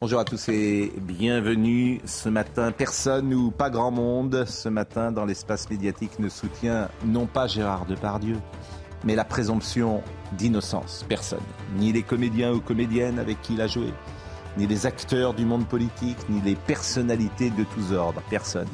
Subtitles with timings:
[0.00, 2.72] Bonjour à tous et bienvenue ce matin.
[2.72, 7.86] Personne ou pas grand monde ce matin dans l'espace médiatique ne soutient non pas Gérard
[7.86, 8.36] Depardieu,
[9.04, 11.04] mais la présomption d'innocence.
[11.08, 11.42] Personne.
[11.76, 13.92] Ni les comédiens ou comédiennes avec qui il a joué,
[14.56, 18.22] ni les acteurs du monde politique, ni les personnalités de tous ordres.
[18.30, 18.68] Personne.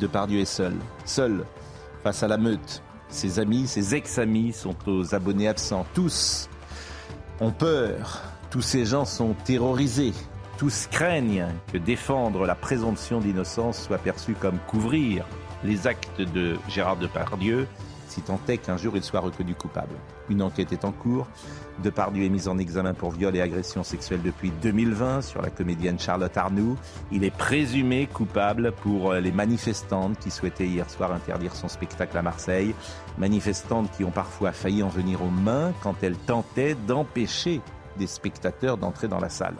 [0.00, 0.74] Depardieu est seul.
[1.04, 1.44] Seul
[2.02, 2.82] face à la meute.
[3.08, 5.86] Ses amis, ses ex-amis sont aux abonnés absents.
[5.94, 6.48] Tous
[7.40, 8.31] ont peur.
[8.52, 10.12] Tous ces gens sont terrorisés.
[10.58, 15.24] Tous craignent que défendre la présomption d'innocence soit perçu comme couvrir
[15.64, 17.66] les actes de Gérard Depardieu
[18.08, 19.94] si tant est qu'un jour il soit reconnu coupable.
[20.28, 21.26] Une enquête est en cours.
[21.82, 25.98] Depardieu est mis en examen pour viol et agression sexuelle depuis 2020 sur la comédienne
[25.98, 26.76] Charlotte Arnoux.
[27.10, 32.22] Il est présumé coupable pour les manifestantes qui souhaitaient hier soir interdire son spectacle à
[32.22, 32.74] Marseille.
[33.16, 37.62] Manifestantes qui ont parfois failli en venir aux mains quand elles tentaient d'empêcher
[37.98, 39.56] des spectateurs d'entrer dans la salle.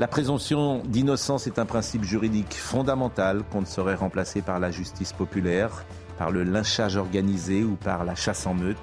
[0.00, 5.12] La présomption d'innocence est un principe juridique fondamental qu'on ne saurait remplacer par la justice
[5.12, 5.84] populaire
[6.18, 8.76] par le lynchage organisé ou par la chasse en meute.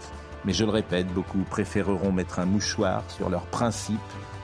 [0.46, 4.00] Mais je le répète, beaucoup préféreront mettre un mouchoir sur leurs principes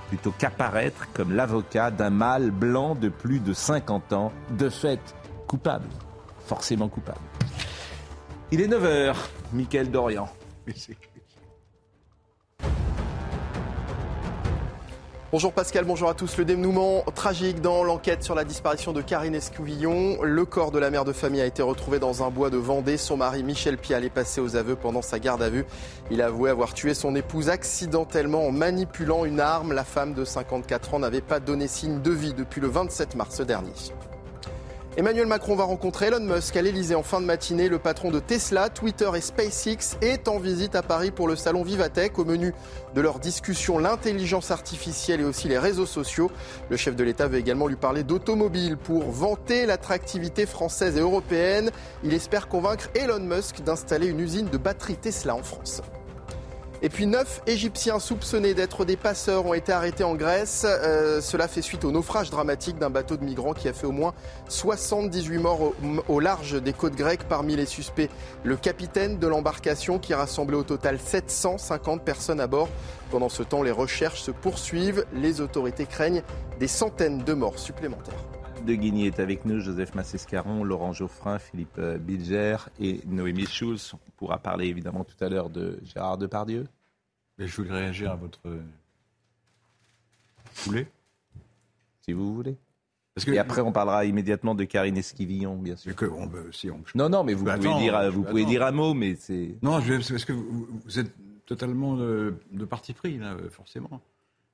[0.09, 4.99] plutôt qu'apparaître comme l'avocat d'un mâle blanc de plus de 50 ans, de fait
[5.47, 5.87] coupable,
[6.45, 7.21] forcément coupable.
[8.51, 9.15] Il est 9h,
[9.53, 10.27] Mickaël Dorian.
[15.31, 16.35] Bonjour Pascal, bonjour à tous.
[16.35, 20.21] Le dénouement tragique dans l'enquête sur la disparition de Karine Escouvillon.
[20.21, 22.97] Le corps de la mère de famille a été retrouvé dans un bois de Vendée.
[22.97, 25.65] Son mari Michel Pial est passé aux aveux pendant sa garde à vue.
[26.11, 29.71] Il a avoué avoir tué son épouse accidentellement en manipulant une arme.
[29.71, 33.39] La femme de 54 ans n'avait pas donné signe de vie depuis le 27 mars
[33.39, 33.71] dernier.
[34.97, 37.69] Emmanuel Macron va rencontrer Elon Musk à l'Elysée en fin de matinée.
[37.69, 41.63] Le patron de Tesla, Twitter et SpaceX est en visite à Paris pour le salon
[41.63, 42.19] Vivatech.
[42.19, 42.53] Au menu
[42.93, 46.29] de leur discussion, l'intelligence artificielle et aussi les réseaux sociaux.
[46.69, 51.71] Le chef de l'État veut également lui parler d'automobile pour vanter l'attractivité française et européenne.
[52.03, 55.81] Il espère convaincre Elon Musk d'installer une usine de batteries Tesla en France.
[56.83, 60.65] Et puis neuf Égyptiens soupçonnés d'être des passeurs ont été arrêtés en Grèce.
[60.65, 63.91] Euh, cela fait suite au naufrage dramatique d'un bateau de migrants qui a fait au
[63.91, 64.15] moins
[64.47, 65.75] 78 morts au,
[66.07, 67.27] au, large des côtes grecques.
[67.29, 68.09] Parmi les suspects,
[68.43, 72.69] le capitaine de l'embarcation qui rassemblait au total 750 personnes à bord.
[73.11, 75.05] Pendant ce temps, les recherches se poursuivent.
[75.13, 76.23] Les autorités craignent
[76.59, 81.79] des centaines de morts supplémentaires de Guigny est avec nous, Joseph Massescaron, Laurent Geoffrin, Philippe
[81.79, 83.93] Bilger et Noémie Schulz.
[83.93, 86.65] On pourra parler évidemment tout à l'heure de Gérard Depardieu.
[87.37, 88.39] Mais je voulais réagir à votre.
[88.45, 88.61] Vous
[90.65, 90.87] voulez
[92.01, 92.57] Si vous voulez.
[93.15, 95.93] Parce que, et après, on parlera immédiatement de Karine Esquivillon, bien sûr.
[95.95, 96.81] Que on, si on...
[96.95, 99.57] Non, non, mais vous pouvez, dire, vous bah pouvez dire un mot, mais c'est.
[99.61, 101.11] Non, je, parce que vous, vous êtes
[101.45, 104.01] totalement de, de, parti pris, là, forcément.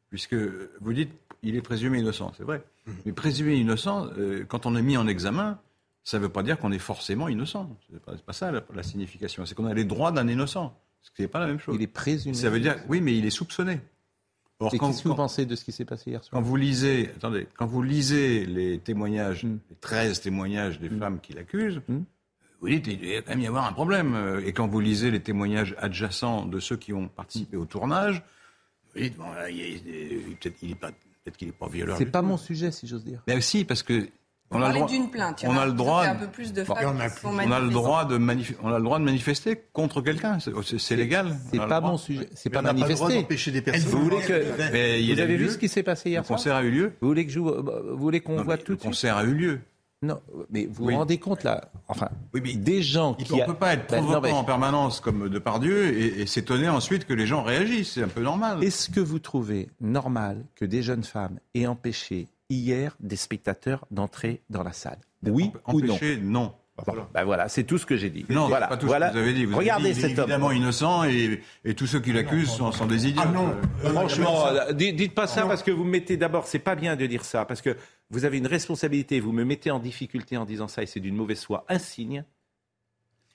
[0.10, 1.12] Puisque vous dites,
[1.44, 2.64] il est présumé innocent, c'est vrai.
[3.06, 5.60] Mais présumé innocent, euh, quand on est mis en examen,
[6.04, 7.70] ça ne veut pas dire qu'on est forcément innocent.
[7.88, 9.46] Ce n'est pas, pas, ça la, la signification.
[9.46, 10.74] C'est qu'on a les droits d'un innocent.
[11.02, 11.76] Ce qui n'est pas la même chose.
[11.76, 12.36] Il est présumé.
[12.36, 13.82] Ça veut dire, oui, mais il est soupçonné.
[14.60, 17.12] Or, qu'est-ce que vous pensez de ce qui s'est passé hier soir Quand vous lisez,
[17.16, 19.60] attendez, quand vous lisez les témoignages, mmh.
[19.70, 21.00] les 13 témoignages des mmh.
[21.00, 21.82] femmes qui l'accusent,
[22.60, 24.42] vous dites, il doit quand même y avoir un problème.
[24.44, 28.24] Et quand vous lisez les témoignages adjacents de ceux qui ont participé au tournage,
[29.18, 29.26] bon,
[30.40, 30.92] peut-être qu'il n'est pas,
[31.24, 31.98] peut pas violeur.
[31.98, 33.22] C'est pas mon sujet, si j'ose dire.
[33.28, 34.08] Mais aussi parce que
[34.50, 36.06] on a, le droit, plainte, on a le droit.
[36.06, 38.18] Un peu plus de bon, on, a, on a le droit de
[38.64, 40.38] on a le droit de manifester contre quelqu'un.
[40.40, 41.36] C'est légal.
[41.52, 42.30] C'est pas mon sujet.
[42.34, 43.16] C'est pas manifester.
[43.16, 43.90] d'empêcher des personnes.
[43.90, 46.72] Vous voulez que vous avez vu ce qui s'est passé hier Le concert a eu
[46.72, 46.94] lieu.
[47.02, 49.60] Vous voulez que je vous, vous voulez qu'on voit tout Le concert a eu lieu.
[50.04, 50.22] Non,
[50.52, 50.94] mais vous oui.
[50.94, 53.34] vous rendez compte là Enfin, oui, mais des gens qui.
[53.34, 54.38] On ne peut pas être provoquant ben, mais...
[54.38, 57.94] en permanence comme Depardieu et, et s'étonner ensuite que les gens réagissent.
[57.94, 58.64] C'est un peu normal.
[58.64, 64.44] Est-ce que vous trouvez normal que des jeunes femmes aient empêché hier des spectateurs d'entrer
[64.52, 65.00] dans la salle?
[65.26, 66.54] Oui ou non, non.
[66.86, 68.26] Voilà, ben voilà c'est tout ce que j'ai dit.
[68.30, 69.10] Non, voilà, pas tout voilà.
[69.10, 69.46] ce que vous avez dit.
[69.46, 70.56] Vous Regardez avez dit, cet il est évidemment homme.
[70.56, 73.24] innocent et, et, tous ceux qui l'accusent sont, sont, des idiots.
[73.26, 76.76] Ah non, euh, franchement, dites, dites pas ça parce que vous mettez d'abord, c'est pas
[76.76, 77.76] bien de dire ça parce que
[78.10, 81.16] vous avez une responsabilité, vous me mettez en difficulté en disant ça et c'est d'une
[81.16, 82.24] mauvaise foi insigne.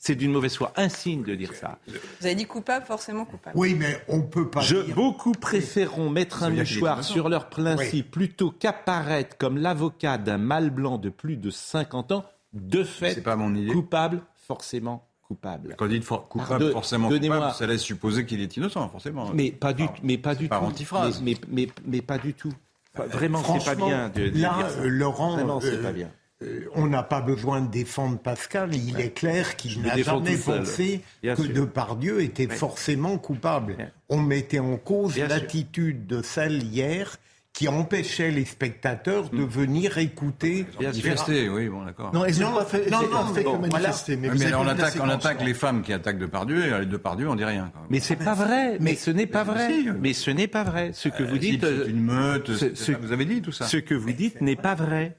[0.05, 1.79] C'est d'une mauvaise foi, insigne de dire ça.
[1.87, 3.57] Vous avez dit coupable, forcément coupable.
[3.57, 4.97] Oui, mais on peut pas Je, dire...
[4.97, 10.99] beaucoup préféreront mettre un mouchoir sur leur principe plutôt qu'apparaître comme l'avocat d'un mâle blanc
[10.99, 12.25] de plus de 50 ans.
[12.53, 13.73] De fait, C'est pas mon idée.
[13.73, 15.75] coupable, forcément coupable.
[15.79, 19.31] Quand on dit for- coupable, forcément coupable, ça laisse supposer qu'il est innocent, forcément.
[19.33, 20.67] Mais pas du, mais pas du par tout.
[20.67, 21.23] antiphrase.
[21.23, 22.53] Mais, mais, mais, mais pas du tout.
[22.95, 24.81] Pas- Vraiment, c'est pas bien de, de là, dire ça.
[24.81, 26.11] euh, Laurent, Vraiment, c'est euh, pas bien.
[26.43, 28.75] Euh, on n'a pas besoin de défendre Pascal.
[28.75, 31.55] Il est clair qu'il n'a jamais pensé que sûr.
[31.55, 33.77] Depardieu était forcément coupable.
[34.11, 37.17] On mettait en cause l'attitude de celle hier
[37.53, 40.67] qui empêchait les spectateurs de venir écouter.
[40.81, 42.13] Manifester, oui, bon, d'accord.
[42.15, 44.17] Non, ils Non, n'ont pas fait, non, non, fait bon, que manifester.
[44.17, 47.29] Mais, vous mais avez on attaque, on les femmes qui attaquent Depardieu, et les Depardieu,
[47.29, 47.71] on dit rien.
[47.75, 47.89] quand même.
[47.91, 48.79] Mais c'est pas vrai.
[48.81, 49.69] Mais ce n'est pas mais vrai.
[49.69, 49.89] si.
[50.01, 50.91] Mais ce n'est pas vrai.
[50.95, 53.53] Ce que Euh, vous si, dites, c'est une meute, ce- ce- vous avez dit tout
[53.53, 53.67] ça.
[53.67, 55.17] ce que vous dites n'est pas vrai.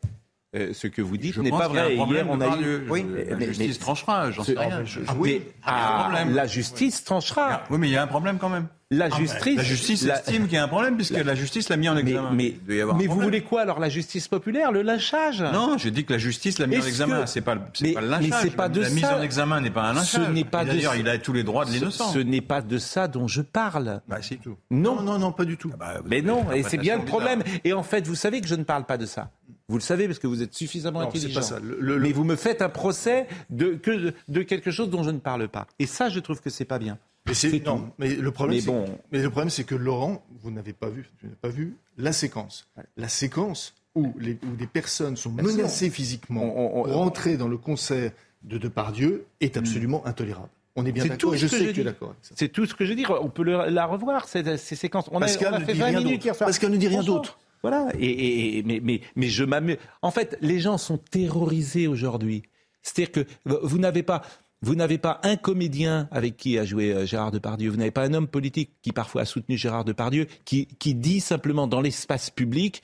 [0.55, 2.13] Euh, ce que vous dites n'est pas qu'il y a un vrai.
[2.15, 2.49] Hier, on a eu.
[2.49, 2.85] Depardieu.
[2.89, 4.83] Oui, mais- la justice mais- tranchera, j'en sais rien.
[5.07, 7.63] Ah oui, ah, la justice tranchera.
[7.69, 8.67] Oui, mais il y a un problème quand même.
[8.97, 9.55] La ben, justice.
[9.57, 11.97] La justice la- estime qu'il y a un problème puisque la, justice l'a mis en
[11.97, 12.31] examen.
[12.33, 13.09] mais, vous problème.
[13.23, 15.41] voulez quoi alors La justice populaire Le lynchage?
[15.41, 17.21] Non, j'ai dit que la justice l'a mis en examen.
[17.23, 18.41] que- C'est pas, le- c'est Mais- pas le mais lynchage.
[18.43, 20.33] c'est pas de la mise en examen n'est pas un Ce lynchage.
[20.33, 22.11] n'est pas Et de D'ailleurs, il a tous les droits de Ce, l'innocent.
[22.11, 24.01] ce n'est pas de ça dont je parle.
[24.07, 24.55] Bah, c'est tout.
[24.71, 24.95] Non.
[24.95, 25.71] Non, non, non, pas du tout.
[25.77, 27.41] Bah, vous Mais non, et c'est bien le problème.
[27.63, 29.31] Et en fait, vous savez que je ne parle pas de ça.
[29.69, 31.39] Vous le savez parce que vous êtes suffisamment Non, intelligent.
[31.39, 31.57] pas ça.
[31.59, 35.03] Le- le- Mais vous me faites un procès de, que de, de quelque chose dont
[35.03, 35.67] je ne parle pas.
[35.79, 36.97] Et ça, je trouve que c'est pas bien.
[37.25, 37.33] Mais
[37.65, 37.85] non, tout.
[37.99, 38.85] mais le problème, Mais c'est bon.
[39.11, 42.11] mais le problème, c'est que Laurent, vous n'avez pas vu, tu n'as pas vu la
[42.11, 42.67] séquence.
[42.97, 45.57] La séquence où, les, où des personnes sont Absolument.
[45.57, 48.11] menacées physiquement On- on- pour rentrer dans le concert
[48.43, 50.49] de Depardieu est absolument intolérable.
[50.75, 51.35] On est bien C'est d'accord.
[51.35, 52.33] Je que sais que tu es d'accord avec ça.
[52.37, 53.11] C'est tout ce que je veux dire.
[53.21, 55.05] On peut le- la revoir, ces, ces séquences.
[55.11, 56.25] On a, Pascal on a ne fait dit 20 rien minutes d'autre.
[56.25, 56.47] hier soir.
[56.49, 57.39] Pascal ne dit rien d'autre.
[57.61, 57.87] Voilà.
[57.97, 59.77] Et, et- et- mais, mais, mais je m'amuse.
[60.01, 62.43] En fait, les gens sont terrorisés aujourd'hui.
[62.81, 63.25] C'est-à-dire que
[63.63, 64.23] vous n'avez pas.
[64.63, 68.03] Vous n'avez pas un comédien avec qui a joué euh, Gérard Depardieu, vous n'avez pas
[68.03, 72.29] un homme politique qui parfois a soutenu Gérard Depardieu, qui, qui dit simplement dans l'espace
[72.29, 72.81] public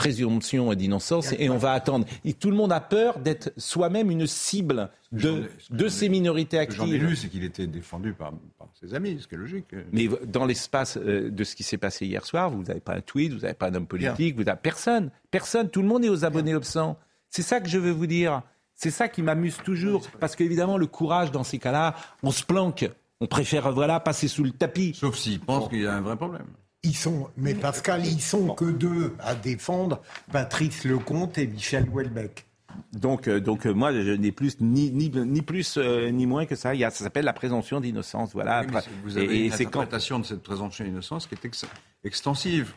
[0.00, 2.06] présomption d'innocence et on va attendre.
[2.24, 6.64] Et tout le monde a peur d'être soi-même une cible de, ce de ces minorités
[6.66, 7.08] que J'en ai actives.
[7.08, 9.66] lu, c'est qu'il était défendu par, par ses amis, ce qui est logique.
[9.92, 13.02] Mais dans l'espace euh, de ce qui s'est passé hier soir, vous n'avez pas un
[13.02, 15.10] tweet, vous n'avez pas un homme politique, vous n'avez personne.
[15.30, 16.98] Personne, tout le monde est aux abonnés absents.
[17.28, 18.42] C'est ça que je veux vous dire.
[18.82, 20.08] C'est ça qui m'amuse toujours.
[20.20, 22.88] Parce qu'évidemment, le courage dans ces cas-là, on se planque.
[23.20, 24.94] On préfère voilà, passer sous le tapis.
[24.94, 26.46] Sauf s'il pense qu'il y a un vrai problème.
[26.82, 30.00] Ils sont, mais Pascal, ils sont que deux à défendre
[30.32, 32.46] Patrice Lecomte et Michel Houellebecq.
[32.92, 36.44] Donc, euh, donc euh, moi, je n'ai plus ni, ni, ni plus euh, ni moins
[36.46, 36.74] que ça.
[36.74, 38.30] Il y a, ça s'appelle la présomption d'innocence.
[38.32, 38.62] Voilà.
[38.68, 41.44] Oui, vous avez et, et une c'est quand interprétation de cette présomption d'innocence qui est
[41.44, 41.64] ex-
[42.04, 42.72] extensive.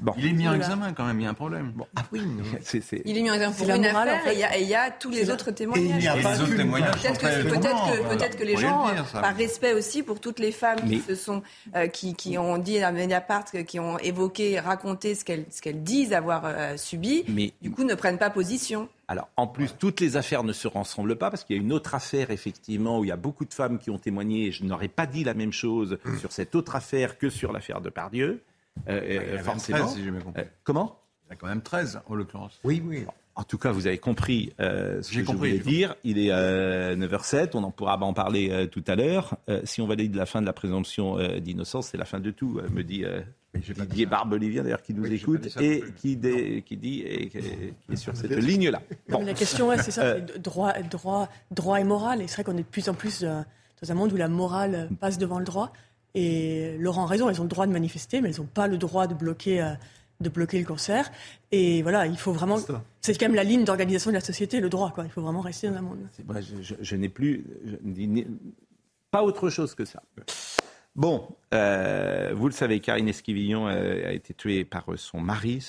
[0.00, 0.14] Bon.
[0.16, 0.64] Il est mis en Voilà.
[0.64, 1.72] examen quand même, il y a un problème.
[1.96, 2.22] Ah oui,
[3.04, 4.30] Il est mis en examen pour une morale, affaire en fait.
[4.30, 6.00] et il y a- et il y, a tous les autres Et il témoignages.
[6.02, 8.44] n'y a Et pas les témoignages Peut-être que, voilà.
[8.44, 9.20] les gens, le dire, ça.
[9.20, 11.42] par respect aussi pour toutes les femmes Mais- qui se sont,
[11.76, 16.42] euh, qui, qui ont dit à Mediapart, qui ont évoqué, raconté ce qu'elles, disent avoir
[16.46, 18.88] euh, subi, Mais- du coup ne prennent pas position.
[19.10, 21.72] Alors, en plus, toutes les affaires ne se ressemblent pas parce qu'il y a une
[21.72, 24.52] autre affaire, effectivement, où il y a beaucoup de femmes qui ont témoigné.
[24.52, 27.88] Je n'aurais pas dit la même chose sur cette autre affaire que sur l'affaire de
[27.88, 28.42] Pardieu.
[28.88, 29.78] Euh, Il y en a euh, forcément.
[29.78, 30.42] 13, si j'ai bien compris.
[30.42, 31.00] Euh, comment?
[31.26, 32.60] Il y a quand même 13, en l'occurrence.
[32.64, 33.06] Oui, oui.
[33.34, 35.94] En tout cas, vous avez compris euh, ce que je voulais dire.
[36.04, 39.36] Il est euh, 9h07, on en pourra en parler tout à l'heure.
[39.64, 42.82] Si on valide la fin de la présomption d'innocence, c'est la fin de tout, me
[42.82, 43.04] dit
[43.54, 44.06] Didier.
[44.06, 48.16] Barbelivien, d'ailleurs, qui nous Oui, écoute et qui, dé- qui dit et qui est, sur
[48.16, 48.82] cette ligne-là.
[49.08, 49.24] Bon.
[49.24, 52.20] La question, ouais, c'est ça, Euh, c'est droit, droit, droit et morale.
[52.22, 53.40] Et c'est vrai qu'on est de plus en plus euh,
[53.82, 55.72] dans un monde où la morale passe devant le droit.
[56.14, 58.76] Et Laurent a raison, elles ont le droit de manifester, mais elles n'ont pas le
[58.78, 59.72] droit de bloquer, euh,
[60.20, 61.10] de bloquer le concert.
[61.50, 62.58] Et voilà, il faut vraiment.
[63.00, 64.92] C'est quand même la ligne d'organisation de la société, le droit.
[64.94, 65.04] Quoi.
[65.04, 65.98] Il faut vraiment rester dans un monde.
[66.26, 67.44] Moi, je, je- je n'ai plus.
[67.64, 68.26] je ne dis ni-
[69.10, 70.02] pas autre chose que ça.
[70.98, 75.64] Bon, euh, vous le savez, Karine Esquivillon euh, a été tuée par euh, son mari.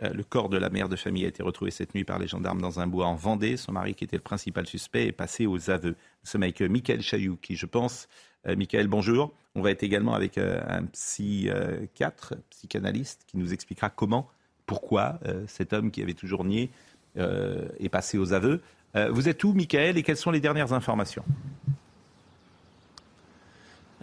[0.00, 2.60] Le corps de la mère de famille a été retrouvé cette nuit par les gendarmes
[2.60, 3.56] dans un bois en Vendée.
[3.56, 5.90] Son mari, qui était le principal suspect, est passé aux aveux.
[5.90, 8.08] Nous sommes avec Michael Chailloux, qui, je pense,
[8.44, 9.32] Michael, bonjour.
[9.54, 14.28] On va être également avec un psychiatre, psychanalyste, qui nous expliquera comment,
[14.66, 16.72] pourquoi cet homme qui avait toujours nié
[17.14, 18.60] est passé aux aveux.
[19.10, 21.24] Vous êtes où, Michael, et quelles sont les dernières informations?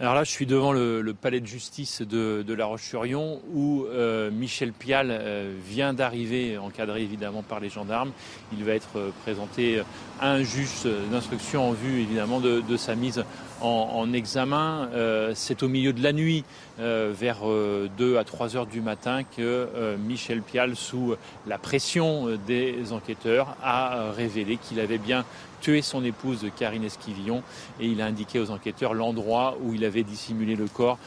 [0.00, 3.84] Alors là, je suis devant le, le palais de justice de, de La Roche-sur-Yon où
[3.84, 8.12] euh, Michel Pial euh, vient d'arriver, encadré évidemment par les gendarmes.
[8.56, 9.82] Il va être euh, présenté
[10.18, 13.22] à un juge d'instruction en vue évidemment de, de sa mise
[13.60, 14.88] en, en examen.
[14.94, 16.44] Euh, C'est au milieu de la nuit,
[16.78, 21.14] euh, vers euh, 2 à 3 heures du matin, que euh, Michel Pial, sous
[21.46, 25.26] la pression euh, des enquêteurs, a euh, révélé qu'il avait bien
[25.60, 27.42] tué son épouse Karine Esquivillon
[27.80, 30.98] et il a indiqué aux enquêteurs l'endroit où il avait dissimulé le corps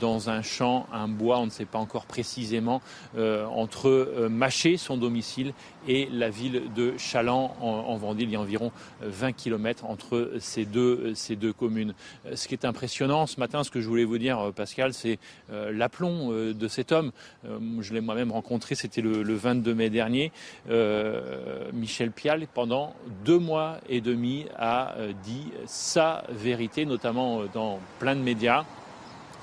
[0.00, 2.80] dans un champ, un bois, on ne sait pas encore précisément,
[3.16, 5.52] entre Maché, son domicile,
[5.86, 8.24] et la ville de Chaland en, Vendée.
[8.24, 11.94] Il y a environ 20 km entre ces deux, ces deux communes.
[12.34, 15.18] Ce qui est impressionnant ce matin, ce que je voulais vous dire, Pascal, c'est
[15.50, 17.12] l'aplomb de cet homme.
[17.80, 20.32] Je l'ai moi-même rencontré, c'était le, 22 mai dernier.
[21.72, 22.94] Michel Pial, pendant
[23.24, 24.94] deux mois et demi, a
[25.24, 28.64] dit sa vérité, notamment dans plein de médias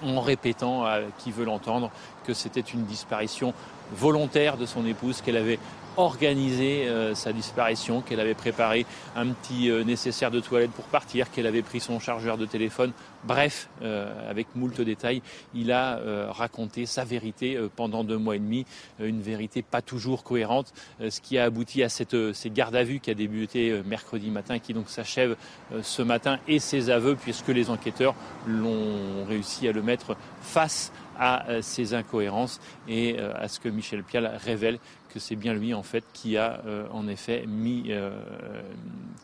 [0.04, 1.92] en répétant à qui veut l'entendre
[2.25, 3.54] que c'était une disparition
[3.94, 5.60] volontaire de son épouse, qu'elle avait
[5.97, 8.85] organisé euh, sa disparition, qu'elle avait préparé
[9.15, 12.91] un petit euh, nécessaire de toilette pour partir, qu'elle avait pris son chargeur de téléphone.
[13.23, 15.21] Bref, euh, avec moult détails,
[15.53, 15.99] il a
[16.29, 18.65] raconté sa vérité pendant deux mois et demi,
[18.99, 20.73] une vérité pas toujours cohérente,
[21.09, 24.59] ce qui a abouti à cette, cette garde à vue qui a débuté mercredi matin,
[24.59, 25.35] qui donc s'achève
[25.81, 31.45] ce matin, et ses aveux, puisque les enquêteurs l'ont réussi à le mettre face à
[31.61, 34.79] ces incohérences et à ce que Michel Pial révèle
[35.15, 38.12] que c'est bien lui en fait qui a euh, en effet mis, euh,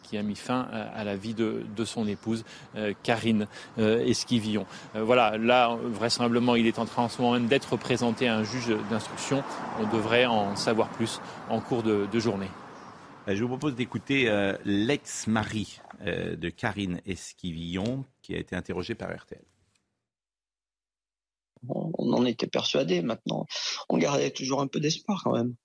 [0.04, 2.46] qui a mis fin à, la vie de, son épouse
[2.78, 4.66] euh, Karine Esquivillon.
[4.96, 8.44] voilà, là vraisemblablement il est en train en ce moment même d'être présenté à un
[8.44, 9.44] juge d'instruction.
[9.82, 11.20] On devrait en savoir plus
[11.50, 12.50] en cours de, de journée.
[13.28, 14.32] Je vous propose d'écouter
[14.64, 19.42] l'ex-mari de Karine Esquivillon qui a été interrogé par RTL
[21.70, 23.02] on en était persuadé.
[23.02, 23.46] Maintenant,
[23.90, 25.56] on gardait toujours un peu d'espoir quand même.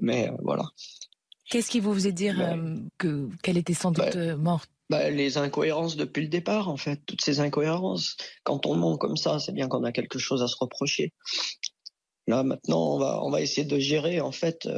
[0.00, 0.64] Mais euh, voilà.
[1.50, 4.70] Qu'est-ce qui vous faisait dire ben, euh, qu'elle était sans doute ben, euh, morte?
[4.88, 8.16] ben, les incohérences depuis le départ, en fait, toutes ces incohérences.
[8.44, 11.12] Quand on ment comme ça, c'est bien qu'on a quelque chose à se reprocher.
[12.26, 14.68] Là, maintenant, on va, on va essayer de gérer, en fait,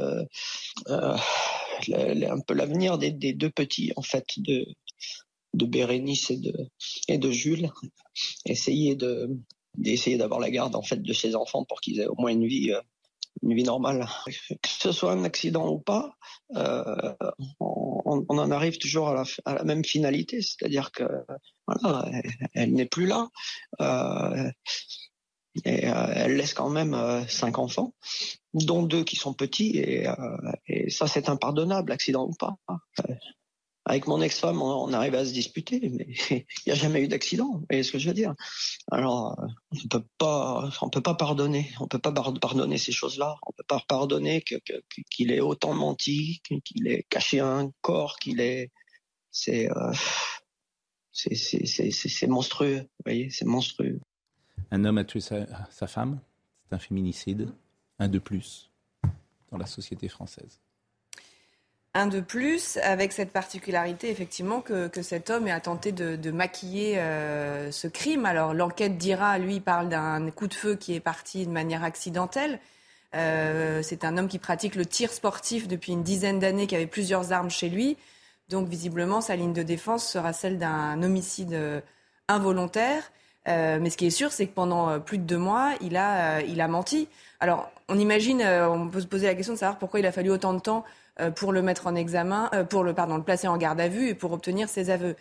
[0.87, 4.65] un peu l'avenir des, deux petits, en fait, de,
[5.53, 6.53] de Bérénice et de,
[7.07, 7.69] et de Jules.
[8.45, 9.29] Essayer de,
[9.77, 12.47] d'essayer d'avoir la garde, en fait, de ses enfants pour qu'ils aient au moins une
[12.47, 12.73] vie
[13.43, 14.07] une vie normale.
[14.61, 16.15] Que ce soit un accident ou pas,
[16.55, 17.13] euh,
[17.59, 21.03] on, en arrive toujours à la, même finalité, c'est-à-dire que
[21.67, 22.09] voilà,
[22.53, 23.29] elle, n'est plus là.
[23.81, 24.49] Euh,
[25.65, 27.93] et euh, elle laisse quand même cinq enfants,
[28.53, 30.07] dont deux qui sont petits, et,
[30.67, 32.55] et ça c'est impardonnable, accident ou pas.
[33.85, 37.51] Avec mon ex-femme, on, arrive à se disputer, mais il n'y a jamais eu d'accident.
[37.51, 38.33] Vous voyez ce que je veux dire?
[38.89, 41.69] Alors, euh, on peut pas, on peut pas pardonner.
[41.81, 43.35] On peut pas pardonner ces choses-là.
[43.45, 44.41] On peut pas pardonner
[45.09, 48.71] qu'il ait autant menti, qu'il ait caché un corps, qu'il ait,
[49.31, 49.91] c'est, euh,
[51.11, 52.79] c'est monstrueux.
[52.79, 53.99] Vous voyez, c'est monstrueux.
[54.71, 56.21] Un homme a tué sa, sa femme.
[56.69, 57.49] C'est un féminicide,
[57.99, 58.71] un de plus
[59.51, 60.61] dans la société française
[61.95, 67.71] un de plus, avec cette particularité effectivement que, cet homme a tenté de, maquiller euh,
[67.71, 68.25] ce crime.
[68.25, 72.59] Alors l'enquête dira, lui, parle d'un coup de feu qui est parti de manière accidentelle.
[73.15, 76.87] Euh, c'est un homme qui pratique le tir sportif depuis une dizaine d'années, qui avait
[76.87, 77.95] plusieurs armes chez lui.
[78.49, 81.79] Donc visiblement, sa ligne de défense sera celle d'un homicide euh,
[82.27, 83.11] involontaire.
[83.45, 86.59] mais ce qui est sûr, c'est que pendant plus de deux mois, il a, il
[86.59, 87.07] a menti.
[87.39, 90.31] Alors, on imagine, on peut se poser la question de savoir pourquoi il a fallu
[90.31, 90.85] autant de temps
[91.35, 94.09] pour le mettre en examen, euh, pour le, pardon, le placer en garde à vue
[94.09, 95.15] et pour obtenir ses aveux.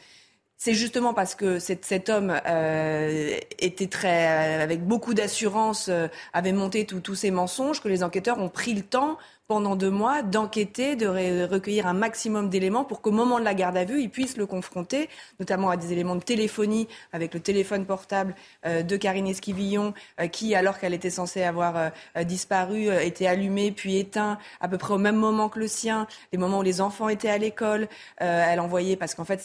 [0.57, 4.27] C'est justement parce que cet, homme euh, était très,
[4.63, 5.91] avec beaucoup d'assurance,
[6.33, 9.19] avait monté tous ces mensonges que les enquêteurs ont pris le temps
[9.53, 11.07] pendant deux mois d'enquêter, de
[11.45, 14.47] recueillir un maximum d'éléments pour qu'au moment de la garde à vue, ils puissent le
[14.47, 19.93] confronter, notamment à des éléments de téléphonie avec le téléphone portable euh, de Karine Esquivillon,
[20.23, 24.79] euh, qui, alors qu'elle était censée avoir euh, disparu, était allumé puis éteint à peu
[24.79, 27.89] près au même moment que le sien, les moments où les enfants étaient à l'école.
[28.17, 29.45] elle envoyait, parce qu'en fait,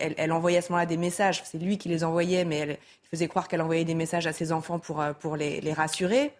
[0.00, 2.78] elle, elle, envoyait à ce moment-là des messages, c'est lui qui les envoyait, mais elle
[3.08, 6.32] faisait croire qu'elle envoyait des messages à ses enfants pour, pour les, les rassurer.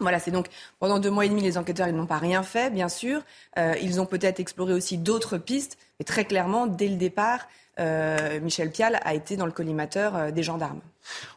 [0.00, 0.46] Voilà, c'est donc
[0.78, 3.20] pendant deux mois et demi, les enquêteurs n'ont pas rien fait, bien sûr.
[3.58, 7.40] Euh, ils ont peut-être exploré aussi d'autres pistes, mais très clairement, dès le départ,
[7.80, 10.80] euh, Michel Pial a été dans le collimateur euh, des gendarmes.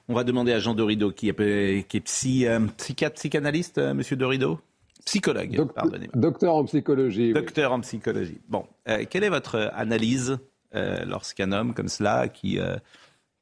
[0.07, 2.45] On va demander à Jean Dorido, qui est, qui est psy,
[2.77, 4.59] psychiatre, psychanalyste, Monsieur Dorido
[5.05, 6.13] Psychologue, pardonnez-moi.
[6.15, 7.31] Docteur en psychologie.
[7.31, 8.39] Docteur en psychologie.
[8.49, 8.65] Bon,
[9.09, 10.37] quelle est votre analyse
[10.73, 12.59] lorsqu'un homme comme cela, qui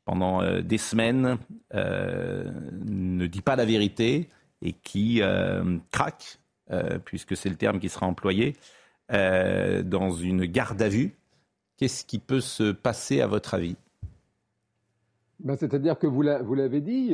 [0.05, 1.39] pendant des semaines
[1.73, 4.29] ne dit pas la vérité,
[4.61, 6.39] et qui euh, craque,
[6.71, 8.55] euh, puisque c'est le terme qui sera employé,
[9.11, 11.15] euh, dans une garde à vue.
[11.77, 13.75] Qu'est-ce qui peut se passer à votre avis?
[15.39, 17.13] Ben, C'est-à-dire que vous l'avez dit,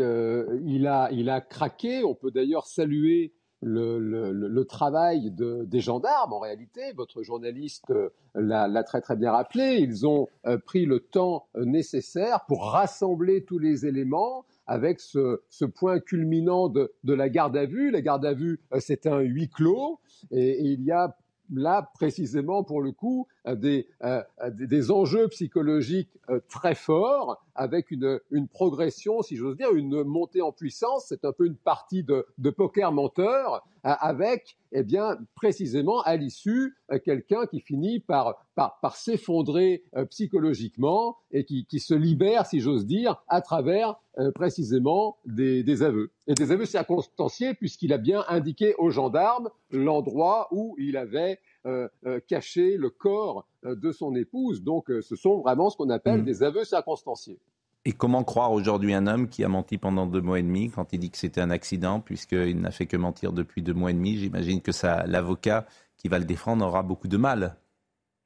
[0.65, 2.03] il, a, il a craqué.
[2.03, 6.93] On peut d'ailleurs saluer le, travail des gendarmes en réalité.
[6.95, 7.91] Votre journaliste
[8.35, 9.77] l'a très très bien rappelé.
[9.79, 10.27] Ils ont
[10.67, 17.29] pris le temps nécessaire pour rassembler tous les éléments avec ce, point culminant de, la
[17.29, 17.91] garde à vue.
[17.91, 19.99] La garde à vue, c'est un huis clos
[20.31, 21.15] et il y a
[21.53, 28.19] là précisément pour le coup euh, euh, des, enjeux psychologiques euh, très forts avec une,
[28.51, 31.05] progression, si j'ose dire, une montée en puissance.
[31.07, 37.45] C'est un peu une partie de, poker menteur avec, eh bien, précisément à l'issue, quelqu'un
[37.47, 43.41] qui finit par, par, s'effondrer psychologiquement et qui, qui, se libère, si j'ose dire, à
[43.41, 43.99] travers
[44.35, 46.11] précisément des, des aveux.
[46.27, 51.87] Et des aveux circonstanciés puisqu'il a bien indiqué aux gendarmes l'endroit où il avait euh,
[52.07, 54.63] euh, caché le corps euh, de son épouse.
[54.63, 56.25] Donc ce sont vraiment ce qu'on appelle mm.
[56.25, 57.39] des aveux circonstanciés.
[57.85, 60.93] Et comment croire aujourd'hui un homme qui a menti pendant deux mois et demi quand
[60.93, 63.93] il dit que c'était un accident, puisqu'il n'a fait que mentir depuis deux mois et
[63.93, 64.17] demi?
[64.17, 64.71] J'imagine que
[65.07, 65.65] l'avocat
[65.97, 67.57] qui va le défendre aura beaucoup de mal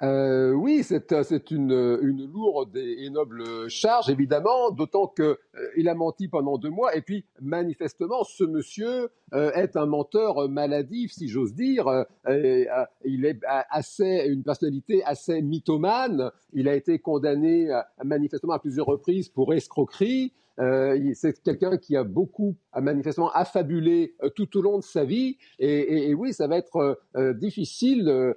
[0.03, 5.37] euh, oui, c'est euh, une, une, lourde et, noble charge, évidemment, d'autant qu'il euh,
[5.77, 6.95] il a menti pendant deux mois.
[6.95, 12.05] Et puis, manifestement, ce monsieur est un menteur maladif, si j'ose dire.
[12.27, 16.31] il est assez une personnalité assez mythomane.
[16.53, 17.69] Il a été condamné
[18.03, 20.33] manifestement à plusieurs reprises pour escroquerie.
[20.59, 25.37] Euh, c'est quelqu'un qui a beaucoup, manifestement affabulé euh, tout au long de sa vie.
[25.59, 28.33] Et, oui, ça va être euh, difficile,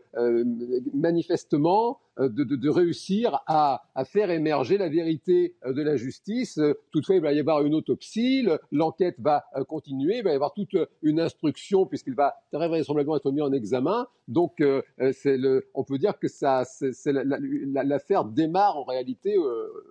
[0.94, 6.58] manifestement, de, réussir à, faire émerger la vérité de la justice.
[6.90, 10.76] Toutefois, il va y avoir une autopsie, l'enquête va continuer, il va y avoir toute
[11.02, 14.08] une instruction puisqu'il va très vraisemblablement être mis en examen.
[14.26, 16.64] Donc, le, on peut dire que ça,
[17.04, 19.36] l'affaire démarre en réalité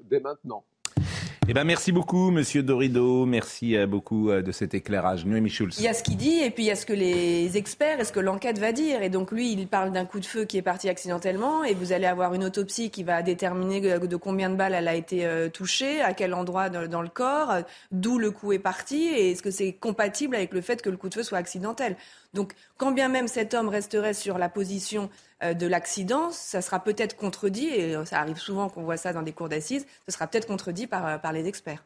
[0.09, 0.65] dès maintenant.
[1.49, 3.25] Eh ben, merci beaucoup, Monsieur Dorido.
[3.25, 5.25] Merci euh, beaucoup euh, de cet éclairage.
[5.25, 5.77] Noémie Schulz.
[5.79, 8.01] Il y a ce qu'il dit et puis il y a ce que les experts
[8.01, 9.01] et ce que l'enquête va dire.
[9.01, 11.93] Et donc, lui, il parle d'un coup de feu qui est parti accidentellement et vous
[11.93, 15.47] allez avoir une autopsie qui va déterminer de combien de balles elle a été euh,
[15.47, 17.59] touchée, à quel endroit dans le corps,
[17.93, 20.97] d'où le coup est parti et est-ce que c'est compatible avec le fait que le
[20.97, 21.95] coup de feu soit accidentel.
[22.33, 26.83] Donc, quand bien même cet homme resterait sur la position euh, de l'accident, ça sera
[26.83, 30.13] peut-être contredit, et euh, ça arrive souvent qu'on voit ça dans des cours d'assises, ce
[30.13, 31.83] sera peut-être contredit par, euh, par les experts.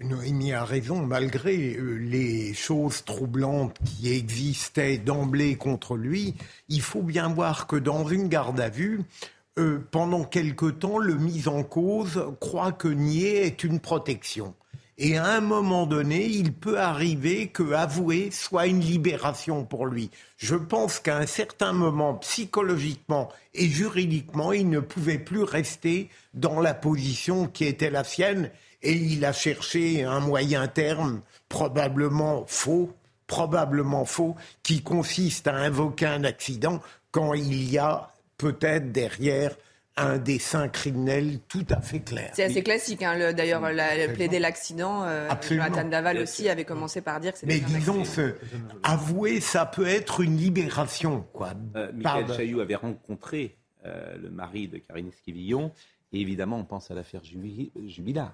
[0.00, 6.36] Noémie a raison, malgré les choses troublantes qui existaient d'emblée contre lui,
[6.68, 9.00] il faut bien voir que dans une garde à vue,
[9.90, 14.54] pendant quelque temps, le mis en cause croit que nier est une protection.
[15.00, 20.10] Et à un moment donné, il peut arriver que avouer soit une libération pour lui.
[20.36, 26.60] Je pense qu'à un certain moment, psychologiquement et juridiquement, il ne pouvait plus rester dans
[26.60, 28.50] la position qui était la sienne
[28.82, 32.92] et il a cherché un moyen terme, probablement faux,
[33.28, 34.34] probablement faux,
[34.64, 36.82] qui consiste à invoquer un accident
[37.12, 39.54] quand il y a peut-être derrière
[39.98, 42.30] un dessin criminel tout à fait clair.
[42.34, 43.02] C'est assez classique.
[43.02, 43.62] Hein, D'ailleurs,
[44.14, 47.54] plaider l'accident, euh, Jonathan Daval aussi avait commencé par dire que c'était.
[47.54, 48.02] Mais disons,
[48.82, 51.26] avouer, ça peut être une libération.
[51.32, 51.52] Quoi.
[51.76, 55.72] Euh, Michael Chailloux avait rencontré euh, le mari de Karine Esquivillon,
[56.12, 58.32] et évidemment, on pense à l'affaire Jubilard.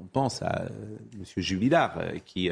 [0.00, 0.66] on pense à
[1.14, 1.24] M.
[1.36, 2.50] Jubilard, qui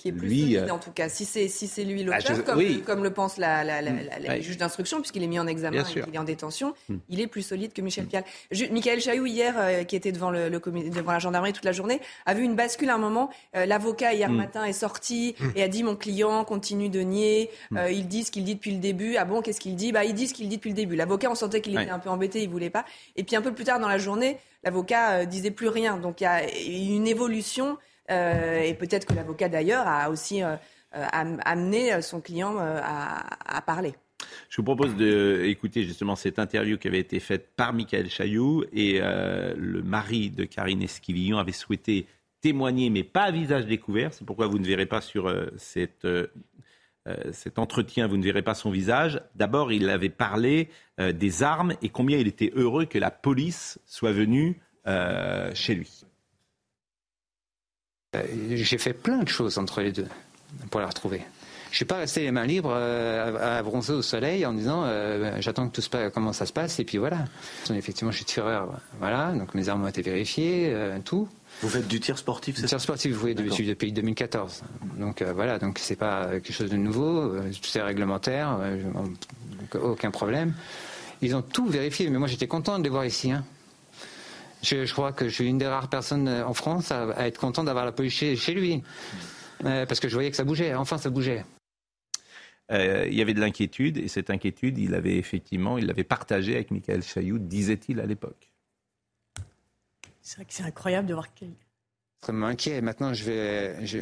[0.00, 1.08] qui est plus solide euh, en tout cas.
[1.08, 4.40] Si c'est si c'est lui l'auteur, ah, comme, comme, le pense la, la, la, mm.
[4.40, 6.96] juge d'instruction, puisqu'il est mis en examen et qu'il est en détention, mm.
[7.10, 8.08] il est plus solide que Michel mm.
[8.08, 8.24] Pial.
[8.70, 10.58] Michael Chailloux hier, euh, qui était devant le, le
[10.90, 13.30] devant la gendarmerie toute la journée, a vu une bascule à un moment.
[13.56, 17.50] Euh, l'avocat hier matin est sorti et a dit mon client continue de nier.
[17.90, 19.16] il dit ce qu'il dit depuis le début.
[19.16, 19.92] Ah bon, qu'est-ce qu'il dit?
[19.92, 20.96] Bah il dit ce qu'il dit depuis le début.
[20.96, 22.84] L'avocat, on sentait qu'il était un peu embêté, il voulait pas.
[23.16, 25.98] Et puis un peu plus tard dans la journée, l'avocat disait plus rien.
[25.98, 27.76] Donc il y a une évolution.
[28.10, 30.56] Euh, et peut-être que l'avocat d'ailleurs a aussi euh,
[30.96, 33.94] euh, amené son client à, parler.
[34.48, 39.00] Je vous propose d'écouter justement cette interview qui avait été faite par Michael Chailloux et
[39.00, 42.06] le mari de Karine Esquivillon avait souhaité
[42.40, 44.12] témoigner, mais pas à visage découvert.
[44.12, 46.04] C'est pourquoi vous ne verrez pas sur cet
[47.56, 49.20] entretien, vous ne verrez pas son visage.
[49.36, 50.68] D'abord, il avait parlé
[50.98, 54.60] des armes et combien il était heureux que la police soit venue
[55.54, 56.04] chez lui.
[58.16, 58.22] Euh,
[58.56, 60.08] j'ai fait plein de choses entre les deux
[60.70, 61.22] pour la retrouver.
[61.70, 65.36] Je suis pas resté les mains libres euh, à, bronzer au soleil en disant euh,
[65.38, 67.18] j'attends que tout se passe, comment ça se passe et puis voilà.
[67.72, 69.30] Effectivement, je suis tireur, voilà.
[69.30, 71.28] Donc mes armes ont été vérifiées, tout.
[71.62, 74.64] Vous faites du tir sportif, c'est ça Tir sportif, oui, depuis, depuis 2014.
[74.98, 78.58] Donc voilà, donc c'est pas quelque chose de nouveau, tout est réglementaire,
[79.80, 80.52] aucun problème.
[81.22, 83.30] Ils ont tout vérifié, mais moi j'étais content de les voir ici.
[83.30, 83.44] Hein.
[84.62, 87.64] Je, crois que je suis une des rares personnes euh, en France à, être content
[87.64, 88.82] d'avoir la police chez, lui.
[89.64, 91.44] Euh, parce que je voyais que ça bougeait, enfin ça bougeait.
[92.72, 96.54] euh, il y avait de l'inquiétude et cette inquiétude, il avait effectivement, il l'avait partagée
[96.54, 98.50] avec Michael Chailloux, disait-il à l'époque.
[100.22, 101.28] C'est vrai que c'est incroyable de voir
[102.20, 102.82] extrêmement inquiet.
[102.82, 103.98] Maintenant, je vais, je,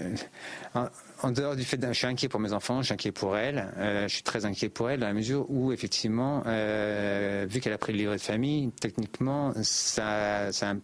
[0.74, 0.88] en,
[1.22, 3.36] en, dehors du fait que je suis inquiet pour mes enfants, je suis inquiet pour
[3.36, 3.72] elle.
[3.76, 7.72] Euh, je suis très inquiet pour elle dans la mesure où, effectivement, euh, vu qu'elle
[7.72, 10.74] a pris le livret de famille, techniquement, ça, ça,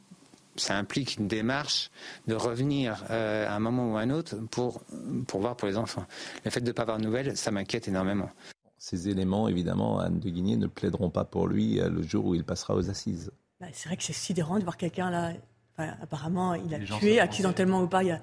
[0.55, 1.91] ça implique une démarche
[2.29, 4.85] de revenir euh, à un moment ou à un autre pour,
[5.27, 6.07] pour voir pour les enfants.
[6.45, 8.31] Le fait de ne pas avoir de nouvelles, ça m'inquiète énormément.
[8.79, 12.45] Ces éléments, évidemment, Anne de Guigné ne plaideront pas pour lui le jour où il
[12.45, 13.33] passera aux assises.
[13.61, 15.33] Bah, c'est vrai que c'est sidérant de voir quelqu'un là.
[15.77, 18.21] Enfin, apparemment, il a tué accidentellement ou pas il y a,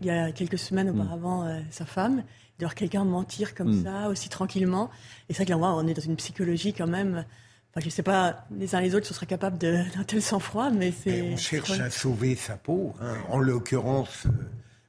[0.00, 2.22] il y a quelques semaines auparavant euh, sa femme.
[2.58, 3.84] De voir quelqu'un mentir comme Mm.
[3.84, 4.90] ça, aussi tranquillement.
[5.28, 7.24] Et c'est vrai que là, on est dans une psychologie quand même.
[7.70, 10.70] Enfin, je ne sais pas les uns les autres, ce sera capable d'un tel sang-froid,
[10.70, 11.32] mais c'est.
[11.32, 12.94] On cherche à sauver sa peau.
[13.00, 13.14] hein.
[13.30, 14.30] En l'occurrence, euh,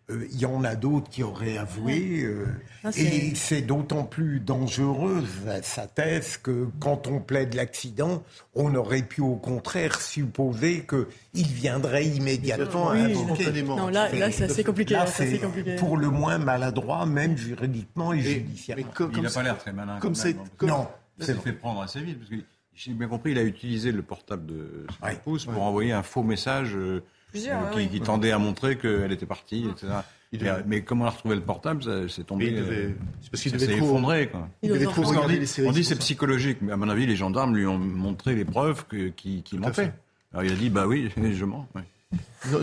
[0.10, 2.24] il y en a d'autres qui auraient avoué.
[2.24, 2.46] euh,
[2.84, 5.26] Non, c'est- et c'est d'autant plus dangereuse
[5.64, 8.24] sa thèse que quand on plaide l'accident,
[8.56, 13.44] on aurait pu au contraire supposer qu'il viendrait immédiatement Oui, invoquer.
[13.44, 13.78] spontanément.
[13.78, 14.94] Non, là, là c'est assez compliqué.
[14.94, 15.76] Là, c'est assez c'est compliqué.
[15.78, 18.84] pour le moins maladroit, même juridiquement et, judiciairement.
[18.94, 20.00] comme, il n'a ça- pas l'air très malin.
[20.00, 20.88] comme même, hein, non,
[21.20, 22.18] Il c'est fait prendre assez vite.
[22.20, 22.36] Parce que,
[22.76, 26.04] j'ai bien compris, il a utilisé le portable de son Ouais, épouse pour envoyer un
[26.04, 27.88] faux message euh, Plusieurs, oui.
[27.88, 29.88] qui, qui tendait à montrer qu'elle était partie, etc.
[30.32, 32.50] Il Mais, devait- mais comment on a retrouvé le portable, c'est tombé.
[32.52, 32.90] devait- euh,
[33.22, 34.30] c'est parce qu'il devait s'est trop- effondré.
[34.30, 34.48] Quoi.
[34.64, 37.56] Il devait trop regarder dit, on dit c'est psychologique, mais à mon avis, les gendarmes
[37.56, 39.94] lui ont montré les preuves que- qui, qui fait.
[40.32, 41.68] Alors il a dit, bah oui, je mens.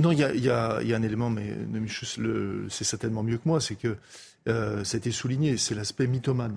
[0.00, 0.48] Non, il y a, y
[0.82, 1.54] y un élément, mais
[2.68, 3.96] c'est certainement mieux que moi, c'est que
[4.48, 6.56] euh, ça a été souligné, c'est l'aspect mythomane.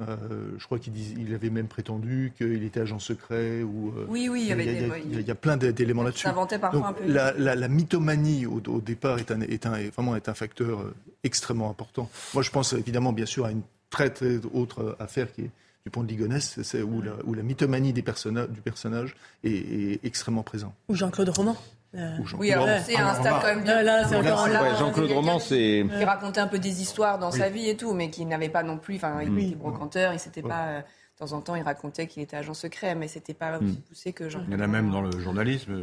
[0.00, 0.16] Euh,
[0.58, 3.92] je crois qu'il il avait même prétendu qu'il était agent secret ou.
[3.96, 5.02] euh, Oui, oui, il y avait il y a, des- il y a- oui.
[5.06, 6.24] il y a- il y a plein d'é- d'éléments là-dessus.
[6.58, 7.06] parfois Donc, un peu.
[7.12, 10.34] La, la- la mythomanie au, au départ est, un, est, un, est vraiment est un
[10.34, 12.08] facteur euh, extrêmement important.
[12.34, 15.50] Moi, je pense évidemment, bien sûr, à une très très autre affaire qui est
[15.84, 20.00] du pont de Ligonnès, où la, où la mythomanie des personna- du personnage est, est
[20.04, 20.74] extrêmement présente.
[20.88, 21.56] Ou Jean-Claude Roman.
[21.94, 23.82] Euh, Oui, alors c'est un stade quand même bien.
[23.82, 25.84] Là, là, c'est encore Là, un- Ouais, Jean-Claude Roman, c'est.
[25.98, 28.62] Qui racontait un peu des histoires dans sa vie et tout, mais qui n'avait pas
[28.62, 28.96] non plus.
[28.96, 30.66] Enfin, il était brocanteur, il s'était pas.
[30.68, 33.76] euh, De temps en temps, il racontait qu'il était agent secret, mais c'était pas aussi
[33.86, 34.40] poussé que Jean.
[34.48, 35.82] Il y en a même dans le journalisme.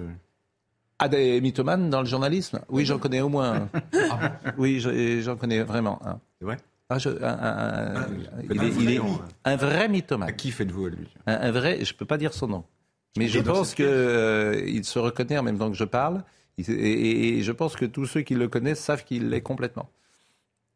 [0.98, 2.60] Ah, des mythomanes dans le journalisme?
[2.70, 3.70] Oui, j'en connais au moins un.
[4.58, 6.20] Oui, je- j'en connais vraiment un.
[6.40, 6.58] C'est vrai?
[6.90, 8.06] Ah, je- un- un- un- Ah,
[8.50, 9.10] il un est, il est vrai,
[9.46, 10.36] un vrai À mythomane.
[10.36, 12.64] qui faites-vous à lui Un, un vrai, je peux pas dire son nom.
[13.18, 16.24] Mais je pense que euh, il se reconnaît en même temps que je parle.
[16.58, 19.90] Et, et- et je pense que tous ceux qui le connaissent savent qu'il l'est complètement.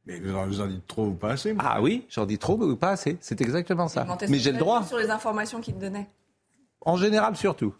[0.08, 1.64] Mais vous en, vous en dites trop ou pas assez moi.
[1.66, 3.18] Ah oui, j'en dis trop ou pas assez.
[3.22, 4.06] C'est exactement ça.
[4.30, 4.84] Mais j'ai le droit.
[4.84, 6.08] Sur les informations qu'il donnait?
[6.84, 7.76] En général, surtout.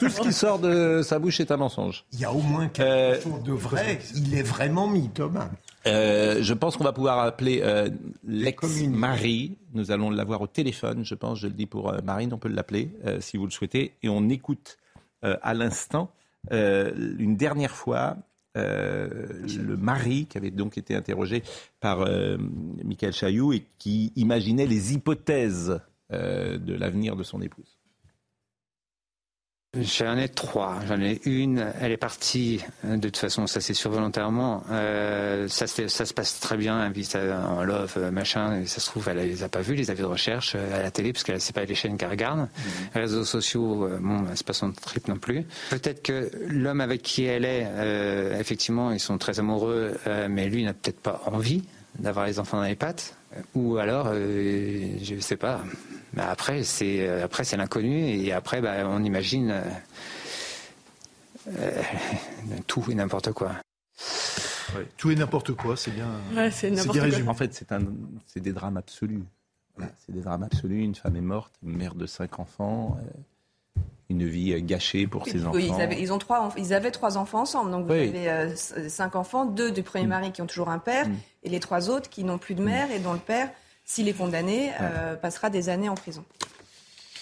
[0.00, 2.04] Tout ce qui sort de sa bouche est un mensonge.
[2.12, 4.00] Il y a au moins quelque Euh, chose de vrai.
[4.16, 5.50] Il est vraiment mythomane.
[5.86, 7.90] Euh, je pense qu'on va pouvoir appeler euh,
[8.24, 9.58] l'ex-Marie.
[9.74, 11.40] Nous allons l'avoir au téléphone, je pense.
[11.40, 13.94] Je le dis pour euh, Marine, on peut l'appeler euh, si vous le souhaitez.
[14.02, 14.78] Et on écoute
[15.22, 16.10] à l'instant,
[16.50, 18.18] une dernière fois,
[18.54, 21.42] le mari qui avait donc été interrogé
[21.80, 22.06] par
[22.84, 27.78] Michael Chailloux et qui imaginait les hypothèses de l'avenir de son épouse.
[29.80, 30.76] J'en ai trois.
[30.88, 34.62] J'en ai une, elle est partie, euh, de toute façon, ça c'est sûr volontairement.
[34.70, 38.80] Euh, ça, se- ça se passe très bien, ça en love, euh, machin, et ça
[38.80, 41.12] se trouve, elle les a pas vus, les avis de recherche, euh, à la télé,
[41.12, 42.48] parce qu'elle sait pas les chaînes qu'elle regarde.
[42.94, 45.44] Les réseaux sociaux, bon, c'est pas son trip non plus.
[45.70, 50.48] Peut-être que l'homme avec qui elle est, euh, effectivement, ils sont très amoureux, euh, mais
[50.48, 51.64] lui n'a peut-être pas envie
[51.98, 53.14] d'avoir les enfants dans les pattes.
[53.54, 55.60] Ou alors, je sais pas.
[56.16, 59.62] Mais après, c'est euh, après c'est l'inconnu et après, bah, on imagine euh,
[61.58, 61.82] euh,
[62.66, 63.52] tout et n'importe quoi.
[64.96, 66.08] Tout et n'importe quoi, c'est bien.
[66.34, 67.10] Ouais, c'est n'importe bien quoi.
[67.10, 67.28] résumé.
[67.28, 67.80] En fait, c'est un,
[68.26, 69.22] c'est des drames absolus.
[69.76, 70.82] Voilà, c'est des drames absolus.
[70.82, 75.58] Une femme est morte, mère de cinq enfants, euh, une vie gâchée pour ses enfants.
[75.58, 77.70] Ils, avaient, ils, ont trois, enf- ils avaient trois enfants ensemble.
[77.70, 78.08] Donc vous Oui.
[78.08, 78.56] avez euh,
[78.88, 81.14] cinq enfants, deux du premier mari qui ont toujours un père, Mm.
[81.44, 83.50] et les trois autres qui n'ont plus de mère et dont le père,
[83.84, 86.24] s'il est condamné, euh, passera des années en prison.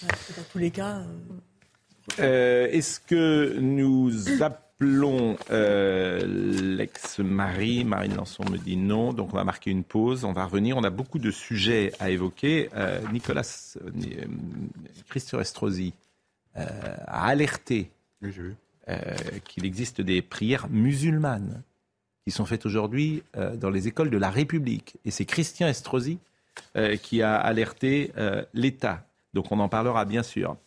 [0.01, 0.97] Dans tous les cas.
[0.97, 1.05] euh,
[2.19, 6.19] Euh, Est-ce que nous appelons euh,
[6.77, 10.25] l'ex-mari Marine Lançon me dit non, donc on va marquer une pause.
[10.25, 10.75] On va revenir.
[10.75, 12.69] On a beaucoup de sujets à évoquer.
[12.75, 13.47] Euh, Nicolas
[15.09, 15.93] Christophe Estrosi
[16.57, 16.65] euh,
[17.07, 17.89] a alerté
[18.21, 18.31] Oui,
[18.89, 21.61] euh, qu'il existe des prières musulmanes
[22.25, 24.97] qui sont faites aujourd'hui euh, dans les écoles de la République.
[25.05, 26.19] Et c'est Christian Estrosi
[26.75, 29.05] euh, qui a alerté euh, l'État.
[29.33, 30.57] Donc on en parlera bien sûr.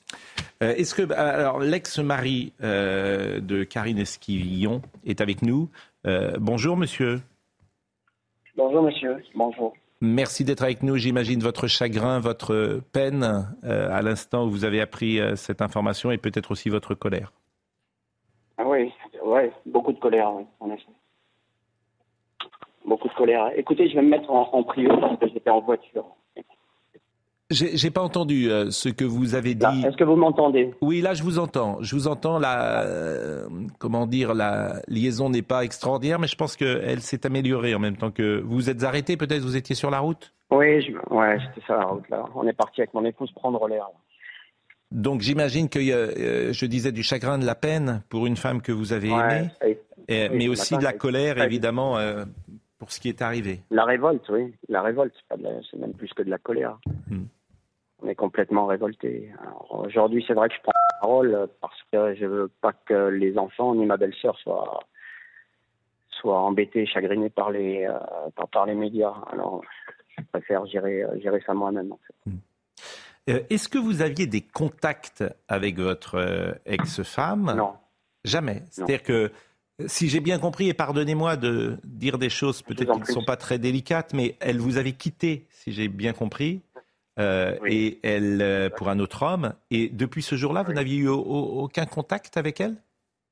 [0.62, 5.68] Euh, Est-ce que alors l'ex-mari de Karine Esquivillon est avec nous?
[6.38, 7.20] Bonjour monsieur.
[8.57, 9.75] Bonjour monsieur, bonjour.
[10.01, 10.96] Merci d'être avec nous.
[10.96, 16.53] J'imagine votre chagrin, votre peine à l'instant où vous avez appris cette information et peut-être
[16.53, 17.33] aussi votre colère.
[18.59, 18.90] Ah oui,
[19.25, 20.92] ouais, beaucoup de colère, oui, en effet.
[22.87, 23.51] Beaucoup de colère.
[23.57, 26.05] Écoutez, je vais me mettre en, en privé parce que j'étais en voiture.
[27.51, 29.64] J'ai pas entendu euh, ce que vous avez dit.
[29.87, 30.75] Est-ce que vous m'entendez?
[30.81, 31.79] Oui, là, je vous entends.
[31.81, 32.40] Je vous entends.
[32.40, 33.46] La, euh,
[33.79, 37.96] comment dire, la liaison n'est pas extraordinaire, mais je pense qu'elle s'est améliorée en même
[37.96, 39.16] temps que vous vous êtes arrêté.
[39.16, 39.42] Peut-être?
[39.42, 40.33] Vous étiez sur la route?
[40.51, 42.25] Oui, je, ouais, c'était ça la route là.
[42.35, 43.87] On est parti avec mon épouse prendre l'air.
[44.90, 48.72] Donc, j'imagine que euh, je disais du chagrin, de la peine pour une femme que
[48.72, 49.51] vous avez Ouais, aimée,
[50.09, 51.96] et- oui, mais aussi matin, de la colère, évidemment,
[52.79, 53.61] pour ce qui est arrivé.
[53.71, 54.55] La révolte, oui.
[54.69, 56.79] La révolte, c'est même plus que de la colère.
[57.09, 57.25] Hmm.
[58.03, 59.33] On est complètement révolté.
[59.71, 63.39] Aujourd'hui, c'est vrai que je prends la parole parce que je veux pas que les
[63.39, 64.81] enfants ni ma belle-sœur soient
[66.11, 67.99] soient embêtés, chagrinés par les euh,
[68.35, 69.15] par, par les médias.
[69.33, 69.62] Alors,
[70.17, 71.93] je préfère gérer euh, gérer ça moi-même.
[71.93, 72.33] En fait.
[73.33, 77.55] Euh, Est-ce que vous aviez des contacts avec votre ex-femme?
[77.57, 77.75] Non.
[78.25, 78.62] Jamais.
[78.71, 79.31] C'est-à-dire que,
[79.85, 83.37] si j'ai bien compris, et pardonnez-moi de dire des choses peut-être qui ne sont pas
[83.37, 86.62] très délicates, mais elle vous avait quitté, si j'ai bien compris,
[87.19, 89.53] euh, et elle euh, pour un autre homme.
[89.71, 92.77] Et depuis ce jour-là, vous n'aviez eu au- au- aucun contact avec elle?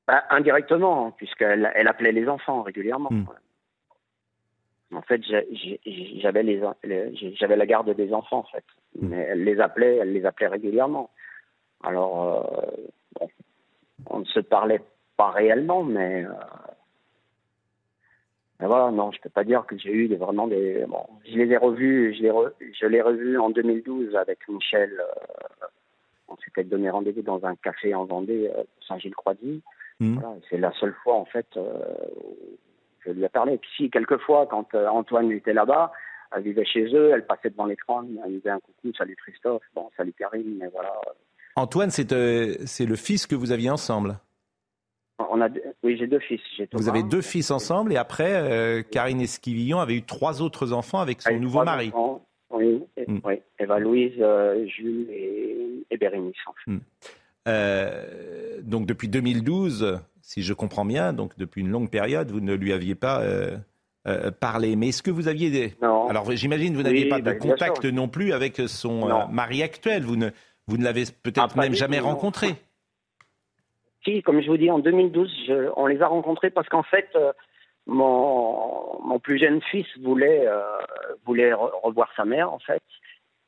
[0.07, 3.09] Bah, indirectement, puisqu'elle elle appelait les enfants régulièrement.
[3.11, 3.25] Hmm.
[4.93, 8.63] En fait, j'avais les, les- j'ai- j'avais la garde des enfants, en fait.
[9.01, 11.09] Mais elle les appelait, elle les appelait régulièrement.
[11.83, 12.71] Alors, euh,
[13.19, 13.27] bon,
[14.11, 14.81] on ne se parlait
[15.17, 16.29] pas réellement, mais, euh,
[18.59, 20.85] mais voilà, non, je peux pas dire que j'ai eu des, vraiment des.
[20.87, 24.91] Bon, je les ai revus, je l'ai re- je l'ai revu en 2012 avec Michel.
[24.99, 25.65] euh,
[26.27, 29.61] on s'était donné rendez-vous dans un café en Vendée, euh, Saint-Gilles-Croix-Vie.
[29.99, 30.15] Hmm.
[30.19, 31.71] Voilà, c'est la seule fois en fait euh,
[32.17, 32.35] où
[33.05, 33.57] je lui ai parlé.
[33.57, 35.91] Puis si quelquefois quand euh, Antoine était là-bas,
[36.35, 39.89] elle vivait chez eux, elle passait devant l'écran, elle disait un coucou, salut Christophe, bon
[39.95, 40.93] salut Karine, mais voilà.
[41.55, 44.15] Antoine, c'est euh, c'est le fils que vous aviez ensemble.
[45.17, 46.41] On a, deux- oui j'ai deux fils.
[46.73, 50.99] Vous avez deux fils ensemble, et après, euh, Karine Esquivillon avait eu trois autres enfants
[50.99, 51.87] avec son nouveau mari.
[51.89, 52.25] enfants.
[52.51, 53.19] Oui, et- Hmm.
[53.23, 56.35] oui, Eva Louise, euh, Jules et, et Bérénice.
[56.47, 56.79] En fait.
[57.47, 62.53] Euh, donc depuis 2012, si je comprends bien, donc depuis une longue période, vous ne
[62.53, 63.57] lui aviez pas euh,
[64.07, 64.75] euh, parlé.
[64.75, 65.73] Mais est-ce que vous aviez des...
[65.81, 66.07] Non.
[66.09, 69.27] Alors j'imagine que vous n'aviez Oui, pas de bien contact non plus avec son euh,
[69.31, 70.03] mari actuel.
[70.03, 70.29] Vous ne,
[70.67, 72.05] vous ne l'avez peut-être Ah, même jamais non.
[72.07, 72.55] rencontré.
[74.23, 77.33] Comme je vous dis, en 2012, je- on les a rencontrés parce qu'en fait, euh,
[77.87, 80.61] mon, mon plus jeune fils voulait, euh,
[81.25, 82.81] voulait re- revoir sa mère, en fait.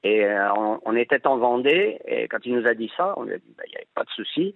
[0.04, 3.24] Et euh, on, on était en Vendée, et quand il nous a dit ça, on
[3.24, 4.56] lui a dit, bah, il n'y avait pas de souci,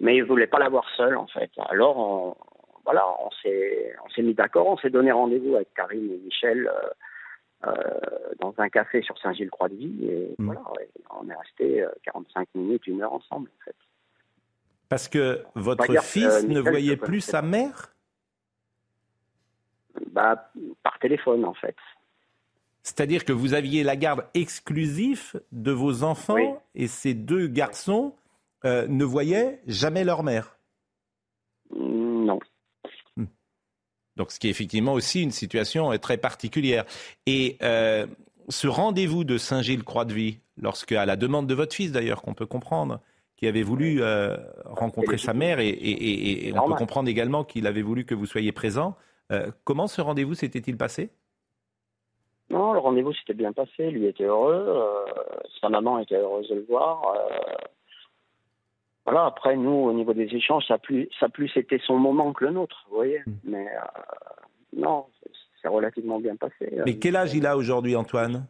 [0.00, 1.50] mais il voulait pas la voir seule, en fait.
[1.70, 2.36] Alors, on,
[2.84, 6.70] voilà, on s'est, mis d'accord, on s'est donné rendez-vous avec Karine et Michel
[8.40, 10.46] dans un café sur Saint-Gilles-Croix-de-Vie, et Mm.
[10.46, 10.88] voilà, ouais,
[11.20, 13.76] on est resté euh, 45 minutes, une heure ensemble, en fait.
[14.92, 17.94] Parce que votre dire que, fils euh, ne voyait plus sa mère?
[20.08, 20.52] Bah,
[20.82, 21.76] par téléphone, en fait.
[22.82, 26.50] C'est-à-dire que vous aviez la garde exclusive de vos enfants Oui.
[26.74, 28.12] et ces deux garçons
[28.66, 30.58] euh, ne voyaient jamais leur mère?
[31.74, 32.38] Non.
[34.16, 36.84] Donc, ce qui est effectivement aussi une situation euh, très particulière.
[37.24, 38.06] Et euh,
[38.50, 43.00] ce rendez-vous de Saint-Gilles-Croix-de-Vie, lorsque, à la demande de votre fils d'ailleurs, qu'on peut comprendre,
[43.42, 47.42] qui avait voulu euh, rencontrer sa mère, et, et- et- et on peut comprendre également
[47.42, 48.94] qu'il avait voulu que vous soyez présent,
[49.32, 51.10] euh, comment ce rendez-vous s'était-il passé?
[52.50, 53.90] Non, le rendez-vous s'était bien passé.
[53.90, 54.64] Lui était heureux.
[54.68, 55.04] euh,
[55.60, 57.02] sa maman était heureuse de le voir.
[59.04, 62.32] voilà, après, nous, au niveau des échanges, ça a plus, ça plus été son moment
[62.32, 63.22] que le nôtre, vous voyez.
[63.26, 63.32] Hmm.
[63.42, 63.66] Mais
[64.76, 65.06] non,
[65.60, 66.78] c'est relativement bien passé.
[66.86, 68.46] Mais quel âge il a aujourd'hui, Antoine?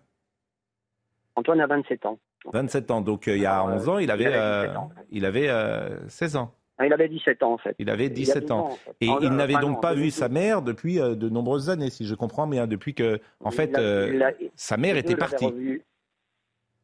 [1.35, 2.19] Antoine a 27 ans.
[2.53, 3.01] 27 ans.
[3.01, 4.77] Donc, euh, il y a Alors, euh, 11 ans, il avait, il avait euh, 17
[4.77, 4.91] ans.
[5.11, 6.55] il avait euh, 16 ans.
[6.79, 7.77] Ah, il avait 17 ans, en fait.
[7.79, 8.59] Il avait Il y a 17 deux ans.
[8.61, 8.95] ans, en fait.
[9.01, 10.15] Et En- il n'avait enfin, donc non, pas vu 2012.
[10.15, 13.57] sa mère depuis euh, de nombreuses années, si je comprends bien, depuis que, en Il
[13.57, 15.81] fait, euh, il sa mère était partie.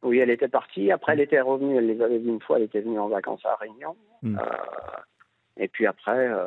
[0.01, 0.91] Oui, elle était partie.
[0.91, 1.75] Après, elle était revenue.
[1.77, 2.57] Elle les avait vus une fois.
[2.57, 3.97] Elle était venue en vacances à Réunion.
[4.21, 4.37] Hmm.
[4.37, 4.41] Euh,
[5.57, 6.45] et puis après, euh,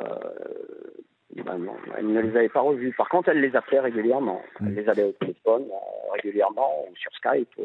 [1.35, 2.93] ben non, elle ne les avait pas revus.
[2.97, 4.41] Par contre, elle les appelait régulièrement.
[4.59, 4.67] Hmm.
[4.69, 7.49] Elle les avait au téléphone euh, régulièrement ou sur Skype.
[7.59, 7.63] euh,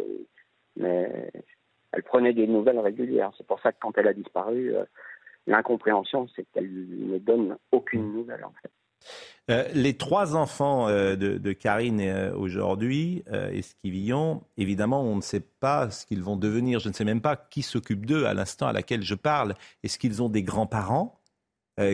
[0.79, 1.31] mais
[1.93, 3.33] elle prenait des nouvelles régulières.
[3.37, 4.85] C'est pour ça que quand elle a disparu, euh,
[5.47, 8.71] l'incompréhension, c'est qu'elle ne donne aucune nouvelle, en fait.
[9.51, 15.23] Euh, les trois enfants euh, de, de Karine euh, aujourd'hui, euh, Esquivillon, évidemment, on ne
[15.23, 16.81] sait pas ce qu'ils vont devenir.
[16.81, 19.55] Je ne sais même pas qui s'occupe d'eux à l'instant à laquelle je parle.
[19.83, 21.15] Est-ce qu'ils ont des grands-parents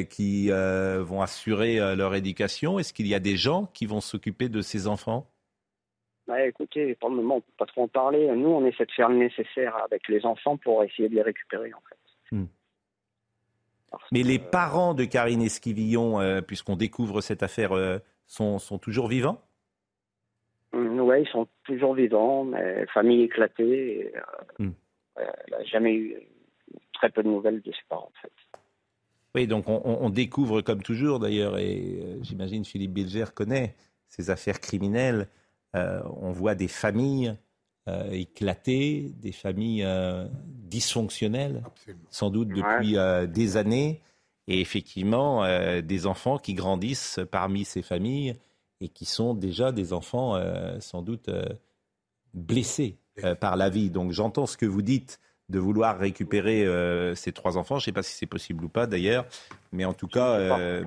[0.09, 2.79] qui vont assurer leur éducation?
[2.79, 5.31] Est-ce qu'il y a des gens qui vont s'occuper de ces enfants?
[6.27, 8.29] Bah, écoutez, pour le moment, on peut pas trop en parler.
[8.35, 11.73] Nous, on essaie de faire le nécessaire avec les enfants pour essayer de les récupérer,
[11.75, 12.37] en fait.
[12.37, 12.47] Hmm.
[14.11, 19.09] Mais les parents de Karine Esquivillon, euh, puisqu'on découvre cette affaire, euh, sont, sont toujours
[19.09, 19.41] vivants?
[20.73, 23.99] Hum, Ouais, ils sont toujours vivants, mais famille éclatée.
[24.01, 24.21] et, euh,
[24.59, 24.73] Hmm.
[25.19, 26.17] euh, elle n'a jamais eu
[26.95, 28.33] très peu de nouvelles de ses parents, en fait.
[29.35, 33.75] Oui, donc on, découvre comme toujours d'ailleurs, et euh, j'imagine Philippe Bilger connaît
[34.07, 35.27] ces affaires criminelles.
[35.75, 37.37] Euh, on voit des familles
[37.89, 41.63] euh, éclatées, des familles euh, dysfonctionnelles,
[42.11, 44.01] sans doute depuis euh, des années,
[44.47, 48.37] et effectivement euh, des enfants qui grandissent parmi ces familles
[48.81, 51.45] et qui sont déjà des enfants euh, sans doute euh,
[52.35, 53.91] blessés euh, par la vie.
[53.91, 57.79] Donc j'entends ce que vous dites de vouloir récupérer euh, ces trois enfants.
[57.79, 59.27] Je ne sais pas si c'est possible ou pas d'ailleurs,
[59.73, 60.85] mais en tout cas euh,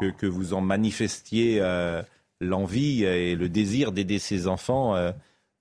[0.00, 2.02] que, que vous en manifestiez euh,
[2.40, 4.94] l'envie et le désir d'aider ces enfants.
[4.96, 5.12] euh,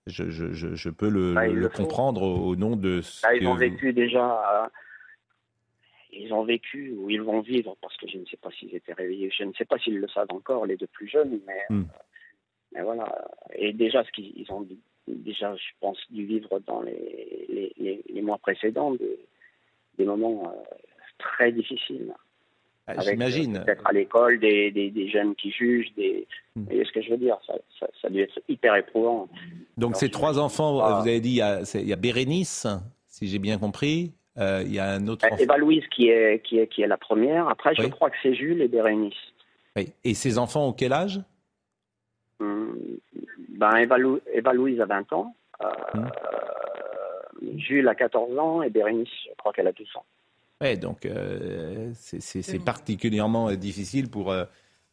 [0.07, 3.25] je, je- je- je peux le, Bah, le le comprendre au, au nom de ce
[3.25, 4.63] Là, ils que ont vécu déjà.
[4.65, 4.67] euh,
[6.11, 8.93] ils ont vécu ou ils vont vivre parce que je ne sais pas s'ils étaient
[8.93, 9.31] réveillés.
[9.37, 11.83] Je ne sais pas s'ils le savent encore, les deux plus jeunes, mais, Hmm.
[12.73, 13.05] mais voilà.
[13.55, 14.65] Et déjà, ce qu'ils ils ont
[15.07, 19.19] déjà, je pense, dû vivre dans les, les, les- les mois précédents des,
[19.97, 20.75] des moments euh,
[21.17, 22.13] très difficiles.
[22.87, 23.57] Ah, Avec, J'imagine.
[23.57, 26.27] euh, Peut-être à l'école, des, des, des jeunes qui jugent, des.
[26.55, 26.59] Hmm.
[26.61, 29.27] Vous voyez ce que je veux dire ça, ça, ça a dû être hyper éprouvant.
[29.77, 31.95] Donc ces trois enfants, pas- vous avez dit, il y a, c'est- il y a
[31.97, 32.67] Bérénice,
[33.07, 34.13] si j'ai bien compris.
[34.37, 35.37] Euh, il y a un autre enfant.
[35.41, 37.47] Eva Louise qui est, qui, est, qui est la première.
[37.47, 39.13] Après, je crois que c'est Jules et Bérénice.
[39.77, 39.91] Oui.
[40.03, 41.21] Et ces enfants ont quel âge?
[42.39, 42.77] Hum,
[43.49, 45.33] Ben, Eva, Lou- Eva Louise a 20 ans.
[45.63, 46.09] euh, Hum.
[47.57, 50.05] Jules a 14 ans et Bérénice, je crois qu'elle a 12 ans.
[50.61, 54.45] Oui, donc euh, c'est- c'est particulièrement euh, difficile pour, euh,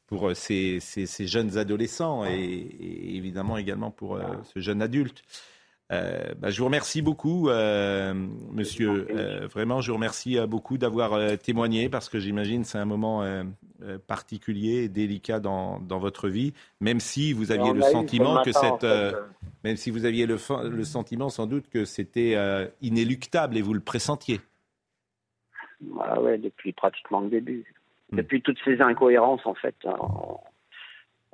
[0.06, 4.22] pour ces, ces- ces jeunes adolescents et, et évidemment également pour euh,
[4.52, 5.22] ce jeune adulte.
[5.92, 7.48] Euh, bah, je vous remercie beaucoup,
[8.50, 9.06] monsieur.
[9.52, 13.22] Vraiment, je vous remercie beaucoup d'avoir témoigné parce que j'imagine c'est un moment
[14.06, 18.50] particulier et délicat dans, dans votre vie, même si vous aviez le ce sentiment que
[18.50, 19.16] matin, en cette, fait,
[19.64, 20.38] même si vous aviez le,
[20.70, 22.36] le sentiment sans doute que c'était
[22.80, 24.40] inéluctable et vous le pressentiez.
[25.90, 27.64] Voilà, ouais, depuis pratiquement le début.
[28.10, 28.16] Hmm.
[28.16, 30.38] Depuis toutes ces incohérences, en fait, on,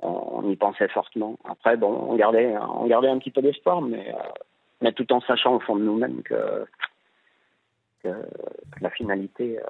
[0.01, 1.37] on y pensait fortement.
[1.45, 4.29] Après, bon, on gardait, on gardait un petit peu d'espoir, mais, euh,
[4.81, 6.65] mais tout en sachant au fond de nous-mêmes que
[8.81, 9.63] la finalité, euh,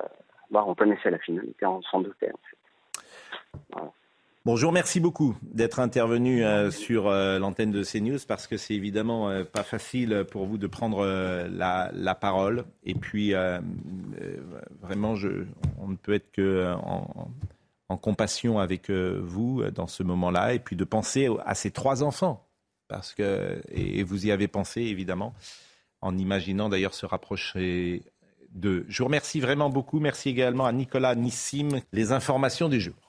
[0.51, 2.31] bah, on connaissait la finalité, on s'en doutait.
[2.31, 3.03] En fait.
[3.71, 3.91] Voilà.
[4.45, 8.55] Bon, je vous remercie beaucoup d'être intervenu euh, sur euh, l'antenne de CNews parce que
[8.55, 12.63] c'est évidemment euh, pas facile pour vous de prendre la, parole.
[12.83, 13.33] Et puis,
[14.81, 15.45] vraiment, je,
[15.77, 20.53] on ne peut être que en, compassion avec vous dans ce moment-là.
[20.53, 22.47] Et puis de penser à ces trois enfants.
[22.87, 25.33] Parce que, et vous y avez pensé, évidemment,
[26.01, 28.03] en imaginant d'ailleurs se rapprocher
[28.51, 28.85] d'eux.
[28.87, 29.99] Je vous remercie vraiment beaucoup.
[29.99, 31.81] Merci également à Nicolas Nissim.
[31.91, 33.08] Les informations du jour.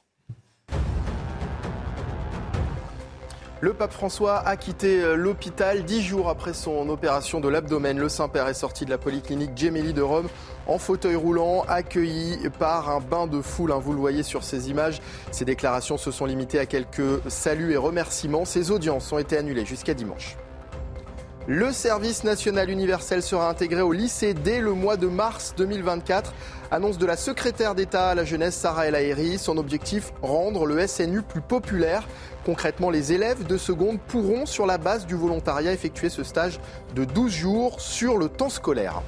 [3.63, 7.99] Le pape François a quitté euh, l'hôpital dix jours après son opération de l'abdomen.
[7.99, 10.29] Le Saint-Père est sorti de la polyclinique Gemelli de Rome
[10.67, 13.73] en fauteuil roulant, accueilli par un bain de foule.
[13.73, 15.03] hein, Vous le voyez sur ces images.
[15.31, 18.47] Ses déclarations se sont limitées à quelques saluts et remerciements.
[18.47, 20.39] Ses audiences ont été annulées jusqu'à dimanche.
[21.47, 26.35] Le service national universel sera intégré au lycée dès le mois de mars 2024.
[26.71, 29.39] Annonce de la secrétaire d'État à la jeunesse Sarah El Haïry.
[29.39, 32.07] Son objectif, rendre le SNU plus populaire.
[32.45, 36.61] Concrètement, les élèves de seconde pourront, sur la base du volontariat, effectuer ce stage
[36.95, 39.03] de 12 jours sur le temps scolaire.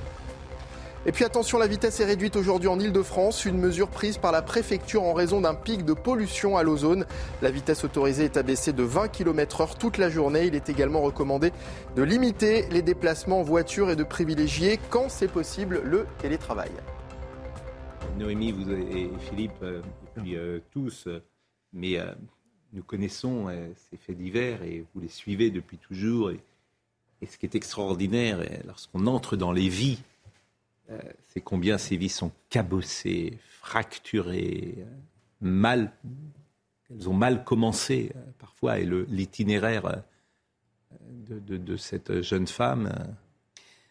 [1.04, 4.40] Et puis attention, la vitesse est réduite aujourd'hui en Ile-de-France, une mesure prise par la
[4.40, 7.06] préfecture en raison d'un pic de pollution à l'ozone.
[7.42, 10.46] La vitesse autorisée est abaissée de 20 km/h toute la journée.
[10.46, 11.52] Il est également recommandé
[11.96, 16.70] de limiter les déplacements en voiture et de privilégier, quand c'est possible, le télétravail.
[18.16, 21.20] Noémie vous et Philippe, euh, et puis euh, tous, euh,
[21.72, 21.98] mais
[22.72, 23.48] nous connaissons
[23.90, 26.30] ces faits divers et vous les suivez depuis toujours.
[26.30, 26.38] Et,
[27.26, 29.98] ce qui est extraordinaire, lorsqu'on entre dans les vies,
[31.28, 34.84] c'est combien ces vies sont cabossées, fracturées, euh,
[35.40, 35.92] mal,
[36.90, 39.96] elles ont mal commencé euh, parfois, et l'itinéraire euh,
[41.10, 42.86] de, de- de cette jeune femme.
[42.98, 43.04] euh,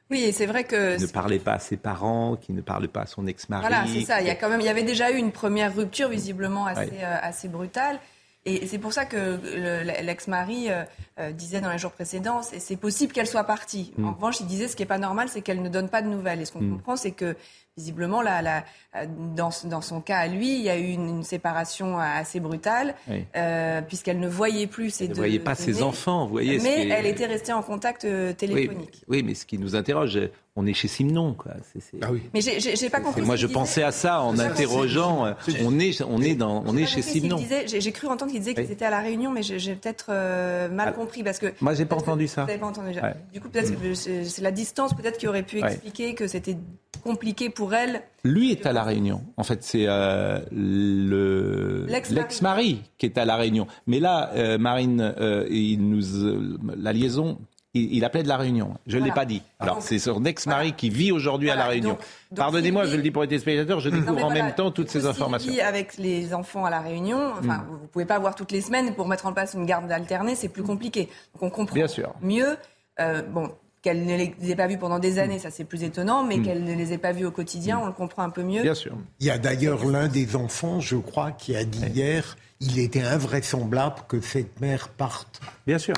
[0.09, 3.01] Oui, c'est vrai que qui ne parlait pas à ses parents, qui ne parlait pas
[3.01, 3.65] à son ex-mari.
[3.67, 4.21] Voilà, c'est ça.
[4.21, 6.91] Il y a quand même, il y avait déjà eu une première rupture visiblement assez,
[6.91, 7.03] Ouais.
[7.03, 7.99] euh, assez brutale.
[8.45, 10.83] Et c'est pour ça que le- l'ex-mari euh,
[11.19, 13.93] euh, disait dans les jours précédents, c'est possible qu'elle soit partie.
[13.97, 14.05] Mm.
[14.07, 16.07] En revanche, il disait ce qui est pas normal, c'est qu'elle ne donne pas de
[16.07, 16.41] nouvelles.
[16.41, 16.71] Et ce qu'on Mm.
[16.77, 17.35] comprend, c'est que
[17.77, 18.63] visiblement, là, là,
[18.95, 22.39] euh, dans, dans, son cas à lui, il y a eu une, une séparation assez
[22.39, 23.25] brutale, Oui.
[23.35, 26.59] euh, puisqu'elle ne voyait plus ses Elle ne voyait pas ses enfants, vous voyez.
[26.59, 29.03] Mais est- elle était restée en contact Oui, téléphonique.
[29.07, 30.19] oui, mais ce qui nous interroge,
[30.57, 31.53] on est chez Simon, quoi.
[32.01, 32.21] Ah oui.
[32.33, 33.21] Mais j'ai- pas compris.
[33.21, 35.25] moi, je pensais à ça en pas interrogeant.
[35.25, 35.33] euh,
[35.63, 37.37] On est, on est dans, on est pas chez Simon.
[37.65, 40.89] J'ai cru entendre qu'il disait qu'ils étaient à la Réunion, mais j'ai peut-être euh, mal
[40.89, 41.53] Ah, compris parce que.
[41.61, 42.45] Moi, j'ai pas que- entendu ça.
[42.45, 42.89] Vous pas entendu.
[42.99, 43.13] Ouais.
[43.33, 45.71] Du coup, peut-être que c'est la distance peut-être qui aurait pu Ouais.
[45.71, 46.57] expliquer que c'était
[47.03, 48.01] compliqué pour elle.
[48.23, 49.23] Lui est à la Réunion.
[49.37, 52.21] En fait, c'est euh, le L'ex-mari.
[52.21, 53.65] l'ex-mari qui est à la Réunion.
[53.87, 57.39] Mais là, euh, Marine, euh, il nous, euh, la liaison,
[57.73, 58.75] il, il appelait de la Réunion.
[58.87, 59.41] Je ne l'ai pas dit.
[59.59, 61.89] Alors, Donc- c'est son ex-mari qui vit aujourd'hui à la Réunion.
[61.91, 64.71] donc- donc Pardonnez-moi, je le dis pour les téléspectateurs, je Non, découvre en même temps
[64.71, 65.53] toutes ces informations.
[65.63, 68.93] Avec les enfants à la Réunion, enfin, vous ne pouvez pas voir toutes les semaines
[68.95, 71.09] pour mettre en place une garde alternée, c'est plus compliqué.
[71.33, 72.13] Donc on comprend Bien sûr.
[72.21, 72.57] mieux.
[72.99, 73.49] euh, bon,
[73.81, 76.63] qu'elle ne les ait pas vus pendant des années, ça c'est plus étonnant, mais qu'elle
[76.63, 78.61] ne les ait pas vus au quotidien, on le comprend un peu mieux.
[78.61, 78.95] Bien sûr.
[79.19, 83.01] Il y a d'ailleurs l'un des enfants, je crois, qui a dit hier, il était
[83.01, 85.95] invraisemblable que cette mère parte Bien sûr.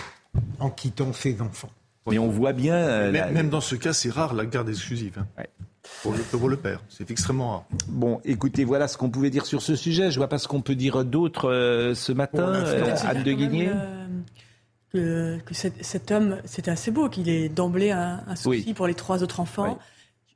[0.59, 1.69] En quittant ses enfants.
[2.09, 2.75] Mais on voit bien.
[2.75, 5.17] euh, Même, la- même dans ce cas, c'est rare la garde exclusive.
[5.19, 5.27] hein.
[5.37, 5.49] Ouais.
[6.01, 7.65] Pour, le, pour le père, c'est extrêmement rare.
[7.89, 10.11] Bon, écoutez, voilà ce qu'on pouvait dire sur ce sujet.
[10.11, 12.53] Je vois pas ce qu'on peut dire d'autre euh, ce matin.
[12.53, 13.69] Euh, Anne de Guigné.
[13.69, 14.07] euh,
[14.93, 18.73] que, que cet, cet homme, c'était assez beau qu'il ait d'emblée un, un souci Oui.
[18.73, 19.77] pour les trois autres enfants.
[19.79, 19.85] Oui.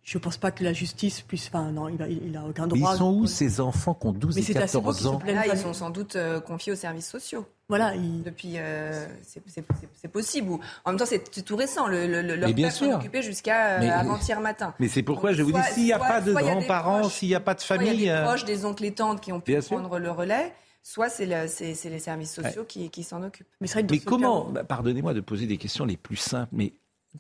[0.09, 1.47] Je ne pense pas que la justice puisse.
[1.47, 2.93] Enfin, non, il a, il a aucun Mais droit.
[2.93, 5.03] ils sont où ces enfants qui ont 12 Mais et c'est assez beau 14 qu'ils
[5.03, 7.45] se ans Là, pas ils sont sans doute euh, confiés aux services sociaux.
[7.67, 10.49] Voilà, il- Depuis, euh, c'est- possible.
[10.49, 11.87] Ou- En même temps, c'est tout récent.
[11.87, 12.95] Le, le, le- leur Mais bien sûr.
[12.95, 14.73] occupait jusqu'à euh, Mais- avant-hier matin.
[14.79, 17.09] Mais c'est pourquoi Donc, je vous dis, soit- s'il n'y a soit- pas de grands-parents,
[17.09, 18.05] s'il n'y a pas de soit il y a famille.
[18.05, 19.63] des euh, proches, des oncles et tantes qui ont pu sûr.
[19.77, 20.53] prendre le relais,
[20.83, 23.45] soit c'est le- c'est c'est les services sociaux qui, qui s'en occupent.
[23.59, 26.71] mais, Mais comment, bah, pardonnez-moi de poser des questions les plus simples, mais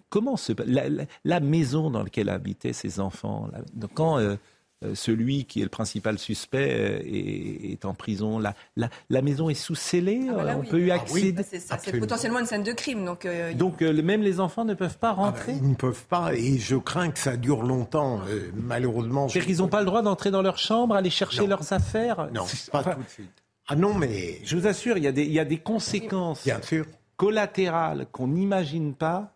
[0.09, 4.35] comment se, la, la- la maison dans laquelle habitaient ces enfants, là, donc quand euh,
[4.85, 9.21] euh, celui qui est le principal suspect euh, est, est en prison, la, la, la
[9.23, 10.67] maison est sous scellée, Ah bah on oui.
[10.69, 11.29] peut y Ah oui.
[11.33, 11.59] accéder?
[11.59, 13.03] Ça, C'est potentiellement une scène de crime.
[13.03, 15.53] Donc, euh, Donc euh, même les enfants ne peuvent pas Ah ben, rentrer.
[15.53, 18.21] ils ne peuvent pas, et je crains que ça dure longtemps.
[18.27, 21.41] euh, malheureusement, je- C'est-à-dire qu'ils n'ont pas le droit d'entrer dans leur chambre, aller chercher
[21.41, 21.47] Non.
[21.47, 22.29] leurs affaires?
[22.31, 23.31] Non, C'est- pas enfin, tout de suite.
[23.67, 26.43] Ah non, mais Je vous assure, il y a des, il y a des conséquences
[26.43, 26.85] bien sûr.
[27.15, 29.33] collatérales qu'on n'imagine pas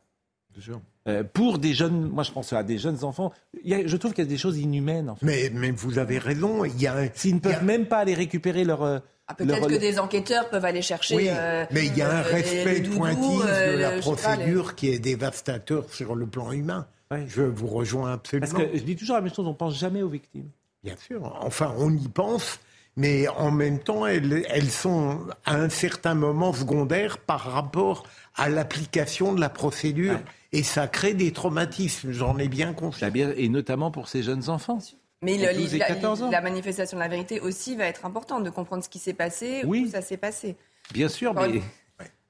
[0.59, 0.81] sûr.
[1.07, 2.09] euh, pour des jeunes.
[2.09, 3.31] Moi, je pense à des jeunes enfants.
[3.63, 5.09] Il y a- je trouve qu'il y a des choses inhumaines.
[5.09, 5.25] En fait.
[5.25, 7.99] Mais, mais vous avez raison, il y a un- S'ils ne a- peuvent même pas
[7.99, 8.83] aller récupérer leur.
[8.83, 11.15] euh, ah, peut-être leur- que des enquêteurs peuvent aller chercher.
[11.15, 14.75] Oui, euh, mais il y a un euh, respect euh, de la pas, les- procédure
[14.75, 16.85] qui est dévastateur sur le plan humain.
[17.11, 17.25] Ouais.
[17.27, 18.47] Je vous rejoins absolument.
[18.51, 20.49] Parce que je dis toujours la même chose, on pense jamais aux victimes.
[20.83, 21.37] Bien sûr.
[21.41, 22.59] Enfin, on y pense,
[22.95, 28.03] mais en même temps, elles, elles sont à un certain moment secondaires par rapport
[28.35, 30.13] à l'application de la procédure.
[30.13, 30.23] Ouais.
[30.53, 33.11] Et ça crée des traumatismes, j'en ai bien conscience.
[33.37, 34.79] Et notamment pour ces jeunes enfants.
[35.21, 36.29] Mais Entre le- 12 et la, 14 ans.
[36.31, 39.61] la manifestation de la vérité aussi va être importante, de comprendre ce qui s'est passé,
[39.65, 39.85] Oui.
[39.87, 40.55] où ça s'est passé.
[40.93, 41.63] Bien sûr, Encore mais, une-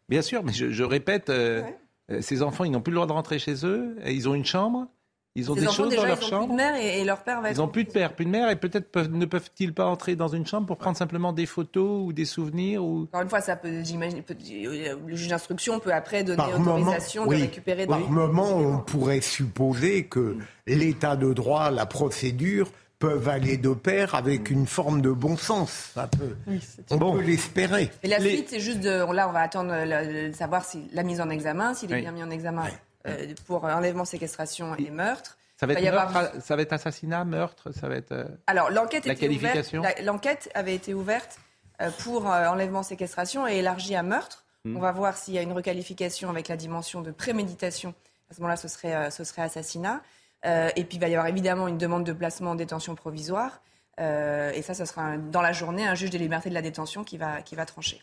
[0.09, 1.77] bien sûr, mais je, je répète, euh, Ouais.
[2.11, 3.95] euh, ces enfants, ils n'ont plus le droit de rentrer chez eux.
[4.05, 4.87] Ils ont une chambre.
[5.35, 6.45] Ils ont Ces des enfants, choses déjà, dans leur ils ont chambre.
[6.47, 7.55] plus de mère et, et leur père va être.
[7.57, 10.17] Ils n'ont plus de père, plus de mère, et peut-être peuvent- ne peuvent-ils pas entrer
[10.17, 13.03] dans une chambre pour prendre simplement des photos ou des souvenirs ou...
[13.03, 16.75] Encore une fois, ça peut, j'imagine, peut- le juge d'instruction peut après donner Par moment,
[16.91, 20.35] autorisation oui, de récupérer par des moment, on pourrait supposer que
[20.67, 22.69] l'état de droit, la procédure
[22.99, 25.91] peuvent aller de pair avec une forme de bon sens.
[25.95, 27.13] Ça peut, oui, c'est- on Bon.
[27.15, 27.89] peut l'espérer.
[28.03, 28.89] Et la Les- suite, c'est juste de.
[29.13, 32.01] Là, on va attendre le- le- savoir si la mise en examen, s'il est Oui.
[32.01, 32.63] bien mis en examen
[33.07, 35.37] euh, pour enlèvement, séquestration et meurtre.
[35.57, 38.11] Ça va, être y avoir- meurtre, ça va être assassinat, meurtre, ça va être...
[38.13, 41.37] euh, Alors, l'enquête La qualification L'enquête avait été ouverte
[41.81, 44.43] euh, pour enlèvement, séquestration et élargie à meurtre.
[44.65, 44.77] Hmm.
[44.77, 47.93] On va voir s'il y a une requalification avec la dimension de préméditation.
[48.29, 50.01] À ce moment-là, ce serait, ce serait assassinat.
[50.43, 53.61] Et puis, il va y avoir évidemment une demande de placement en détention provisoire.
[53.99, 57.03] Et ça, ce sera un- dans la journée un juge des libertés de la détention
[57.03, 58.01] qui va, qui va trancher.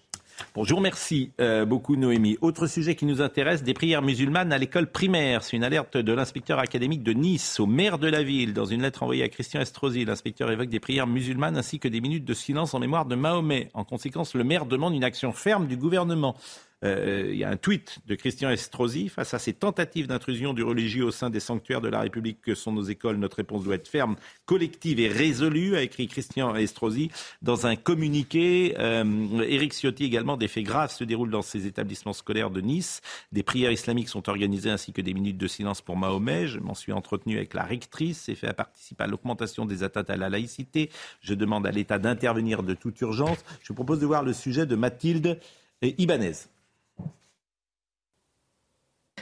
[0.54, 2.36] Bon, je vous remercie euh, beaucoup, Noémie.
[2.40, 5.42] Autre sujet qui nous intéresse, des prières musulmanes à l'école primaire.
[5.42, 8.54] C'est une alerte de l'inspecteur académique de Nice au maire de la ville.
[8.54, 12.00] Dans une lettre envoyée à Christian Estrosi, l'inspecteur évoque des prières musulmanes ainsi que des
[12.00, 13.70] minutes de silence en mémoire de Mahomet.
[13.74, 16.36] En conséquence, le maire demande une action ferme du gouvernement.
[16.84, 20.62] Euh, Il y a un tweet de Christian Estrosi face à ces tentatives d'intrusion du
[20.62, 23.16] religieux au sein des sanctuaires de la République que sont nos écoles.
[23.16, 24.16] Notre réponse doit être ferme,
[24.46, 27.10] collective et résolue, a écrit Christian Estrosi
[27.42, 28.76] dans un communiqué.
[28.78, 33.00] Euh, Éric Ciotti également, des faits graves se déroulent dans ces établissements scolaires de Nice.
[33.32, 36.46] Des prières islamiques sont organisées ainsi que des minutes de silence pour Mahomet.
[36.46, 38.22] Je m'en suis entretenu avec la rectrice.
[38.22, 40.90] Ces faits participent à l'augmentation des atteintes à la laïcité.
[41.20, 43.38] Je demande à l'État d'intervenir de toute urgence.
[43.64, 45.40] Je propose de voir le sujet de Mathilde
[45.82, 46.32] Ibanez.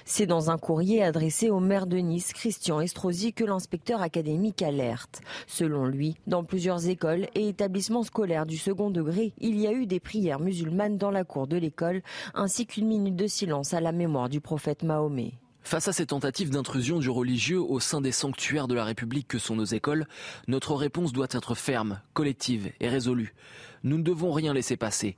[0.09, 5.21] C'est dans un courrier adressé au maire de Nice, Christian Estrosi, que l'inspecteur académique alerte.
[5.49, 9.87] Selon lui, dans plusieurs écoles et établissements scolaires du second degré, il y a eu
[9.87, 12.03] des prières musulmanes dans la cour de l'école,
[12.35, 15.33] ainsi qu'une minute de silence à la mémoire du prophète Mahomet.
[15.67, 19.41] Face à ces tentatives d'intrusion du religieux au sein des sanctuaires de la République que
[19.41, 20.07] sont nos écoles,
[20.47, 23.35] notre réponse doit être ferme, collective et résolue.
[23.83, 25.17] Nous ne devons rien laisser passer.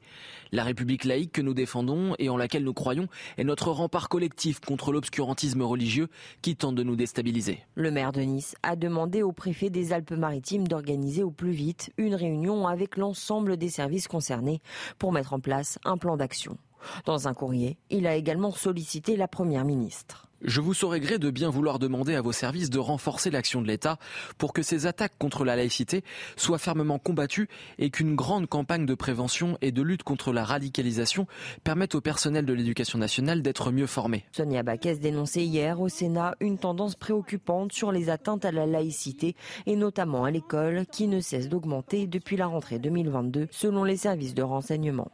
[0.51, 4.59] La République laïque que nous défendons et en laquelle nous croyons est notre rempart collectif
[4.61, 6.09] contre l'obscurantisme religieux
[6.41, 7.59] qui tente de nous déstabiliser.
[7.75, 12.15] Le maire de Nice a demandé au préfet des Alpes-Maritimes d'organiser au plus vite une
[12.15, 14.63] réunion avec l'ensemble des services concernés
[14.99, 16.57] pour mettre en place un plan d'action.
[17.05, 20.28] Dans un courrier, il a également sollicité la Première ministre.
[20.43, 23.67] Je vous saurais gré de bien vouloir demander à vos services de renforcer l'action de
[23.67, 23.99] l'État
[24.39, 26.05] pour que ces attaques contre la laïcité
[26.37, 31.27] soient fermement combattues et qu'une grande campagne de prévention et de lutte contre la radicalisation
[31.65, 34.25] permette au personnel de l'éducation nationale d'être mieux formé.
[34.31, 39.35] Sonia Baquès dénonçait hier au Sénat une tendance préoccupante sur les atteintes à la laïcité
[39.67, 44.35] et notamment à l'école qui ne cesse d'augmenter depuis la rentrée 2022 selon les services
[44.35, 45.11] de renseignement.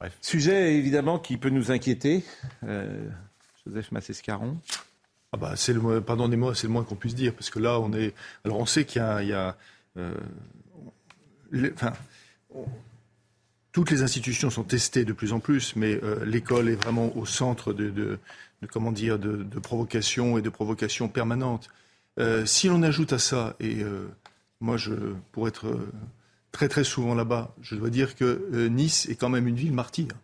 [0.00, 0.16] Bref.
[0.20, 2.24] Sujet évidemment qui peut nous inquiéter.
[2.64, 3.08] Euh,
[3.66, 4.56] Joseph Massescaron.
[5.32, 7.92] Ah bah, c'est le, pardonnez-moi, c'est le moins qu'on puisse dire, parce que là, on
[7.92, 8.14] est.
[8.44, 9.56] Alors, on sait qu'il y a.
[9.96, 10.14] Euh,
[13.72, 17.26] toutes les institutions sont testées de plus en plus, mais euh, l'école est vraiment au
[17.26, 18.18] centre de, de,
[18.72, 21.68] comment dire, de, de, provocation et de provocation permanente.
[22.18, 23.84] Euh, si l'on ajoute à ça, et
[24.60, 24.94] moi, je,
[25.30, 25.78] pour être
[26.50, 30.14] très très souvent là-bas, je dois dire que Nice est quand même une ville martyre,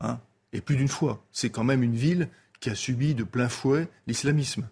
[0.00, 0.18] hein,
[0.52, 1.24] et plus d'une fois.
[1.30, 2.28] C'est quand même une ville
[2.60, 4.68] qui a subi de plein fouet l'islamisme,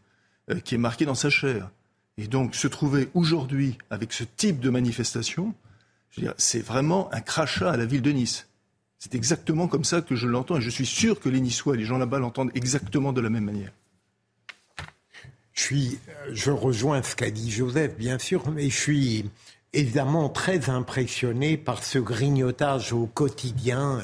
[0.51, 1.71] euh, qui est marqué dans sa chair.
[2.19, 5.55] Et donc se trouver aujourd'hui avec ce type de manifestation,
[6.39, 8.49] c'est vraiment un crachat à la ville de Nice.
[8.99, 11.85] C'est exactement comme ça que je l'entends et je suis sûr que les Niçois, les
[11.85, 13.71] gens là-bas l'entendent exactement de la même manière.
[15.53, 15.75] Je,
[16.33, 19.31] je rejoins ce qu'a dit Joseph, bien sûr, mais je suis
[19.73, 24.01] évidemment très impressionné par ce grignotage au quotidien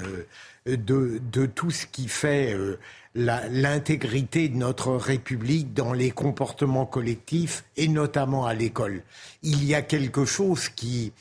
[0.66, 2.78] euh, de, de, tout ce qui fait euh,
[3.14, 9.02] l'intégrité de notre République dans les comportements collectifs et notamment à l'école.
[9.42, 11.12] Il y a quelque chose qui,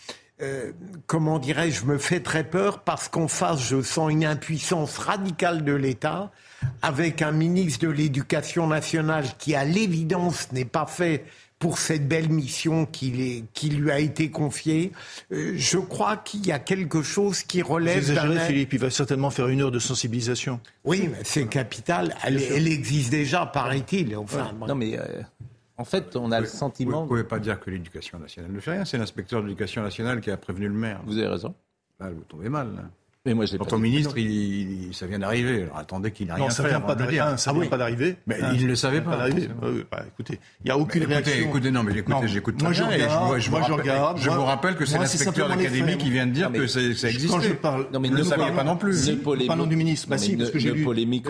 [0.42, 0.72] euh,
[1.06, 5.74] comment dirais-je, me fait très peur parce qu'en face, je sens une impuissance radicale de
[5.74, 6.32] l'État
[6.82, 11.26] avec un ministre de l'Éducation nationale qui, à l'évidence, n'est pas fait
[11.62, 14.92] pour cette belle mission qui, qui lui a été confiée.
[15.32, 18.40] Euh, je crois qu'il y a quelque chose qui relève d'un...
[18.40, 20.60] Philippe, il va certainement faire une heure de sensibilisation.
[20.84, 22.16] Oui, c'est capital.
[22.26, 24.18] Elle, elle, existe déjà, paraît-il.
[24.18, 24.98] Enfin, Non, mais...
[24.98, 25.22] Euh,
[25.78, 26.98] en fait, on a le sentiment.
[26.98, 28.86] Vous ne pouvez pas dire que l'éducation nationale ne fait rien.
[28.86, 31.02] C'est l'inspecteur de l'éducation nationale qui a prévenu le maire.
[31.06, 31.54] Vous avez raison.
[32.00, 32.74] Là, vous tombez mal.
[32.76, 32.84] Là.
[33.24, 35.62] Mais moi, Quant au ministre, il, il, ça vient d'arriver.
[35.62, 36.70] Alors attendez qu'il n'ait rien non, ça fait.
[36.70, 37.38] Vient pas dire.
[37.38, 37.70] ça ah, vient oui.
[37.70, 38.16] pas d'arriver.
[38.26, 39.16] Mais il ne le savait pas.
[39.16, 39.30] pas
[39.92, 41.50] bah, écoutez, il n'y a aucune mais écoutez, réaction.
[41.50, 44.18] Écoutez, non, mais écoutez, j'écoute moi, je regarde, je, moi, vous je rappelle, regarde.
[44.18, 47.28] Je vous rappelle que c'est l'inspecteur d'académie qui vient de dire que ça existait.
[47.28, 49.12] Quand je parle, non, mais ne le saviez pas non plus.
[49.46, 50.10] Parlons du ministre.
[50.10, 50.84] Bah si, parce que j'ai lu.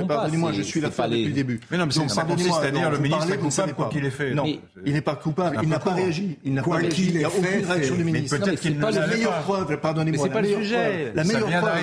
[0.07, 1.59] Pardonnez-moi, je suis l'affaire depuis le début.
[1.71, 4.33] Mais non, mais ça consiste à dire le ministre est coupable pour qu'il ait fait.
[4.33, 4.45] Non,
[4.85, 5.59] il n'est pas coupable.
[5.61, 6.37] Il n'a pas réagi.
[6.45, 7.09] Il n'a pas réagi.
[7.09, 8.37] Il n'y a aucune réaction du ministre.
[8.37, 10.23] Peut-être qu'il ne La meilleure preuve, pardonnez-moi.
[10.25, 11.11] C'est pas le sujet.
[11.13, 11.80] La meilleure preuve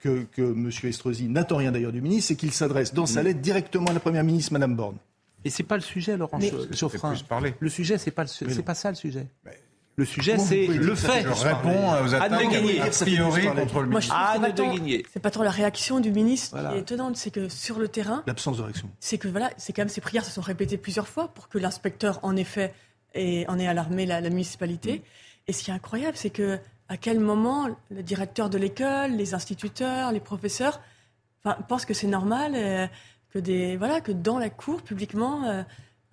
[0.00, 0.70] que que M.
[0.84, 4.00] Estrosi n'attend rien d'ailleurs du ministre, c'est qu'il s'adresse dans sa lettre directement à la
[4.00, 4.96] Première ministre, Mme Borne.
[5.44, 6.40] Et c'est pas le sujet, Laurent
[6.72, 7.14] Geoffrin.
[7.60, 8.24] Le sujet, c'est pas,
[8.64, 9.28] pas ça le sujet.
[9.98, 11.22] Le sujet, c'est le fait.
[11.22, 14.14] Je réponds aux attaques a priori contre le ministre.
[14.14, 16.70] Anne de C'est pas tant la réaction du ministre voilà.
[16.70, 18.90] qui est étonnante, c'est que sur le terrain, l'absence de réaction.
[19.00, 21.58] C'est que voilà, c'est quand même ces prières se sont répétées plusieurs fois pour que
[21.58, 22.74] l'inspecteur, en effet,
[23.14, 25.02] ait, en ait alarmé la, la municipalité.
[25.46, 26.58] Et ce qui est incroyable, c'est que
[26.88, 30.80] à quel moment le directeur de l'école, les instituteurs, les professeurs
[31.44, 32.86] enfin, pensent que c'est normal euh,
[33.30, 35.62] que, des, voilà, que dans la cour, publiquement, euh,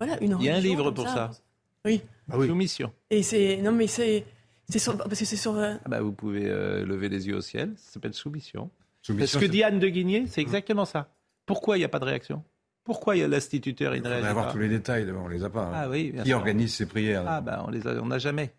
[0.00, 1.30] voilà, une Il y a un livre pour ça.
[1.32, 1.40] ça.
[1.84, 2.02] Oui.
[2.32, 2.46] Oui.
[2.48, 2.92] Soumission.
[3.10, 3.58] Et c'est.
[3.58, 4.24] Non, mais c'est.
[4.68, 5.54] C'est sur, parce que c'est sur.
[5.56, 5.74] Euh...
[5.84, 8.70] Ah bah vous pouvez euh, lever les yeux au ciel, ça s'appelle soumission.
[9.02, 9.38] soumission.
[9.38, 11.08] Ce que dit Anne de Guigné, c'est exactement ça.
[11.44, 12.42] Pourquoi il n'y a pas de réaction?
[12.82, 14.30] Pourquoi il y a l'instituteur, il ne réagit pas?
[14.30, 15.70] avoir tous les détails, on les a pas.
[15.74, 16.38] Ah oui, Qui sûr.
[16.38, 18.54] organise ces prières Ah ben, bah, on les a, on n'a jamais.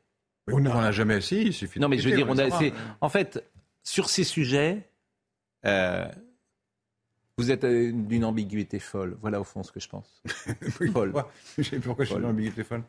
[0.52, 3.10] On n'a jamais, si, il suffit Non, mais je veux dire, on a, c'est, en
[3.10, 3.44] fait,
[3.84, 4.88] sur ces sujets,
[5.66, 6.06] euh,
[7.38, 9.18] vous êtes d'une ambiguïté folle.
[9.22, 10.22] Voilà au fond ce que je pense.
[10.80, 11.12] oui, folle.
[11.12, 11.32] Pourquoi,
[11.84, 12.84] pourquoi je suis d'une ambiguïté folle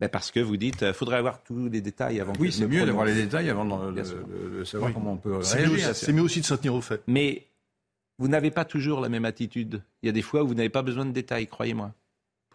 [0.00, 2.54] ben Parce que vous dites, il euh, faudrait avoir tous les détails avant Oui, que
[2.54, 4.94] c'est mieux d'avoir les détails avant de, de, de, de savoir oui.
[4.94, 5.88] comment on peut c'est réagir.
[5.88, 7.02] Mieux, c'est mieux aussi de s'en tenir au fait.
[7.06, 7.46] Mais
[8.18, 9.82] vous n'avez pas toujours la même attitude.
[10.02, 11.92] Il y a des fois où vous n'avez pas besoin de détails, croyez-moi.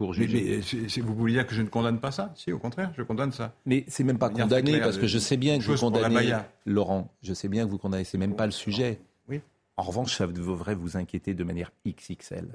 [0.00, 0.62] Pour juger.
[0.72, 2.32] Mais, mais vous voulez dire que je ne condamne pas ça?
[2.34, 3.52] Si, au contraire, je condamne ça.
[3.66, 6.32] Mais c'est même pas condamné parce que je sais bien que vous condamnez.
[6.64, 8.04] Laurent, je sais bien que vous condamnez.
[8.04, 8.98] C'est même pas le sujet.
[9.28, 9.42] Oui.
[9.76, 12.48] En revanche, ça devrait vous inquiéter de manière XXL.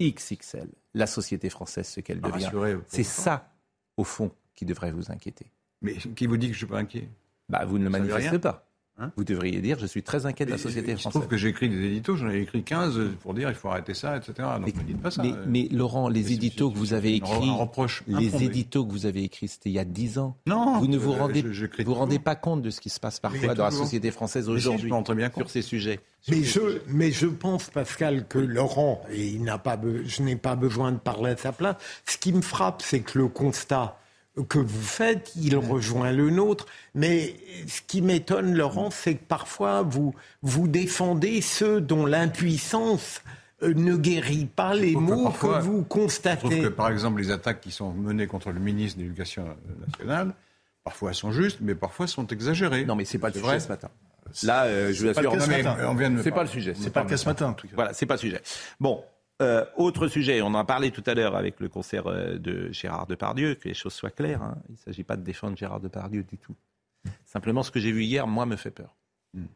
[0.00, 0.68] XXL.
[0.94, 2.50] La société française, ce qu'elle devient.
[2.88, 3.52] C'est ça,
[3.96, 5.46] au fond, qui devrait vous inquiéter.
[5.82, 7.08] Mais qui vous dit que je ne suis pas inquiet?
[7.48, 8.68] Bah, Vous ne le manifestez pas.
[9.00, 11.04] Hein vous devriez dire je suis très inquiet de la société française.
[11.04, 13.68] Je trouve que j'ai écrit des éditos, j'en ai écrit 15 pour dire il faut
[13.68, 14.32] arrêter ça, etc.
[14.36, 15.22] Donc mais, ne dites pas ça.
[15.46, 17.50] Mais, Laurent, les éditos que vous avez écrits,
[18.06, 20.36] les éditos que vous avez écrits, c'était il y a 10 ans.
[20.46, 23.54] Non, vous ne vous rendez, vous rendez pas compte de ce qui se passe parfois
[23.54, 24.90] dans la société française aujourd'hui
[25.34, 26.00] sur ces sujets.
[26.28, 30.56] mais, je, mais je pense, Pascal, que Laurent, et il n'a pas, je n'ai pas
[30.56, 33.99] besoin de parler à sa place, ce qui me frappe, c'est que le constat
[34.42, 36.66] que vous faites, il rejoint le nôtre.
[36.94, 37.34] Mais
[37.66, 43.22] ce qui m'étonne, Laurent, c'est que parfois vous, vous défendez ceux dont l'impuissance
[43.62, 46.40] euh, ne guérit pas les mots que, vous constatez.
[46.42, 49.44] Je trouve que, par exemple, les attaques qui sont menées contre le ministre de l'Éducation
[49.86, 50.34] nationale,
[50.84, 52.84] parfois elles sont justes, mais parfois elles sont exagérées.
[52.84, 53.88] Non, mais c'est pas le sujet ce matin.
[54.44, 55.32] Là, euh, je vous assure,
[56.22, 56.74] c'est pas le sujet.
[56.74, 57.74] C'est pas le cas ce matin, en tout cas.
[57.74, 58.40] Voilà, c'est pas le sujet.
[58.78, 59.02] Bon,
[59.40, 62.70] euh, autre sujet, on en a parlé tout à l'heure avec le concert euh, de
[62.72, 64.42] Gérard Depardieu, que les choses soient claires.
[64.42, 64.58] Hein.
[64.68, 66.54] Il ne s'agit pas de défendre Gérard Depardieu du tout.
[67.24, 68.94] Simplement, ce que j'ai vu hier, moi, me fait peur.
[69.32, 69.46] Hmm.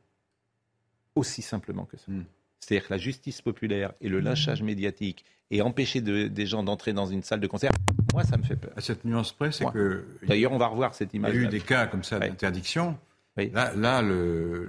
[1.15, 2.11] Aussi simplement que ça.
[2.11, 2.25] Hmm.
[2.61, 7.05] C'est-à-dire que la justice populaire et le lynchage médiatique et empêcher des gens d'entrer dans
[7.05, 7.71] une salle de concert,
[8.15, 8.71] moi, ça me fait peur.
[8.75, 10.07] À cette nuance près, c'est que.
[10.27, 11.35] D'ailleurs, on va revoir cette image.
[11.35, 12.97] Il y a eu des cas comme ça d'interdiction.
[13.37, 14.03] Là,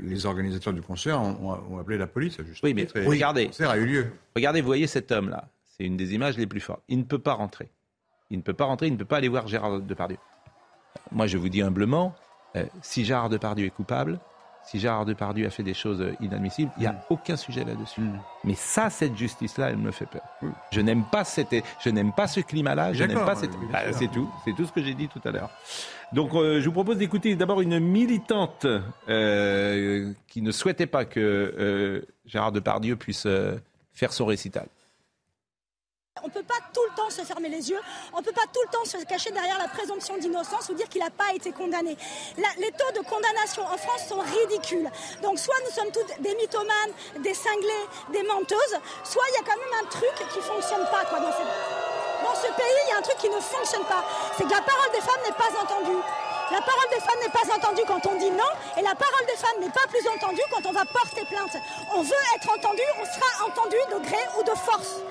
[0.02, 3.44] les organisateurs du concert ont, appelé la police, Oui, mais regardez.
[3.44, 4.12] Le concert a eu lieu.
[4.36, 5.48] Regardez, vous voyez cet homme-là.
[5.66, 6.82] C'est une des images les plus fortes.
[6.88, 7.70] Il ne peut pas rentrer.
[8.32, 10.18] Il ne peut pas rentrer, il ne peut pas aller voir Gérard Depardieu.
[11.12, 12.16] Moi, je vous dis humblement,
[12.56, 14.20] euh, si Gérard Depardieu est coupable,
[14.66, 17.02] si Gérard Depardieu a fait des choses inadmissibles, il n'y a mm.
[17.10, 18.02] aucun sujet là-dessus.
[18.02, 18.20] Mm.
[18.44, 20.24] Mais ça, cette justice-là, elle me fait peur.
[20.72, 22.94] Je n'aime pas cette, je n'aime pas ce climat-là.
[22.94, 23.52] Je n'aime pas cette.
[23.72, 24.30] Bah, c'est tout.
[24.44, 25.50] C'est tout ce que j'ai dit tout à l'heure.
[26.14, 28.68] Donc, euh, je vous propose d'écouter d'abord une militante
[29.10, 33.28] euh, qui ne souhaitait pas que euh, Gérard Depardieu puisse
[33.94, 34.68] faire son récital.
[36.24, 37.80] On ne peut pas tout le temps se fermer les yeux,
[38.14, 40.88] on ne peut pas tout le temps se cacher derrière la présomption d'innocence ou dire
[40.88, 41.98] qu'il n'a pas été condamné.
[42.38, 44.90] les taux de condamnation en France sont ridicules.
[45.22, 49.46] Donc soit nous sommes toutes des mythomanes, des cinglés, des menteuses, soit il y a
[49.46, 51.04] quand même un truc qui ne fonctionne pas.
[51.04, 54.04] Dans ce pays, il y a un truc qui ne fonctionne pas.
[54.38, 56.02] C'est que la parole des femmes n'est pas entendue.
[56.50, 59.36] La parole des femmes n'est pas entendue quand on dit non, et la parole des
[59.36, 61.58] femmes n'est pas plus entendue quand on va porter plainte.
[61.94, 65.02] On veut être entendu, on sera entendu de gré ou de force.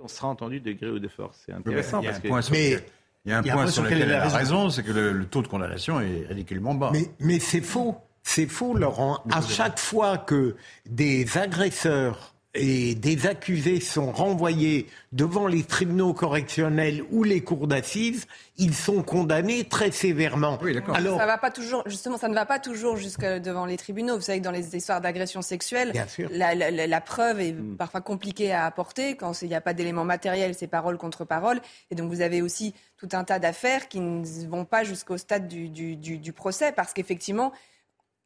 [0.00, 1.42] On sera entendu de gré ou de force.
[1.46, 2.00] C'est intéressant.
[2.00, 2.82] Il y a un point sur, lequel,
[3.24, 5.48] il y a un point sur lequel elle a raison, c'est que le, taux de
[5.48, 6.90] condamnation est ridiculement bas.
[6.92, 7.96] Mais, mais c'est faux.
[8.22, 9.22] C'est faux, Laurent.
[9.32, 17.02] À chaque fois que des agresseurs et des accusés sont renvoyés devant les tribunaux correctionnels
[17.10, 18.26] ou les cours d'assises,
[18.58, 20.58] ils sont condamnés très sévèrement.
[20.62, 23.76] Oui, Alors, ça va pas toujours, justement, ça ne va pas toujours jusque devant les
[23.76, 24.16] tribunaux.
[24.16, 25.92] Vous savez que dans les histoires d'agression sexuelle,
[26.30, 27.76] la, preuve est mm.
[27.76, 31.60] parfois compliquée à apporter quand il n'y a pas d'éléments matériels, c'est parole contre parole.
[31.90, 35.48] Et donc vous avez aussi tout un tas d'affaires qui ne vont pas jusqu'au stade
[35.48, 37.52] du, du procès parce qu'effectivement,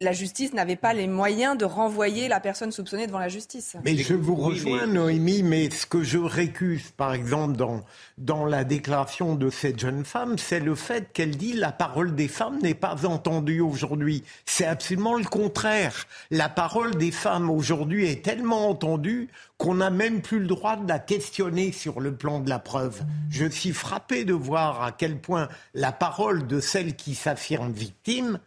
[0.01, 3.77] la justice n'avait pas les moyens de renvoyer la personne soupçonnée devant la justice.
[3.85, 7.81] Mais je vous rejoins, Noémie, mais ce que je récuse, par exemple, dans,
[8.17, 12.27] dans la déclaration de cette jeune femme, c'est le fait qu'elle dit la parole des
[12.27, 14.23] femmes n'est pas entendue aujourd'hui.
[14.45, 16.07] C'est absolument le contraire.
[16.31, 20.89] La parole des femmes aujourd'hui est tellement entendue qu'on n'a même plus le droit de
[20.89, 23.03] la questionner sur le plan de la preuve.
[23.29, 28.39] Je suis frappé de voir à quel point la parole de celle qui s'affirme victime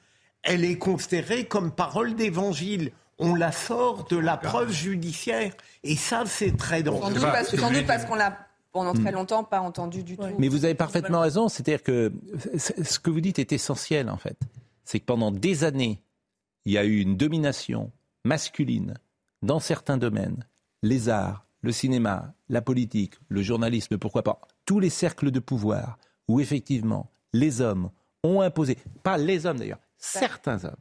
[0.44, 2.92] elle est considérée comme parole d'évangile.
[3.18, 5.52] On la sort de la preuve judiciaire.
[5.82, 7.14] Et ça, c'est très dangereux.
[7.14, 8.38] Sans doute parce, qu'on l'a
[8.72, 9.14] pendant très hmm.
[9.14, 10.24] longtemps pas entendu du tout.
[10.38, 11.48] Mais vous avez parfaitement raison.
[11.48, 12.12] C'est-à-dire que
[12.58, 14.36] ce que vous dites est essentiel, en fait.
[14.84, 16.02] C'est que pendant des années,
[16.64, 17.92] il y a eu une domination
[18.24, 18.94] masculine
[19.42, 20.44] dans certains domaines.
[20.82, 24.40] Les arts, le cinéma, la politique, le journalisme, pourquoi pas.
[24.66, 27.90] Tous les cercles de pouvoir où effectivement les hommes
[28.22, 30.76] ont imposé, pas les hommes d'ailleurs, certains hommes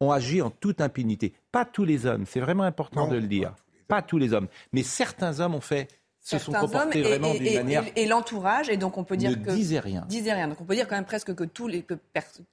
[0.00, 1.34] ont agi en toute impunité.
[1.52, 3.54] Pas tous les hommes, c'est vraiment important de le dire.
[3.88, 4.48] Pas tous les hommes.
[4.72, 5.88] Mais certains hommes ont fait
[6.24, 7.84] se sont comportés vraiment d'une manière.
[7.96, 9.50] Et, l'entourage, et donc on peut dire ne que.
[9.50, 10.06] disait rien.
[10.08, 10.48] Disait rien.
[10.48, 11.94] Donc on peut dire quand même presque que tous les, que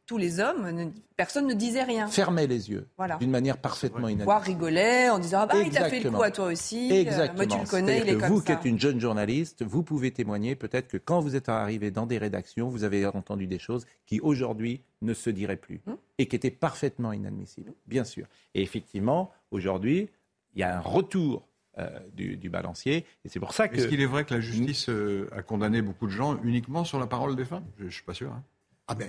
[0.06, 2.08] tous les hommes, personne ne disait rien.
[2.08, 2.88] Fermait les yeux.
[2.98, 3.16] Voilà.
[3.16, 4.26] D'une manière parfaitement inadmissible.
[4.26, 6.92] Voire rigolait en disant Ah bah, il t'a fait le coup à toi aussi.
[6.92, 7.38] Exactement.
[7.38, 8.46] moi, tu le connais, il est, comme vous ça.
[8.46, 12.06] qui êtes une jeune journaliste, vous pouvez témoigner peut-être que quand vous êtes arrivé dans
[12.06, 15.96] des rédactions, vous avez entendu des choses qui aujourd'hui ne se diraient plus hum.
[16.18, 18.28] et qui étaient parfaitement inadmissibles, bien sûr.
[18.54, 20.10] Et effectivement, aujourd'hui,
[20.56, 21.48] il y a un retour
[21.80, 23.06] euh, du, balancier.
[23.26, 23.78] Et c'est pour ça que.
[23.78, 27.00] Est-ce qu'il est vrai que la justice euh, a condamné beaucoup de gens uniquement sur
[27.00, 27.66] la parole des femmes?
[27.80, 28.30] Je ne suis pas sûr.
[28.32, 28.44] Hein.
[28.88, 29.08] Ah ben,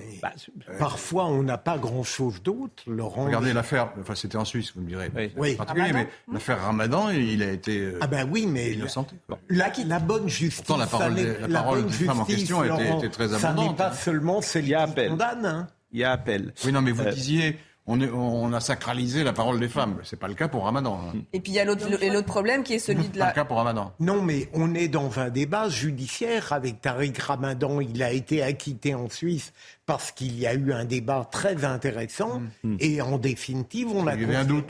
[0.79, 3.25] parfois, on n'a pas grand-chose d'autre, Laurent.
[3.25, 5.11] Regardez l'affaire, enfin c'était en Suisse, vous me direz.
[5.37, 5.57] Oui.
[5.57, 9.17] Particulier, mais l'affaire Ramadan, il a été euh, Ah ben oui, mais innocenté.
[9.49, 12.63] la, la bonne justice, Pourtant, la parole ça la parole bonne des femmes en question
[12.63, 13.95] était- Laurent, était très Ça n'est abondante, pas hein.
[13.95, 14.73] seulement celle qui
[15.09, 15.47] condamne.
[15.47, 15.67] hein.
[15.91, 16.55] Il y a appel.
[16.65, 19.99] Oui, non, mais vous Euh, disiez, on, est- on a sacralisé la parole des femmes.
[20.05, 21.01] C'est pas le cas pour Ramadan.
[21.09, 21.19] hein.
[21.33, 23.33] Et puis il y a l'autre problème qui est celui de Pas le la.
[23.33, 23.93] cas pour Ramadan.
[24.01, 27.81] Non, mais on est dans un débat judiciaire avec Tariq Ramadan.
[27.81, 29.53] Il a été acquitté en Suisse
[29.87, 32.43] parce qu'il y a eu un débat très intéressant.
[32.79, 34.15] Et en définitive, on a.
[34.15, 34.67] Il y avait un considéré-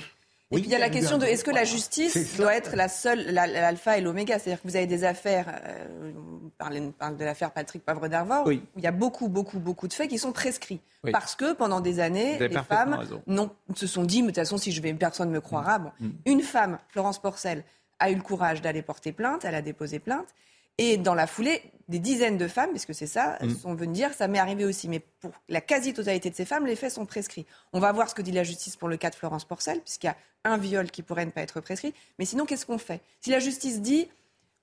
[0.53, 2.89] Et puis il y a la question de est-ce que la justice doit être la
[2.89, 4.39] seule, la- l'alpha et l'oméga?
[4.39, 6.13] C'est-à-dire que vous avez des affaires, euh,
[6.45, 8.63] on, parle, on parle de l'affaire Patrick Pavre d'Arvor, Oui.
[8.77, 10.81] où il y a beaucoup, beaucoup, beaucoup de faits qui sont prescrits.
[11.05, 11.11] Oui.
[11.11, 14.59] Parce que pendant des années, les femmes non, se sont dit, mais de toute façon,
[14.59, 15.79] si je vais, personne ne me croira.
[15.79, 15.91] Bon.
[16.01, 16.09] Mm.
[16.27, 17.65] Une femme, Florence Porcel,
[17.99, 20.27] a eu le courage d'aller porter plainte, elle a déposé plainte.
[20.85, 23.55] Et dans la foulée, des dizaines de femmes, parce que c'est ça, Mm.
[23.55, 24.89] sont venues dire ça m'est arrivé aussi.
[24.89, 27.47] Mais pour la quasi-totalité de ces femmes, les faits sont prescrits.
[27.73, 30.07] On va voir ce que dit la justice pour le cas de Florence Porcel, puisqu'il
[30.07, 31.95] y a un viol qui pourrait ne pas être prescrit.
[32.19, 33.01] Mais sinon, qu'est-ce qu'on fait?
[33.21, 34.09] Si la justice dit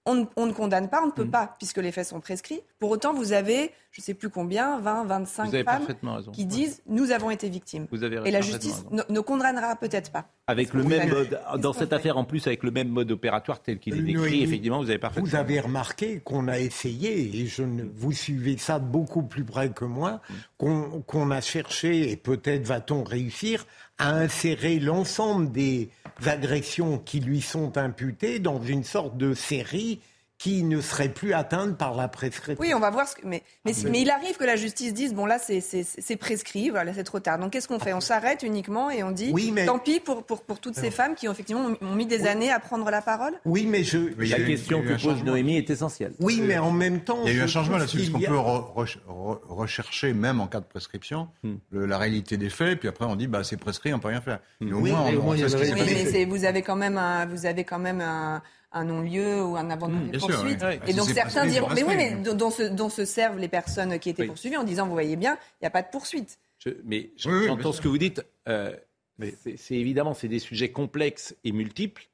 [0.06, 1.32] on, ne- on ne condamne pas, on ne peut Mm.
[1.32, 2.62] pas, puisque les faits sont prescrits.
[2.80, 5.86] Pour autant, vous avez, je ne sais plus combien, 20, 25 Vous avez femmes
[6.34, 7.86] qui disent nous avons été victimes.
[7.92, 10.26] Vous avez Et la justice ne, ne condamnera peut-être pas.
[10.48, 13.78] Avec le même mode, dans cette affaire en plus, avec le même mode opératoire tel
[13.80, 17.46] qu'il est décrit, Noémie, effectivement, vous avez parfaitement Vous avez remarqué qu'on a essayé, et
[17.46, 20.22] je ne, vous suivez ça beaucoup plus près que moi,
[20.58, 23.66] qu'on qu'on a cherché, et peut-être va-t-on réussir,
[24.00, 25.90] à insérer l'ensemble des
[26.26, 30.00] agressions qui lui sont imputées dans une sorte de série
[30.40, 32.62] qui ne serait plus atteinte par la prescription.
[32.66, 33.28] Oui, on va voir ce que.
[33.28, 36.70] Mais, mais, Ah, mais- mais il arrive que la justice dise bon, là, c'est- prescrit,
[36.70, 37.38] voilà, c'est trop tard.
[37.40, 37.92] Donc, qu'est-ce qu'on fait?
[37.94, 40.92] On s'arrête uniquement et on dit Oui, mais- tant pis pour, pour, pour toutes ces
[40.92, 43.34] femmes qui ont effectivement ont mis des années à prendre la parole?
[43.44, 43.98] Oui, mais je...
[44.18, 45.24] La question que pose.
[45.26, 46.14] Noémie est essentielle.
[46.20, 47.20] Oui, mais en même temps...
[47.26, 50.40] Il y a eu un changement là-dessus, parce qu'on peut re- re- re- rechercher, même
[50.40, 51.56] en cas de prescription, Hmm.
[51.72, 54.22] le- la réalité des faits, puis après on dit bah, c'est prescrit, on peut rien
[54.22, 54.40] faire.
[54.62, 57.80] Mais au Oui, moins, mais on, mais vous avez quand même un, vous avez quand
[57.80, 60.62] même un, un non-lieu ou un abandon Mmh, sûr, poursuites.
[60.64, 60.80] oui.
[60.88, 63.98] Et donc certains diront, mais oui, mais dont, dont se, dont se servent les personnes
[64.00, 64.28] qui étaient Oui.
[64.28, 66.38] poursuivies en disant, vous voyez bien, il n'y a pas de poursuite.
[66.60, 68.22] Je- mais j'entends ce que vous dites.
[68.48, 68.76] euh,
[69.18, 72.08] mais c'est évidemment, c'est des sujets complexes et multiples.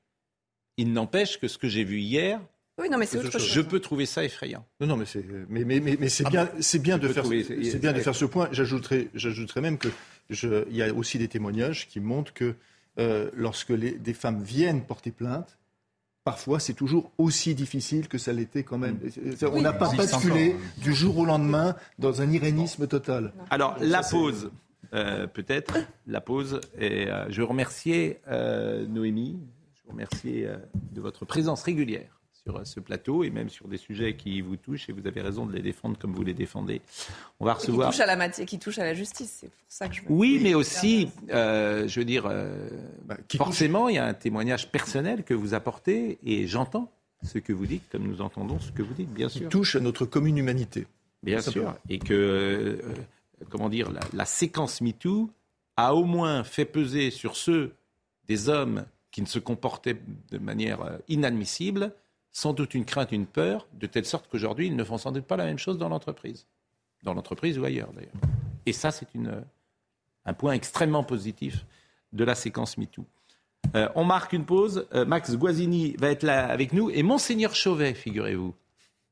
[0.77, 2.41] Il n'empêche que ce que j'ai vu hier,
[2.79, 3.47] Oui, non, mais c'est autre chose.
[3.47, 4.65] je peux trouver ça effrayant.
[4.81, 7.43] Non, non, mais c'est, mais, mais, mais, mais c'est bien, c'est bien de faire, trouver-
[7.43, 8.49] c'est bien de faire ce point.
[8.51, 9.87] J'ajouterais, j'ajouterais même que
[10.29, 12.55] je, il y a aussi des témoignages qui montrent que
[12.97, 15.57] euh, lorsque les, des femmes viennent porter plainte,
[16.25, 18.99] parfois c'est toujours aussi difficile que ça l'était quand même.
[19.37, 20.61] C'est- On n'a pas basculé encore.
[20.83, 23.31] du jour au lendemain dans un irénisme total.
[23.49, 24.51] Alors, la ça, pause,
[24.93, 25.75] euh, peut-être,
[26.07, 26.59] la pause.
[26.77, 29.39] Et, euh, je remercier euh, Noémie,
[29.75, 30.57] je veux remercier euh,
[30.91, 34.55] de votre présence régulière sur euh, ce plateau et même sur des sujets qui vous
[34.55, 36.81] touchent et vous avez raison de les défendre comme vous les défendez.
[37.39, 37.89] On va Et qui recevoir.
[37.91, 39.37] touche à la matière, qui touche à la justice.
[39.41, 40.01] C'est pour ça que je.
[40.03, 42.69] me- Oui, mais aussi, euh, je veux dire, euh,
[43.05, 46.91] Bah, qui touche- forcément, il y a un témoignage personnel que vous apportez et j'entends
[47.23, 49.49] ce que vous dites, comme nous entendons ce que vous dites, bien qui sûr.
[49.49, 50.85] touche à notre commune humanité.
[51.23, 51.73] Bien sûr.
[51.89, 52.77] Et que, euh,
[53.49, 55.31] comment dire, la, la séquence MeToo
[55.77, 57.73] a au moins fait peser sur ceux
[58.27, 59.97] des hommes qui ne se comportaient
[60.31, 61.93] de manière euh, inadmissible,
[62.35, 65.23] sans doute une crainte, une peur, de telle sorte qu'aujourd'hui, ils ne font sans doute
[65.25, 66.45] pas la même chose dans l'entreprise.
[67.01, 68.11] Dans l'entreprise ou ailleurs, d'ailleurs.
[68.65, 69.45] Et ça, c'est une,
[70.25, 71.65] un point extrêmement positif
[72.11, 73.05] de la séquence MeToo.
[73.73, 74.85] Euh, on marque une pause.
[74.93, 76.89] Euh, Max Guazzini va être là avec nous.
[76.89, 78.53] Et Monseigneur Chauvet, figurez-vous,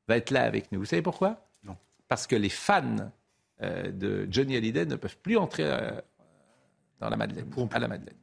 [0.10, 0.80] va être là avec nous.
[0.80, 1.48] Vous savez pourquoi?
[1.64, 1.78] Non.
[2.10, 3.10] Parce que les fans
[3.62, 5.92] euh, de Johnny Hallyday ne peuvent plus entrer euh,
[7.00, 8.18] dans la Madeleine, à la Madeleine.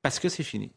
[0.00, 0.70] Parce que c'est fini.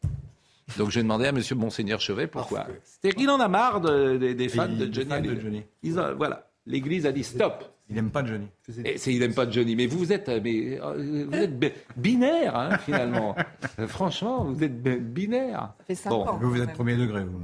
[0.77, 2.67] Donc je demandais à Monsieur Monseigneur Chauvet pourquoi.
[3.01, 5.39] C'est qu'il en a marre de- des- des fans Il- de Johnny de.
[5.39, 5.63] Johnny.
[5.83, 7.65] Ils ont- voilà, l'Église a dit stop.
[7.89, 8.45] Il n'aime pas Johnny.
[8.85, 12.55] Et c'est il n'aime pas Johnny, mais vous êtes, mais, euh, vous êtes bi- binaire
[12.55, 13.35] hein, finalement.
[13.87, 15.73] Franchement, vous êtes bi- binaire.
[15.79, 16.27] Ça fait cinq Bon.
[16.27, 16.37] ans.
[16.37, 17.39] Vous, vous êtes premier degré, vous.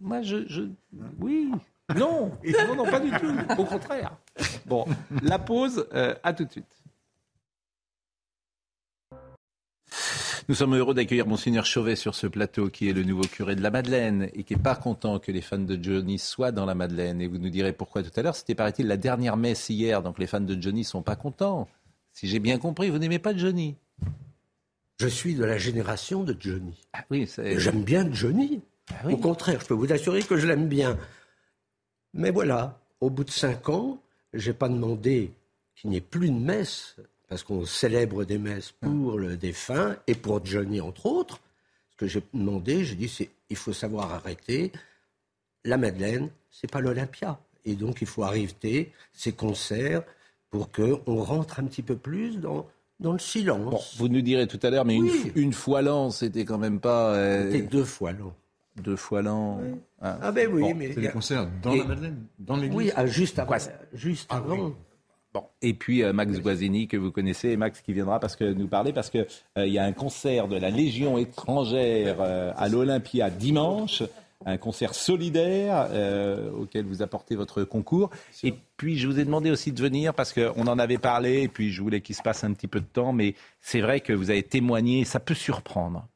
[0.00, 0.62] Moi, je, je-
[1.20, 1.50] oui,
[1.96, 2.30] non,
[2.68, 3.34] non, non, pas du tout.
[3.58, 4.12] Au contraire.
[4.66, 4.84] Bon,
[5.22, 5.86] la pause.
[5.92, 6.66] euh, à tout de suite.
[10.46, 13.62] Nous sommes heureux d'accueillir Monseigneur Chauvet sur ce plateau, qui est le nouveau curé de
[13.62, 16.74] la Madeleine et qui n'est pas content que les fans de Johnny soient dans la
[16.74, 17.22] Madeleine.
[17.22, 18.36] Et vous nous direz pourquoi tout à l'heure.
[18.36, 21.66] C'était, paraît-il, la dernière messe hier, donc les fans de Johnny sont pas contents.
[22.12, 23.74] Si j'ai bien compris, vous n'aimez pas Johnny
[25.00, 26.78] Je suis de la génération de Johnny.
[26.92, 27.58] Ah oui, c'est...
[27.58, 28.60] J'aime bien Johnny.
[28.90, 29.14] Ah oui.
[29.14, 30.98] Au contraire, je peux vous assurer que je l'aime bien.
[32.12, 33.98] Mais voilà, au bout de cinq ans,
[34.34, 35.32] j'ai pas demandé
[35.74, 36.96] qu'il n'y ait plus de messe,
[37.28, 41.40] parce qu'on célèbre des messes pour le défunt et pour Johnny, entre autres.
[41.90, 44.72] Ce que j'ai demandé, j'ai dit, c'est il faut savoir arrêter.
[45.64, 47.38] La Madeleine, c'est pas l'Olympia.
[47.64, 50.02] Et donc, il faut arrêter ces concerts
[50.50, 52.66] pour qu'on rentre un petit peu plus dans,
[53.00, 53.96] dans le silence.
[53.98, 57.14] vous nous direz tout à l'heure, mais une, une, fois l'an, c'était quand même pas.
[57.14, 58.34] Euh, c'était deux fois l'an.
[58.76, 59.60] Deux fois l'an.
[60.00, 60.18] Ah.
[60.20, 60.92] ah, ben oui, mais.
[60.92, 62.76] C'est des concerts dans la Madeleine, dans l'église.
[62.76, 63.56] Oui, ah, juste avant.
[63.94, 64.74] juste ah avant.
[65.34, 65.44] Bon.
[65.60, 68.68] Et puis euh, Max Guazzini, que vous connaissez, et Max qui viendra parce que nous
[68.68, 69.26] parler parce qu'il
[69.58, 74.02] euh, il y a un concert de la Légion étrangère à l'Olympia dimanche
[74.46, 78.10] un concert solidaire euh, auquel vous apportez votre concours.
[78.42, 81.48] Et puis, je vous ai demandé aussi de venir parce qu'on en avait parlé, et
[81.48, 84.12] puis je voulais qu'il se passe un petit peu de temps, mais c'est vrai que
[84.12, 86.06] vous avez témoigné, ça peut surprendre,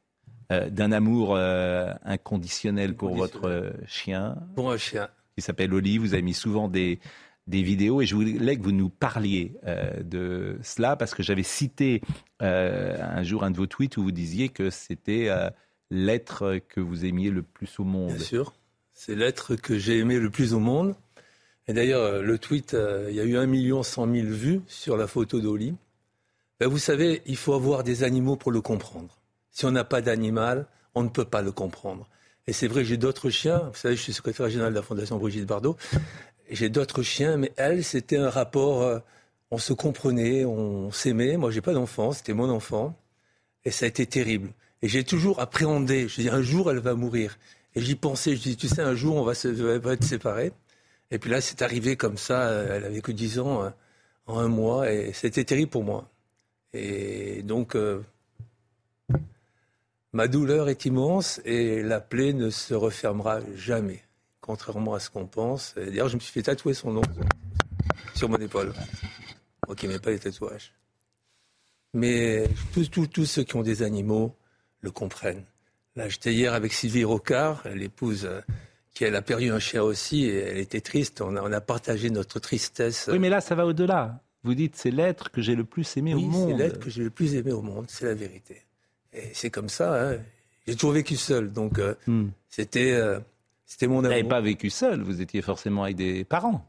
[0.53, 4.37] euh, d'un amour euh, inconditionnel pour votre chien.
[4.55, 5.09] Pour un chien.
[5.37, 5.99] Qui s'appelle Oli.
[5.99, 6.99] Vous avez mis souvent des,
[7.49, 9.55] des vidéos et je voulais que vous nous parliez
[10.05, 12.03] de cela parce que j'avais cité
[12.41, 15.29] un jour un de vos tweets où vous disiez que c'était
[15.91, 18.55] l'être que vous aimiez le plus au monde Bien sûr,
[18.93, 20.95] c'est l'être que j'ai aimé le plus au monde.
[21.69, 24.61] Et d'ailleurs, euh, le tweet, euh, il y a eu 1 million 100 000 vues
[24.67, 25.77] sur la photo d'Oli.
[26.59, 29.19] Ben, vous savez, il faut avoir des animaux pour le comprendre.
[29.51, 32.09] Si on n'a pas d'animal, on ne peut pas le comprendre.
[32.47, 33.71] Et c'est vrai j'ai d'autres chiens.
[33.73, 35.77] Vous savez, je suis secrétaire général de la Fondation Brigitte Bardot.
[36.51, 38.83] J'ai d'autres chiens, mais elle, c'était un rapport.
[38.83, 38.99] Euh,
[39.51, 41.37] on se comprenait, on s'aimait.
[41.37, 42.97] Moi, j'ai pas d'enfant, c'était mon enfant.
[43.65, 44.51] Et ça a été terrible.
[44.83, 46.09] Et j'ai toujours appréhendé.
[46.09, 47.39] Je dis, un jour, elle va mourir.
[47.75, 48.37] Et j'y pensais.
[48.37, 50.53] Je dis, tu sais, un jour, on va, être séparés.
[51.11, 52.51] Et puis là, c'est arrivé comme ça.
[52.51, 53.75] Elle avait que 10 ans hein,
[54.27, 54.93] en un mois.
[54.93, 56.09] Et c'était terrible pour moi.
[56.73, 58.03] Et donc, euh,
[60.13, 64.03] ma douleur est immense et la plaie ne se refermera jamais,
[64.49, 65.75] contrairement à ce qu'on pense.
[65.77, 67.03] D'ailleurs, je me suis fait tatouer son nom
[68.15, 68.73] sur mon épaule.
[69.67, 70.73] Moi qui n'aimais pas les tatouages.
[71.93, 74.35] Mais tous ceux qui ont des animaux,
[74.81, 75.45] le comprennent.
[75.97, 78.41] Là, j'étais hier avec Sylvie Rocard, l'épouse euh,
[78.95, 81.21] qui elle a perdu un chien aussi, et elle était triste.
[81.21, 83.11] On a, on a partagé notre tristesse.
[83.13, 84.23] Oui, mais là, ça va au-delà.
[84.45, 86.53] Vous dites, c'est l'être que j'ai le plus aimé au monde.
[86.53, 88.63] c'est l'être que j'ai le plus aimé au monde, c'est la vérité.
[89.13, 90.13] Et c'est comme ça.
[90.13, 90.17] Hein.
[90.67, 92.29] J'ai toujours vécu seul, donc euh, hmm.
[92.49, 93.19] c'était euh,
[93.69, 94.05] c'était mon amour.
[94.05, 96.67] Vous n'avez pas vécu seul, vous étiez forcément avec des parents.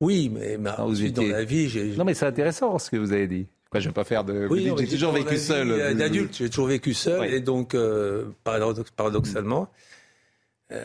[0.00, 1.10] Oui, mais, vous étiez...
[1.10, 1.94] dans la vie, j'ai...
[1.94, 3.46] Non, mais c'est intéressant ce que vous avez dit.
[3.70, 4.48] Quoi, je vais pas faire de.
[4.50, 5.70] Oui, j'ai toujours vécu seul.
[5.70, 9.70] Euh, d'adulte, j'ai toujours vécu seul, et donc euh, paradoxalement,
[10.72, 10.84] euh,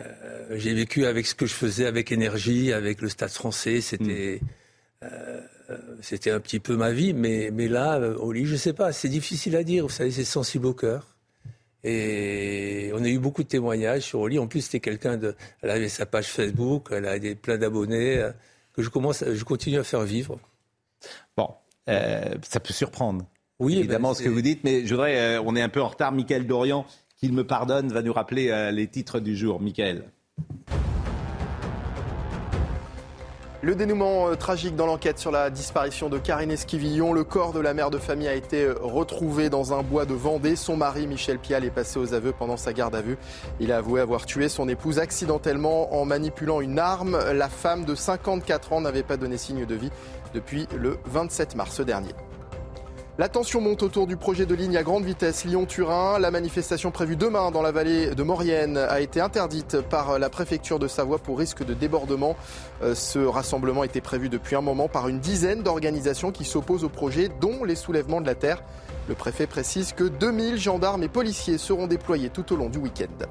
[0.52, 3.82] j'ai vécu avec ce que je faisais, avec énergie, avec le Stade Français.
[3.82, 4.40] C'était,
[5.02, 5.08] mm.
[6.02, 8.92] c'était un petit peu ma vie, mais mais là, au lit, je sais pas.
[8.92, 9.88] C'est difficile à dire.
[9.88, 11.15] Vous savez, c'est sensible au cœur.
[11.88, 14.40] Et on a eu beaucoup de témoignages sur Oli.
[14.40, 15.36] En plus, c'était quelqu'un de.
[15.62, 18.28] Elle avait sa page Facebook, elle a des, plein d'abonnés
[18.76, 20.40] que je commence, je continue à faire vivre.
[21.38, 21.50] Bon,
[21.90, 23.26] euh, ça peut surprendre.
[23.60, 25.82] Oui, évidemment, ben, ce que vous dites, mais je voudrais, euh, on est un peu
[25.82, 26.12] en retard.
[26.12, 26.86] Michael Dorian,
[27.18, 29.62] qu'il me pardonne, va nous rappeler euh, les titres du jour.
[29.62, 30.04] Michael.
[33.66, 37.14] Le dénouement tragique dans l'enquête sur la disparition de Karine Esquivillon.
[37.14, 40.56] Le corps de la mère de famille a été retrouvé dans un bois de Vendée.
[40.56, 43.18] Son mari, Michel Pial, est passé aux aveux pendant sa garde à vue.
[43.60, 47.18] Il a avoué avoir tué son épouse accidentellement en manipulant une arme.
[47.34, 49.90] La femme de 54 ans n'avait pas donné signe de vie
[50.36, 52.14] depuis le 27 mars dernier.
[53.18, 56.20] La tension monte autour du projet de ligne à grande vitesse Lyon-Turin.
[56.20, 60.80] La manifestation prévue demain dans la vallée de Maurienne a été interdite par la préfecture
[60.80, 62.36] de Savoie pour risque de débordement.
[62.84, 66.90] Euh, ce rassemblement était prévu depuis un moment par une dizaine d'organisations qui s'opposent au
[66.90, 68.62] projet, dont les soulèvements de la terre.
[69.08, 73.26] Le préfet précise que 2000 gendarmes et policiers seront déployés tout au long du week-end.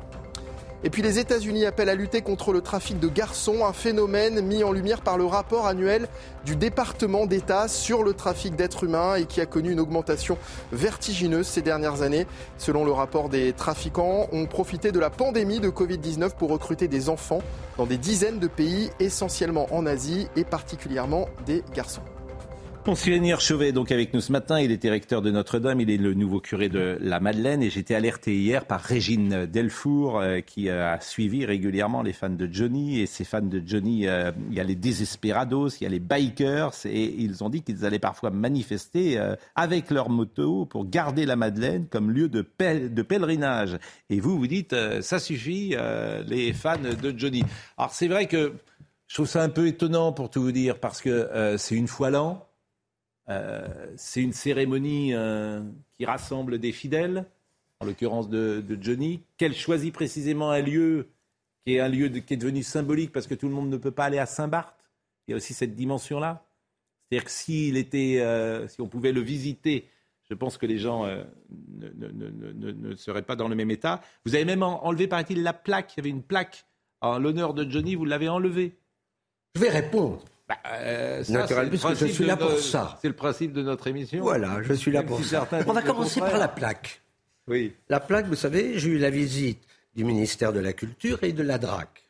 [0.87, 4.62] Et puis les États-Unis appellent à lutter contre le trafic de garçons, un phénomène mis
[4.64, 6.09] en lumière par le rapport annuel
[6.45, 10.37] du département d'État sur le trafic d'êtres humains et qui a connu une augmentation
[10.72, 12.26] vertigineuse ces dernières années.
[12.59, 17.09] Selon le rapport des trafiquants, ont profité de la pandémie de Covid-19 pour recruter des
[17.09, 17.41] enfants
[17.78, 22.03] dans des dizaines de pays, essentiellement en Asie et particulièrement des garçons.
[22.87, 24.61] Monsignor est donc avec nous ce matin.
[24.61, 25.80] Il était recteur de Notre-Dame.
[25.80, 27.62] Il est le nouveau curé de la Madeleine.
[27.62, 32.47] Et j'étais alerté hier par Régine Delfour, euh, qui a suivi régulièrement les fans de
[32.51, 33.01] Johnny.
[33.01, 35.99] Et ces fans de Johnny, euh, il y a les désesperados, il y a les
[35.99, 36.74] bikers.
[36.85, 41.37] Et ils ont dit qu'ils allaient parfois manifester euh, avec leur moto pour garder la
[41.37, 43.78] Madeleine comme lieu de, de pèlerinage.
[44.11, 45.74] Et vous, vous dites, ça suffit,
[46.26, 47.45] les fans de Johnny.
[47.78, 48.53] Alors c'est vrai que
[49.07, 52.11] je trouve ça un peu étonnant pour tout vous dire, parce que c'est une fois
[52.11, 52.47] l'an.
[53.29, 55.62] Euh, c'est une cérémonie euh,
[55.97, 57.27] qui rassemble des fidèles,
[57.81, 61.09] en l'occurrence de, Johnny, qu'elle choisit précisément un lieu
[61.64, 63.91] qui est un lieu qui est devenu symbolique parce que tout le monde ne peut
[63.91, 64.77] pas aller à Saint-Barth.
[65.27, 66.47] Il y a aussi cette dimension-là.
[67.11, 69.89] C'est-à-dire que était, euh, si on pouvait le visiter,
[70.29, 71.07] je pense que les gens
[71.70, 74.03] ne, seraient pas dans le même état.
[74.25, 75.95] Vous avez même enlevé, paraît-il, la plaque.
[75.95, 76.66] Il y avait une plaque
[77.01, 78.77] en l'honneur de Johnny, vous l'avez enlevée.
[79.55, 80.25] Je vais répondre.
[80.49, 82.99] Bah, euh, ça, Naturel, puisque je suis là pour ça.
[83.01, 84.21] C'est le principe de notre émission.
[84.21, 85.49] Voilà, je suis là Même pour si ça.
[85.67, 87.01] On va commencer par la plaque.
[87.47, 87.75] Oui.
[87.89, 89.63] La plaque, vous savez, j'ai eu la visite
[89.95, 92.03] du ministère de la Culture et de la DRAC,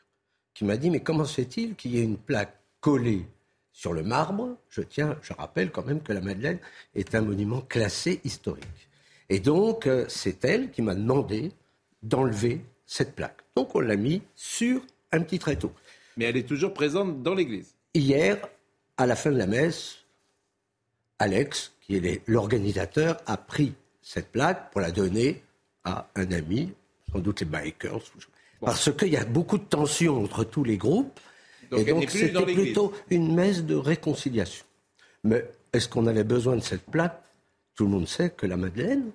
[0.52, 3.26] qui m'a dit, mais comment se fait-il qu'il y ait une plaque collée
[3.72, 4.56] sur le marbre?
[4.68, 6.58] Je tiens, je rappelle quand même que la Madeleine
[6.94, 8.88] est un monument classé historique.
[9.28, 11.52] Et donc, euh, c'est elle qui m'a demandé
[12.02, 13.38] d'enlever cette plaque.
[13.56, 14.82] Donc, on l'a mis sur
[15.12, 15.72] un petit tréteau.
[16.16, 17.73] Mais elle est toujours présente dans l'église.
[17.94, 18.38] Hier,
[18.96, 19.98] à la fin de la messe,
[21.18, 25.42] Alex, qui est l'organisateur, a pris cette plaque pour la donner
[25.84, 26.72] à un ami,
[27.12, 28.02] sans doute les bikers.
[28.60, 31.20] Parce qu'il y a beaucoup de tensions entre tous les groupes.
[31.70, 34.64] Donc, et donc, c'était plutôt une messe de réconciliation.
[35.22, 37.22] Mais est-ce qu'on avait besoin de cette plaque?
[37.74, 39.10] Tout le monde sait que la Madeleine,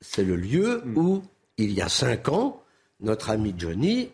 [0.00, 0.98] c'est le lieu Hmm.
[0.98, 1.22] où,
[1.56, 2.62] il y a cinq ans,
[3.00, 4.10] notre ami Johnny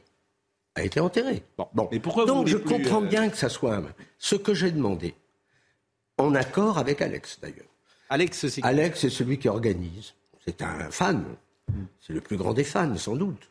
[0.76, 1.42] a été enterré.
[1.74, 1.88] Bon.
[1.90, 3.84] Mais pourquoi vous Donc je plus, comprends euh, bien que ça soit un...
[4.18, 5.14] ce que j'ai demandé,
[6.18, 7.66] en accord avec Alex d'ailleurs.
[8.08, 10.14] Alex, c'est Alex, c'est celui qui organise.
[10.44, 11.24] C'est un fan.
[12.00, 13.50] C'est le plus grand des fans, sans doute.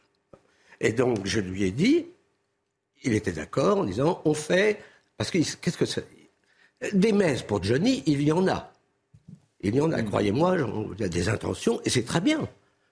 [0.80, 2.06] Et donc, je lui ai dit,
[3.04, 4.82] il était d'accord en disant, on fait.
[5.18, 6.08] Parce que qu'est-ce que c'est
[6.94, 8.72] Des messes pour Johnny, il y en a.
[9.62, 10.58] Il y en a, croyez-moi,
[10.94, 12.48] il y a des intentions, et c'est très bien.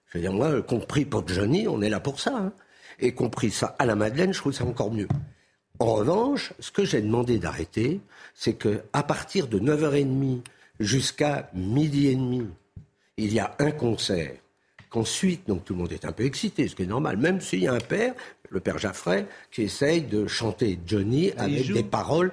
[0.08, 2.36] Je veux dire, moi, compris pour Johnny, on est là pour ça.
[2.36, 2.52] hein.
[3.00, 5.08] Et compris ça à la Madeleine, je trouve ça encore mieux.
[5.78, 8.00] En revanche, ce que j'ai demandé d'arrêter,
[8.34, 10.40] c'est que à partir de 9h30
[10.78, 12.46] jusqu'à midi et demi,
[13.16, 14.34] il y a un concert.
[14.88, 17.60] Qu'ensuite, donc tout le monde est un peu excité, ce qui est normal, même s'il
[17.60, 18.14] y a un père,
[18.50, 22.30] le père Jaffray, qui essaye de chanter Johnny avec des paroles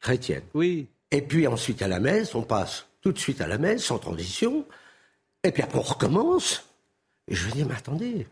[0.00, 0.42] chrétiennes.
[0.54, 0.88] Oui.
[1.12, 3.98] Et puis ensuite à la messe, on passe tout de suite à la messe, sans
[3.98, 4.66] transition.
[5.44, 6.68] Et puis après, on recommence.
[7.28, 8.26] Et je me dis, mais attendez,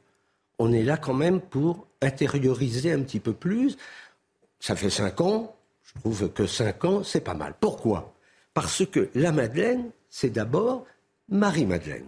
[0.59, 3.76] on est là quand même pour intérioriser un petit peu plus.
[4.61, 7.55] Ça fait cinq ans, je trouve que cinq ans, c'est pas mal.
[7.61, 8.14] Pourquoi?
[8.55, 10.84] Parce que la Madeleine, c'est d'abord
[11.28, 12.07] Marie-Madeleine,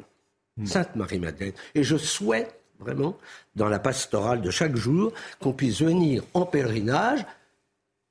[0.65, 1.53] Sainte Marie-Madeleine.
[1.75, 3.17] Et je souhaite vraiment,
[3.57, 7.25] dans la pastorale de chaque jour, qu'on puisse venir en pèlerinage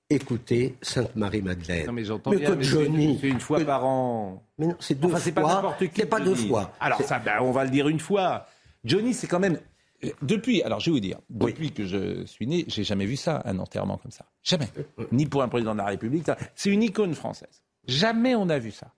[0.10, 1.88] écouter Sainte Marie-Madeleine.
[1.88, 4.44] Non, mais j'entends Mais bien, que mais c'est Johnny- une, c'est une fois par an.
[4.58, 5.54] Mais non, c'est deux Enfin, c'est pas fois.
[5.56, 6.02] n'importe qui.
[6.02, 6.74] C'est pas deux fois.
[6.80, 8.46] Alors, ça, ben, on va le dire une fois.
[8.84, 9.60] Johnny, c'est quand même.
[10.22, 13.42] Depuis, alors je vais vous dire, depuis que je suis né, j'ai jamais vu ça,
[13.46, 14.26] un enterrement comme ça.
[14.44, 14.68] Jamais.
[15.12, 16.28] Ni pour un président de la République.
[16.54, 17.64] C'est une icône française.
[17.88, 18.94] Jamais on a vu ça.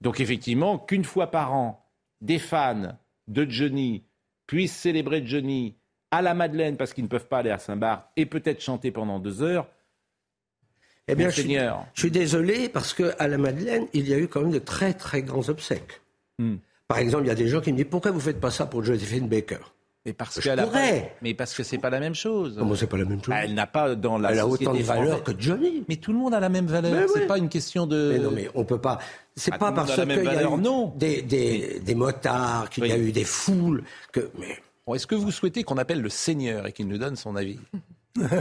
[0.00, 1.84] Donc effectivement, qu'une fois par an,
[2.20, 4.04] des fans de Johnny
[4.46, 5.76] puissent célébrer Johnny
[6.10, 9.18] à la Madeleine parce qu'ils ne peuvent pas aller à Saint-Barth et peut-être chanter pendant
[9.18, 9.68] deux heures.
[11.08, 11.86] Eh bien, je suis, Monseigneur.
[11.94, 14.92] je suis désolé parce qu'à la Madeleine, il y a eu quand même de très
[14.94, 16.00] très grands obsèques.
[16.38, 16.56] Hmm.
[16.86, 18.66] Par exemple, il y a des gens qui me disent pourquoi vous faites pas ça
[18.66, 19.58] pour Josephine Baker?
[20.06, 20.64] Mais parce qu'elle
[21.22, 22.54] mais parce que c'est pas la même chose.
[22.58, 24.82] Comment c'est pas la même chose Elle n'a pas dans la Elle a autant de
[24.82, 25.84] valeur que Johnny.
[25.88, 26.92] Mais tout le monde a la même valeur.
[26.92, 27.26] Mais c'est oui.
[27.26, 28.12] pas une question de.
[28.14, 28.98] Mais non, mais on peut pas.
[29.36, 30.94] C'est Bah, pas parce qu'il y a eu non.
[30.96, 33.82] des, des, des motards, qu'il y a eu des foules,
[34.12, 34.30] que.
[34.38, 37.36] Mais Bon, Est-ce que vous souhaitez qu'on appelle le Seigneur et qu'il nous donne son
[37.36, 37.58] avis?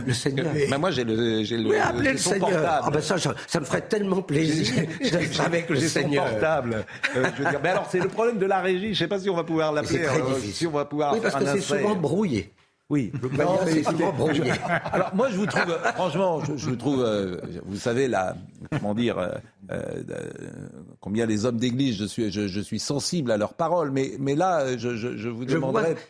[0.05, 0.47] Le Seigneur.
[0.69, 2.49] Bah, Moi, j'ai le, j'ai le, Oui, appelez le Seigneur.
[2.49, 2.82] portable.
[2.84, 4.73] Ah ben ça, ça, ça me ferait tellement plaisir
[5.11, 6.25] d'être avec le Seigneur.
[6.30, 6.86] portable.
[7.15, 8.93] Euh, je veux dire, mais alors, c'est le problème de la régie.
[8.93, 10.07] Je sais pas si on va pouvoir Mais C'est l'appeler.
[10.21, 10.53] très euh, difficile.
[10.53, 12.53] si on va pouvoir oui, parce que c'est souvent brouillé.
[12.89, 13.11] Oui.
[13.21, 14.43] Le moyen, c'est souvent brouillé.
[14.93, 18.38] Alors moi, je vous trouve, euh, franchement, je, je vous trouve, euh, vous savez là,
[18.71, 19.28] comment dire, euh,
[19.71, 20.30] euh, euh,
[21.01, 24.36] combien les hommes d'église, je suis, je, je suis sensible à leurs paroles, mais, mais
[24.36, 25.95] là, je, je, je vous Je vois, demanderais.
[25.97, 26.01] je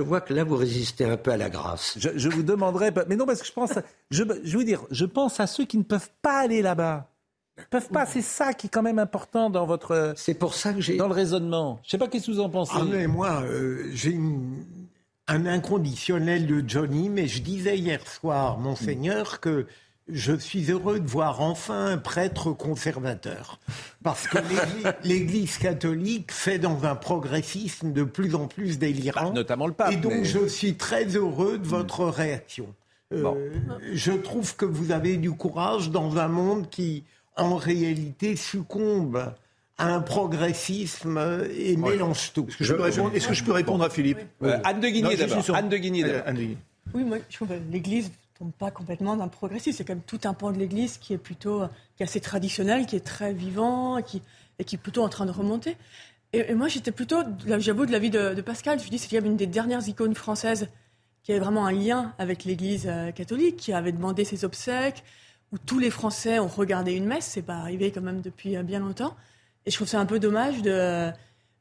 [0.00, 1.96] vois que là, vous résistez un peu à la grâce.
[1.98, 3.72] Je, je vous demanderais, mais non, parce que je pense,
[4.10, 7.08] je, je veux dire, je pense à ceux qui ne peuvent pas aller là-bas.
[7.58, 10.12] Ils peuvent pas, c'est ça qui est quand même important dans votre.
[10.16, 10.96] C'est pour ça que j'ai.
[10.96, 11.80] Dans le raisonnement.
[11.82, 12.72] Je sais pas qu'est-ce que vous en pensez.
[12.76, 14.64] Ah, mais moi, euh, j'ai une-
[15.28, 19.66] un inconditionnel de Johnny, mais je disais hier soir, Monseigneur, que
[20.12, 23.58] je suis heureux de voir enfin un prêtre conservateur.
[24.02, 24.38] Parce que
[25.04, 29.32] l'Église- catholique fait dans un progressisme de plus en plus délirant.
[29.32, 29.92] notamment le pape.
[29.92, 32.66] Et donc, mais- je suis très heureux de votre réaction.
[33.12, 33.36] Euh, Bon.
[33.92, 37.02] Je trouve que vous avez du courage dans un monde qui,
[37.36, 39.32] en réalité, succombe
[39.78, 41.18] à un progressisme
[41.56, 42.46] et mélange tout.
[42.48, 44.88] Est-ce que je peux répondre, est-ce que je peux répondre à Philippe Euh, Anne de
[44.88, 45.56] Guigné d'abord.
[45.56, 46.28] Anne de Guigné Allez, d'abord.
[46.28, 46.56] Anne de Guigné.
[46.94, 48.10] Oui, moi, je trouve que l'Église
[48.46, 49.76] pas complètement dans le progressisme.
[49.76, 51.62] C'est quand même tout un pan de l'Église qui est plutôt,
[51.96, 54.22] qui est assez traditionnel, qui est très vivant et qui,
[54.58, 55.76] et qui est plutôt en train de remonter.
[56.32, 57.22] Et, moi, j'étais plutôt,
[57.58, 58.78] j'avoue, de l'avis de, de Pascal.
[58.78, 60.68] Je me dis, c'est quand même une des dernières icônes françaises
[61.22, 65.02] qui avait vraiment un lien avec l'Église euh, catholique, qui avait demandé ses obsèques,
[65.52, 67.26] où tous les Français ont regardé une messe.
[67.26, 69.16] C'est pas arrivé quand même depuis euh, bien longtemps.
[69.66, 71.10] Et je trouve ça un peu dommage de.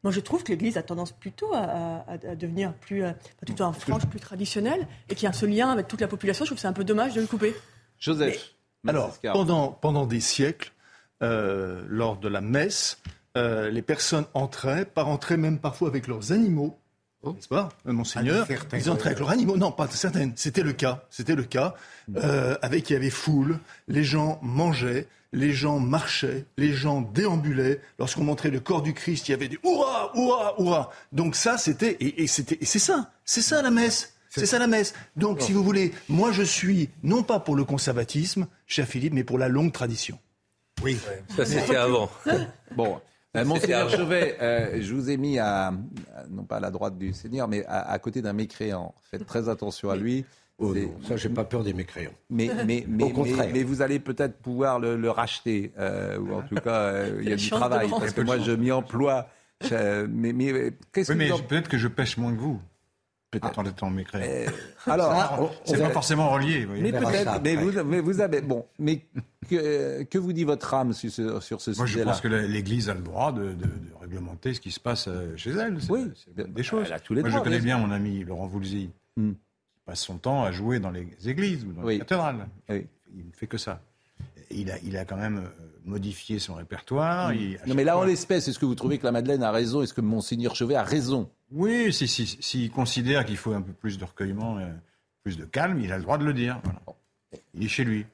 [0.04, 3.12] Moi, je trouve que l'Église a tendance plutôt à, à- à devenir plus, euh,
[3.46, 6.46] plutôt en frange, plus traditionnelle, et qu'il y a ce lien avec toute la population.
[6.46, 7.54] Je trouve que c'est un peu dommage de le couper.
[8.00, 8.54] Joseph.
[8.88, 10.72] Alors, pendant, pendant des siècles,
[11.22, 13.02] euh, lors de la messe,
[13.36, 16.80] euh, les personnes entraient, par entraient même parfois avec leurs animaux.
[17.22, 17.34] Oh.
[17.34, 19.58] N'est-ce pas, euh, monseigneur Ils entraient avec leurs animaux.
[19.58, 20.34] Non, pas certaines.
[20.36, 21.04] C'était le cas.
[21.10, 21.76] C'était le cas.
[22.16, 23.60] Euh, avec il y avait foule.
[23.88, 25.08] Les gens mangeaient.
[25.34, 26.46] Les gens marchaient.
[26.58, 27.82] Les gens déambulaient.
[28.00, 30.92] Lorsqu'on montrait le corps du Christ, il y avait des hurrah, hurrah, hurrah.
[31.12, 33.12] Donc ça, c'était et, et c'était et c'est ça.
[33.26, 34.14] C'est ça la messe.
[34.30, 34.94] C'est ça la messe.
[35.16, 39.24] Donc, si vous voulez, moi je suis non pas pour le conservatisme, cher Philippe, mais
[39.24, 40.20] pour la longue tradition.
[40.84, 40.98] Oui.
[41.36, 42.10] Ça, c'était avant.
[42.76, 43.02] Bon.
[43.38, 45.72] Euh, Monseigneur Chauvet, euh, je vous ai mis à,
[46.32, 48.94] non pas à la droite du Seigneur, mais à, à côté d'un mécréant.
[49.12, 50.26] Faites très attention à lui.
[50.58, 52.12] Oh non, ça, j'ai pas peur des mécréants.
[52.30, 53.50] Mais, mais, mais, Au mais, contraire.
[53.54, 57.30] mais vous allez peut-être pouvoir le, le racheter, euh, ou en tout cas, euh, il
[57.30, 59.28] y a du travail, parce que moi, je m'y emploie.
[59.62, 62.60] Je- mais mais Oui, que mais en- peut-être que je pêche moins que vous.
[63.32, 63.60] Peut-être.
[63.60, 64.26] En étant mécréant.
[64.28, 64.48] Euh,
[64.88, 66.62] alors, Ça, on- c'est on pas forcément relié.
[66.66, 66.82] vous voyez.
[66.92, 69.02] Mais peut-être, mais vous, mais vous avez, bon, mais
[69.48, 72.28] que, que vous dit votre âme sur ce, sur ce Moi, je sujet-là pense que
[72.28, 73.70] l'Église a le droit de, de- de
[74.02, 75.78] réglementer ce qui se passe euh, chez elle.
[75.90, 76.12] Oui.
[76.36, 76.86] c'est des choses.
[76.88, 79.34] Elle a tous les Moi, droits, je connais bien mon ami Laurent Voulzy, Hmm.
[79.34, 81.94] qui passe son temps à jouer dans les églises ou dans Oui.
[81.94, 82.48] les cathédrales.
[82.70, 82.88] Oui.
[83.16, 83.82] Il ne fait que ça.
[84.52, 85.50] Il a, il a quand même euh,
[85.86, 87.32] modifié son répertoire.
[87.34, 89.52] il- à Non, mais là, en l'espèce, est-ce que vous trouvez que la Madeleine a
[89.52, 89.84] raison?
[89.84, 91.30] Est-ce que Monseigneur Chauvet a raison?
[91.52, 94.58] Oui, s'il si, si, s'il considère qu'il faut un peu plus de recueillement,
[95.24, 96.60] plus de calme, il a le droit de le dire.
[96.64, 96.80] Voilà.
[97.54, 98.06] Il est chez lui.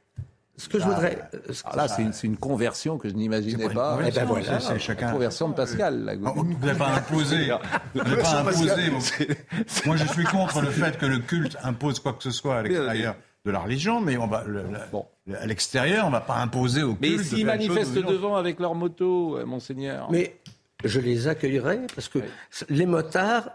[0.58, 1.30] Ce que je Ah, voudrais.
[1.52, 4.00] ce- Alors là, c'est une, conversion que je n'imaginais pas.
[4.08, 4.60] Eh ben voilà.
[4.62, 5.12] c'est- chacun.
[5.12, 6.06] Conversion de Pascal.
[6.06, 6.14] là.
[6.24, 6.42] Oh, Vous pas.
[6.44, 8.90] Vous n'avez pas imposé.
[8.90, 9.00] mon-
[9.86, 12.64] Moi, je suis contre le fait que le culte impose quoi que ce soit à
[12.64, 13.16] l'extérieur
[13.46, 14.64] de la religion, mais on va, le-
[14.94, 15.06] Bon.
[15.28, 17.18] le- à l'extérieur, on ne va pas imposer au culte.
[17.18, 20.38] Mais s'ils manifestent devant avec leur moto, euh, Monseigneur Mais
[20.84, 22.20] je les accueillerai parce que
[22.70, 23.50] les motards,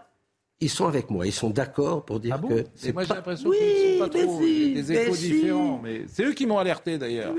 [0.59, 1.25] ils sont avec moi.
[1.25, 3.99] Ils sont d'accord pour dire Ah bon que c'est moi, j'ai pas- l'impression Oui, qu'ils
[3.99, 4.41] sont pas mais trop.
[4.41, 5.31] si, des mais échos si.
[5.31, 5.79] différents.
[5.83, 7.33] Mais c'est eux qui m'ont alerté, d'ailleurs.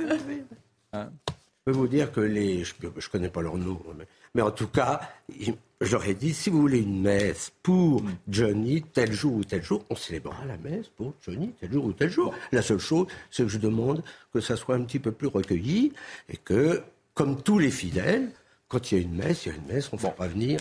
[0.92, 1.32] Hein Je
[1.64, 2.64] peux vous dire que les.
[2.64, 5.00] Je ne connais pas leur nom, mais, mais en tout cas,
[5.80, 9.94] ai dit si vous voulez une messe pour Johnny, tel jour ou tel jour, on
[9.96, 12.34] célébrera la messe pour Johnny, tel jour ou tel jour.
[12.50, 14.02] La seule chose, c'est que je demande
[14.32, 15.92] que ça soit un petit peu plus recueilli
[16.28, 16.82] et que,
[17.14, 18.30] comme tous les fidèles,
[18.72, 20.26] quand il y a une messe, il y a une messe, on ne fait pas
[20.26, 20.58] venir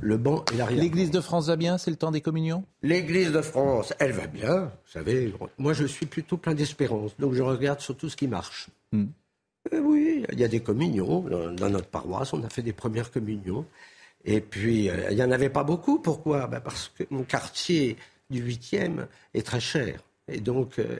[0.00, 0.82] le banc et l'arrière.
[0.82, 2.64] L'église de France va bien C'est le temps des communions?
[2.82, 4.64] L'Église de France, elle va bien.
[4.64, 8.68] Vous savez, moi je suis plutôt plein d'espérance, donc je regarde surtout ce qui marche.
[8.90, 9.06] Hmm.
[9.72, 11.20] Euh, oui, il y a des communions.
[11.20, 13.64] Dans, dans notre paroisse, on a fait des premières communions.
[14.24, 16.00] Et puis, euh, il n'y en avait pas beaucoup.
[16.00, 16.48] Pourquoi?
[16.48, 17.96] Ben, Parce que mon quartier
[18.28, 20.02] du 8e est très cher.
[20.26, 20.98] Et donc, euh,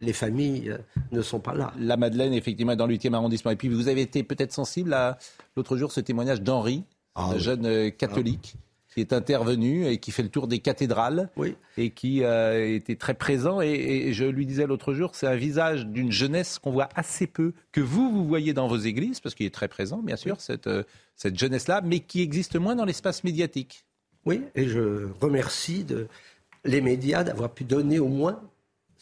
[0.00, 0.78] les familles euh,
[1.12, 1.72] ne sont pas là.
[1.78, 3.50] La Madeleine, effectivement, est dans le 8e arrondissement.
[3.50, 5.18] Et puis, vous avez été peut-être sensible à
[5.56, 6.84] l'autre jour ce témoignage d'Henri,
[7.14, 7.40] Ah un oui.
[7.40, 8.54] jeune euh, catholique,
[8.92, 11.56] qui est intervenu et qui fait le tour des cathédrales Oui.
[11.76, 13.60] et qui euh, était très présent.
[13.60, 17.26] Et, et je lui disais l'autre jour, c'est un visage d'une jeunesse qu'on voit assez
[17.26, 20.40] peu, que vous, vous voyez dans vos églises, parce qu'il est très présent, bien sûr,
[20.40, 20.68] cette,
[21.16, 23.84] cette jeunesse-là, mais qui existe moins dans l'espace médiatique.
[24.26, 26.06] Oui, et je remercie de,
[26.64, 28.40] les médias d'avoir pu donner au moins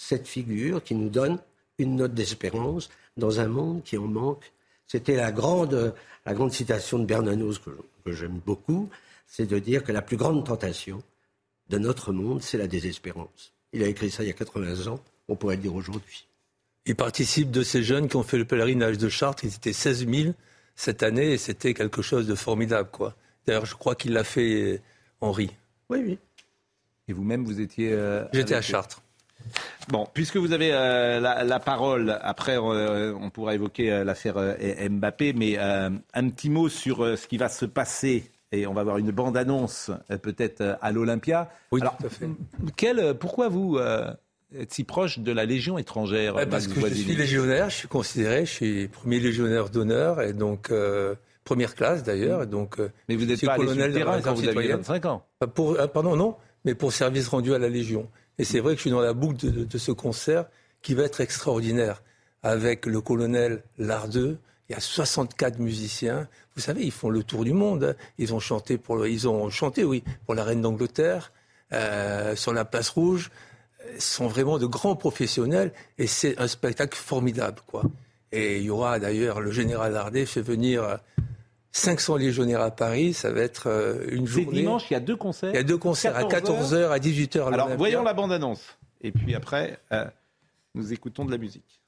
[0.02, 1.38] cette figure qui nous donne
[1.78, 4.52] une note d'espérance dans un monde qui en manque.
[4.86, 5.94] C'était la grande,
[6.26, 7.70] la grande citation de Bernanos que,
[8.04, 8.88] que j'aime beaucoup,
[9.26, 11.02] c'est de dire que la plus grande tentation
[11.68, 13.52] de notre monde, c'est la désespérance.
[13.72, 16.26] Il a écrit ça il y a 80 ans, on pourrait le dire aujourd'hui.
[16.84, 19.44] Il participe de ces jeunes qui ont fait le pèlerinage de Chartres.
[19.44, 20.34] Ils étaient 16 000
[20.74, 22.90] cette année et c'était quelque chose de formidable.
[22.90, 23.14] quoi.
[23.46, 24.82] D'ailleurs, je crois qu'il l'a fait,
[25.20, 25.50] Henri.
[25.88, 26.18] Oui, oui.
[27.08, 27.92] Et vous-même, vous étiez...
[27.92, 28.62] euh, J'étais à.
[28.62, 29.00] Chartres.
[29.88, 34.36] Bon, puisque vous avez euh, la, la parole, après euh, on pourra évoquer euh, l'affaire
[34.90, 38.30] Mbappé, mais un petit mot sur ce qui va se passer.
[38.54, 39.90] Et on va avoir une bande-annonce
[40.20, 41.50] peut-être à l'Olympia.
[41.70, 42.28] Oui, Alors, tout à fait.
[42.76, 43.78] quel, pourquoi vous
[44.54, 47.76] êtes si proche de la Légion étrangère Ouais, parce Max que je suis légionnaire, je
[47.76, 50.70] suis considéré, je suis premier légionnaire d'honneur et donc
[51.44, 52.46] première classe d'ailleurs.
[52.46, 52.76] Donc,
[53.08, 54.76] Mais vous n'êtes pas allé sur colonel le terrain réserve quand vous aviez citoyenne.
[54.76, 55.24] 25 ans.
[55.54, 56.36] Pour, pardon, non,
[56.66, 58.08] mais pour service rendu à la Légion.
[58.38, 60.46] Et c'est vrai que je suis dans la boucle de, ce concert
[60.80, 62.02] qui va être extraordinaire
[62.42, 64.38] avec le colonel Lardeux.
[64.68, 66.28] Il y a 64 musiciens.
[66.56, 67.84] Vous savez, ils font le tour du monde.
[67.84, 67.94] hein.
[68.18, 71.32] Ils ont chanté pour, ils ont chanté, oui, pour la reine d'Angleterre,
[71.72, 73.30] euh, sur la place rouge.
[73.98, 77.82] Ce sont vraiment de grands professionnels et c'est un spectacle formidable, quoi.
[78.30, 80.96] Et il y aura d'ailleurs le général Lardet fait venir euh,
[81.72, 83.12] 500 légionnaires à Paris.
[83.14, 84.60] Ça va être euh, une C'est journée.
[84.60, 85.50] dimanche, il y a deux concerts.
[85.50, 87.42] Il y a deux concerts à 14h, à 18h.
[87.42, 88.62] à Alors voyons la bande-annonce.
[89.00, 90.04] Et puis après, euh,
[90.74, 91.81] nous écoutons de la musique.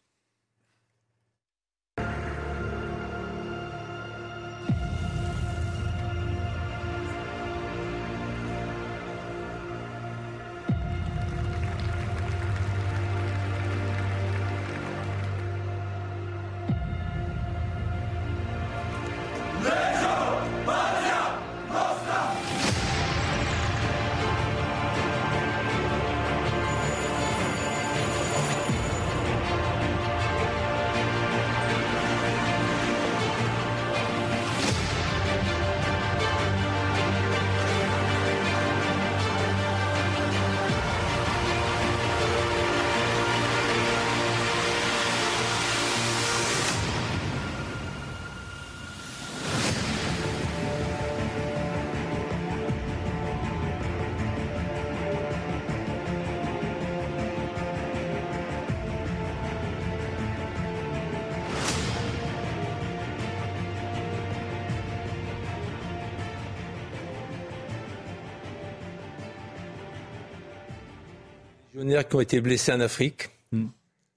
[71.85, 73.67] Légionnaires qui ont été blessés en Afrique, Hmm.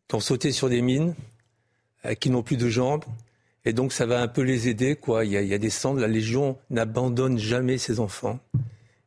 [0.08, 1.14] qui ont sauté sur des mines,
[2.06, 3.04] euh, qui n'ont plus de jambes.
[3.66, 4.96] Et donc, ça va un peu les aider.
[4.96, 5.26] Quoi.
[5.26, 6.00] Il, y a, il y a des centres.
[6.00, 8.40] La Légion n'abandonne jamais ses enfants.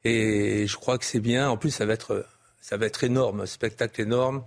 [0.05, 1.51] Et je crois que c'est bien.
[1.51, 2.27] En plus, ça va être,
[2.61, 4.45] ça va être énorme, un spectacle énorme,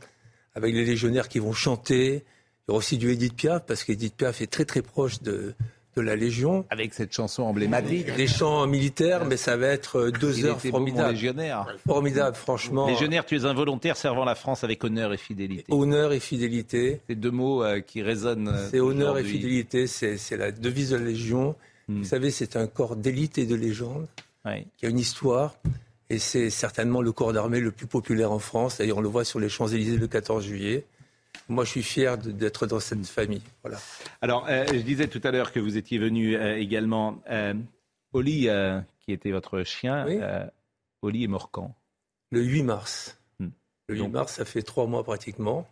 [0.55, 2.13] avec les légionnaires qui vont chanter.
[2.13, 5.55] Il y aura aussi du Edith Piaf, parce qu'Edith Piaf est très très proche de,
[5.95, 6.65] de la Légion.
[6.69, 8.15] Avec cette chanson emblématique.
[8.15, 11.11] Des chants militaires, mais ça va être euh, deux Il heures formidables.
[11.11, 11.67] légionnaire.
[11.87, 12.87] Formidable, franchement.
[12.87, 15.65] Légionnaire, tu es un volontaire servant la France avec honneur et fidélité.
[15.69, 17.01] Honneur et fidélité.
[17.07, 18.47] C'est deux mots euh, qui résonnent.
[18.47, 21.55] euh, C'est honneur et fidélité, c'est c'est la devise de la Légion.
[21.87, 21.99] Hmm.
[21.99, 24.07] Vous savez, c'est un corps d'élite et de légende
[24.77, 25.55] qui a une histoire.
[26.09, 28.77] Et c'est certainement le corps d'armée le plus populaire en France.
[28.77, 30.83] D'ailleurs, on le voit sur les Champs-Élysées le 14 juillet.
[31.49, 33.41] Moi, je suis fier d'être dans cette famille.
[33.63, 33.77] Voilà.
[34.21, 37.21] Alors, euh, je disais tout à l'heure que vous étiez venu euh, également.
[37.29, 37.53] Euh,
[38.13, 40.45] Oli, euh, qui était votre chien, euh,
[41.01, 41.75] Oli est mort quand?
[42.31, 43.17] Le 8 mars.
[43.39, 43.49] Hmm.
[43.87, 45.67] Le 8 mars, ça fait trois mois pratiquement.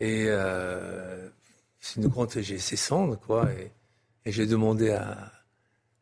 [0.00, 0.26] Et
[1.80, 2.30] c'est une grande.
[2.30, 3.48] J'ai ses cendres, quoi.
[3.52, 3.70] Et,
[4.24, 5.30] et j'ai demandé à,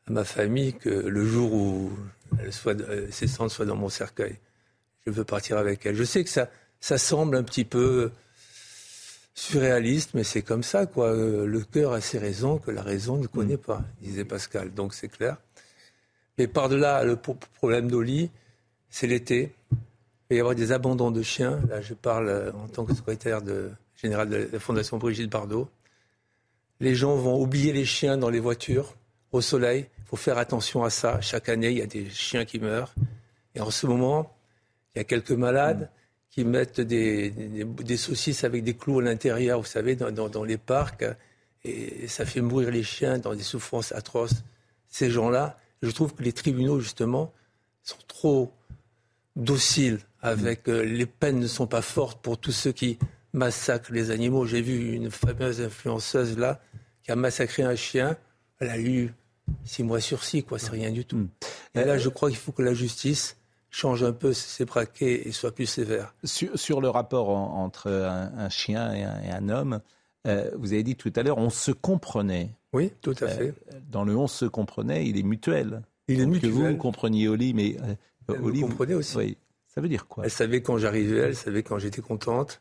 [0.06, 1.92] à ma famille que le jour où
[2.38, 2.76] elle soit,
[3.10, 4.38] ses cendres soient dans mon cercueil,
[5.06, 5.94] je veux partir avec elle.
[5.94, 6.48] Je sais que ça,
[6.80, 8.10] ça semble un petit peu
[9.34, 11.08] surréaliste, mais c'est comme ça, quoi.
[11.12, 14.72] Euh, Le cœur a ses raisons que la raison ne connaît pas, disait Pascal.
[14.74, 15.36] Donc c'est clair.
[16.38, 18.30] Mais par-delà le pro- problème d'Oli,
[18.90, 19.54] c'est l'été.
[19.72, 21.60] Il va y avoir des abandons de chiens.
[21.68, 25.68] Là, je parle euh, en tant que secrétaire de, général de la Fondation Brigitte Bardot.
[26.80, 28.94] Les gens vont oublier les chiens dans les voitures,
[29.30, 29.86] au soleil.
[29.98, 31.20] Il faut faire attention à ça.
[31.20, 32.94] Chaque année, il y a des chiens qui meurent.
[33.54, 34.34] Et en ce moment,
[34.94, 35.90] il y a quelques malades
[36.32, 40.28] qui mettent des, des- des saucisses avec des clous à l'intérieur, vous savez, dans, dans-
[40.28, 41.04] dans les parcs.
[41.64, 44.42] Et ça fait mourir les chiens dans des souffrances atroces.
[44.88, 47.32] Ces gens-là, je trouve que les tribunaux, justement,
[47.84, 48.50] sont trop
[49.36, 52.98] dociles avec euh, les peines ne sont pas fortes pour tous ceux qui
[53.32, 54.46] massacrent les animaux.
[54.46, 56.60] J'ai vu une fameuse influenceuse là
[57.04, 58.16] qui a massacré un chien.
[58.58, 59.12] Elle a eu
[59.64, 60.58] six mois sursis, quoi.
[60.58, 61.26] C'est rien du tout.
[61.74, 63.36] Et là, je crois qu'il faut que la justice
[63.74, 66.14] change un peu ses braquets et soit plus sévère.
[66.22, 69.80] Sur, sur le rapport en- entre un, un chien et un, et un homme,
[70.28, 72.50] euh, vous avez dit tout à l'heure, on se comprenait.
[72.74, 73.54] Oui, tout à Euh, fait.
[73.90, 75.82] dans le on se comprenait, il est mutuel.
[76.06, 76.72] Il est Donc, Que mutuel.
[76.72, 77.76] vous compreniez Oli, mais
[78.30, 79.16] euh, Oli, vous- comprenait aussi.
[79.16, 79.36] Oui.
[79.74, 80.24] Ça veut dire quoi?
[80.24, 82.60] Elle savait quand j'arrivais, elle savait quand j'étais contente.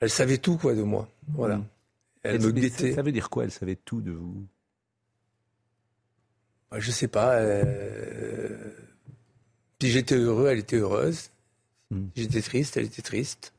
[0.00, 1.08] Elle savait tout, quoi, de moi.
[1.28, 1.56] Voilà.
[1.56, 1.64] Mm.
[2.24, 2.92] Elle me guettait.
[2.92, 3.44] Ça veut dire quoi?
[3.44, 4.46] Elle savait tout de vous?
[6.70, 7.40] Bah, Je sais pas.
[9.84, 11.28] Si j'étais heureux, elle était heureuse.
[11.90, 12.06] Hmm.
[12.16, 13.52] Si j'étais triste, elle était triste.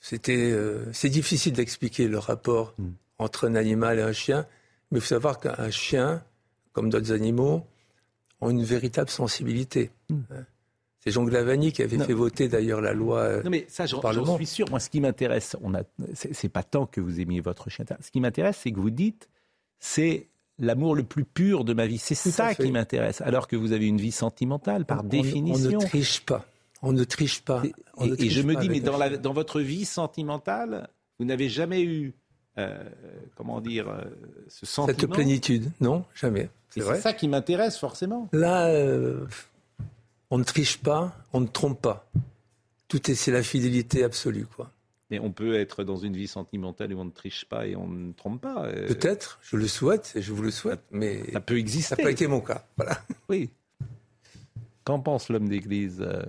[0.00, 2.90] C'était, euh, c'est difficile d'expliquer le rapport Hmm.
[3.18, 4.46] entre un animal et un chien,
[4.90, 6.22] mais il faut savoir qu'un chien,
[6.74, 7.66] comme d'autres animaux,
[8.42, 9.90] ont une véritable sensibilité.
[10.10, 10.16] Hein.
[11.00, 12.00] C'est Jean Glavani qui avait Hmm.
[12.00, 12.06] Non.
[12.06, 14.68] fait voter d'ailleurs la loi euh, Non mais ça, j'en suis sûr.
[14.68, 15.82] Moi, ce qui m'intéresse, on a,
[16.12, 17.86] c'est c'est pas tant que vous aimiez votre chien.
[18.02, 19.30] Ce qui m'intéresse, c'est que vous dites,
[19.78, 20.26] c'est
[20.58, 21.98] l'amour le plus pur de ma vie.
[21.98, 23.20] C'est ça qui m'intéresse.
[23.20, 25.78] Alors que vous avez une vie sentimentale, par On- on- définition.
[25.78, 26.44] On ne triche pas.
[26.82, 27.62] On ne triche pas.
[27.64, 29.18] Et, je me dis, mais dans, la- chien.
[29.18, 32.14] dans votre vie sentimentale, vous n'avez jamais eu,
[32.58, 32.78] euh,
[33.34, 34.04] comment dire, euh,
[34.48, 34.96] ce sentiment.
[34.98, 36.48] Cette plénitude, non, jamais.
[36.70, 38.28] C'est ça qui m'intéresse forcément.
[38.32, 39.26] Là, euh,
[40.30, 42.06] on ne triche pas, on ne trompe pas.
[42.86, 44.70] Tout est, c'est la fidélité absolue, quoi.
[45.10, 47.88] Mais on peut être dans une vie sentimentale où on ne triche pas et on
[47.88, 48.66] ne trompe pas.
[48.66, 51.94] euh, Peut-être, je le souhaite, et je vous le souhaite, mais Ça peut exister.
[51.94, 52.66] ça n'a pas été mon cas.
[52.76, 53.00] Voilà.
[53.28, 53.48] Oui.
[54.84, 56.22] Qu'en pense l'homme d'église euh,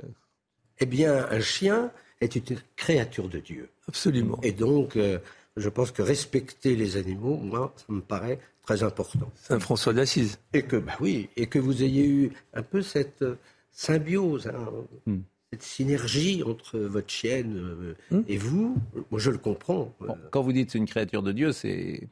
[0.79, 1.91] Eh bien, un chien
[2.21, 3.69] est une créature de Dieu.
[3.87, 4.39] Absolument.
[4.43, 5.19] Et donc, euh,
[5.57, 9.31] je pense que respecter les animaux, moi, ça me paraît très important.
[9.35, 10.37] Saint François d'Assise.
[10.53, 13.25] Et que, bah oui, et que vous ayez eu un peu cette
[13.71, 14.69] symbiose, hein,
[15.05, 15.19] Hmm.
[15.51, 18.21] Cette synergie entre votre chienne euh, Hmm.
[18.27, 18.77] et vous,
[19.09, 19.93] moi je le comprends.
[19.99, 22.07] bon, Quand vous dites c'est une créature de Dieu, c'est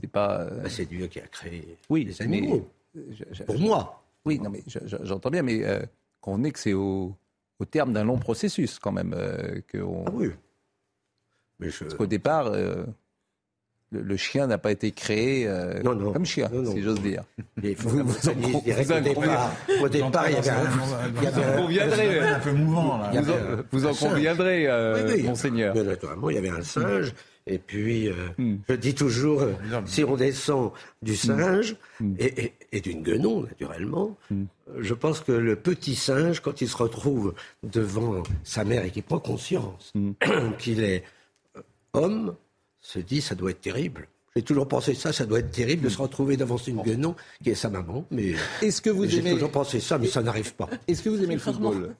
[0.00, 0.40] c'est pas.
[0.42, 2.68] euh, Bah, c'est Dieu qui a créé oui, les animaux.
[2.94, 4.02] mais, euh, je- je- Pour moi.
[4.24, 5.80] Oui, non, mais je- je- j'entends bien, mais euh,
[6.20, 7.14] convenez que c'est au,
[7.58, 10.30] au terme d'un long processus quand même euh, que on- Ah oui.
[11.58, 11.84] Mais je...
[11.84, 12.84] Parce qu'au départ, euh,
[13.92, 16.12] le, le chien n'a pas été créé euh, Non, non.
[16.12, 16.72] comme chien, Non, non.
[16.72, 17.22] si j'ose dire.
[17.62, 19.52] Il faut Vous- que vous alliez- vous départ,
[19.82, 23.12] au départ, il y avait un, conviendrez, un peu mouvant, là.
[23.70, 25.22] Vous avait en, conviendrez, euh, Oui, oui.
[25.24, 25.74] monseigneur.
[25.74, 27.12] Naturellement, il y avait un singe.
[27.48, 28.58] Et puis, euh, Hmm.
[28.68, 29.52] je dis toujours, euh,
[29.86, 30.70] si on descend
[31.02, 32.14] du singe Hmm.
[32.20, 34.44] et, et- et d'une guenon, naturellement, Hmm.
[34.70, 38.90] euh, je pense que le petit singe, quand il se retrouve devant sa mère et
[38.90, 40.12] qu'il prend conscience Hmm.
[40.58, 41.02] qu'il est
[41.94, 42.34] homme,
[42.82, 44.08] se dit, ça doit être terrible.
[44.36, 47.50] J'ai toujours pensé ça, ça doit être terrible de se retrouver devant une guenon qui
[47.50, 48.04] est sa maman.
[48.10, 48.32] Mais
[48.62, 50.68] Est-ce que vous j'ai aimez, toujours pensé ça, mais ça n'arrive pas.
[50.88, 51.94] est-ce que vous aimez le football?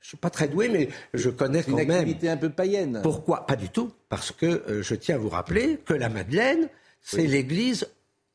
[0.00, 1.90] Je suis pas très doué, mais je connais quand Une même.
[1.92, 3.00] activité un peu païenne.
[3.02, 3.46] Pourquoi?
[3.46, 3.90] Pas du tout.
[4.10, 6.68] Parce que euh, je tiens à vous rappeler que la Madeleine,
[7.00, 7.28] c'est Oui.
[7.28, 7.88] l'église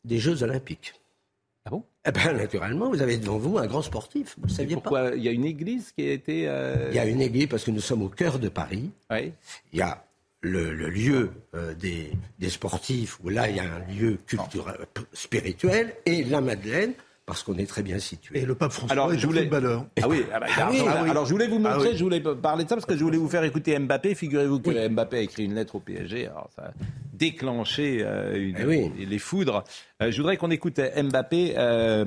[0.04, 0.96] des Jeux Olympiques.
[1.66, 1.84] Ah bon?
[2.08, 4.36] Eh bien, naturellement, vous avez devant vous un grand sportif.
[4.40, 5.12] Vous ne saviez pas Pourquoi?
[5.16, 6.48] Il y a une église qui a été.
[6.48, 8.90] euh, Il y a une église parce que nous sommes au cœur de Paris.
[9.12, 9.32] Oui.
[9.72, 10.04] Il y a
[10.42, 14.78] le, le lieu euh, des, des sportifs où là, il y a un lieu culturel,
[14.94, 16.94] p- spirituel et la Madeleine
[17.26, 18.40] parce qu'on est très bien situé.
[18.40, 19.86] Et le pape François Alors, est je voulais- footballeur.
[20.02, 21.10] Ah oui, ah bah, Ah oui, alors, ah oui.
[21.12, 21.98] alors je voulais vous montrer, Ah oui.
[21.98, 24.16] je voulais parler de ça parce que je voulais vous faire écouter Mbappé.
[24.16, 26.26] Figurez-vous que Mbappé a écrit une lettre au PSG.
[26.28, 26.72] Alors ça a
[27.14, 28.92] déclenché euh, une- Eh oui.
[29.06, 29.64] les foudres.
[30.02, 32.06] Euh, je voudrais qu'on écoute Mbappé euh,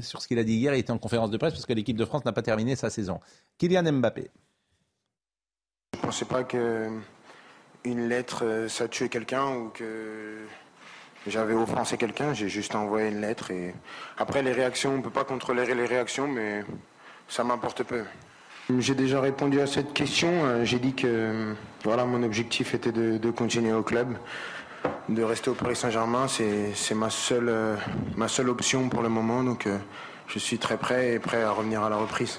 [0.00, 0.74] sur ce qu'il a dit hier.
[0.74, 2.88] Il était en conférence de presse parce que l'équipe de France n'a pas terminé sa
[2.88, 3.20] saison.
[3.58, 4.30] Kylian Mbappé.
[5.94, 6.88] Je pensais pas que
[7.84, 10.38] une lettre euh, ça tuait quelqu'un ou que
[11.26, 12.34] j'avais offensé quelqu'un.
[12.34, 13.74] J'ai juste envoyé une lettre et
[14.18, 16.64] après les réactions, on peut pas contrôler les réactions, mais
[17.28, 18.02] ça m'importe peu.
[18.78, 20.44] J'ai déjà répondu à cette question.
[20.44, 24.16] Euh, J'ai dit que voilà, mon objectif était de, continuer au club,
[25.10, 26.26] de rester au Paris Saint-Germain.
[26.28, 27.76] C'est ma seule euh,
[28.16, 29.44] ma seule option pour le moment.
[29.44, 29.68] Donc
[30.28, 32.38] je suis très prêt et prêt à revenir à la reprise.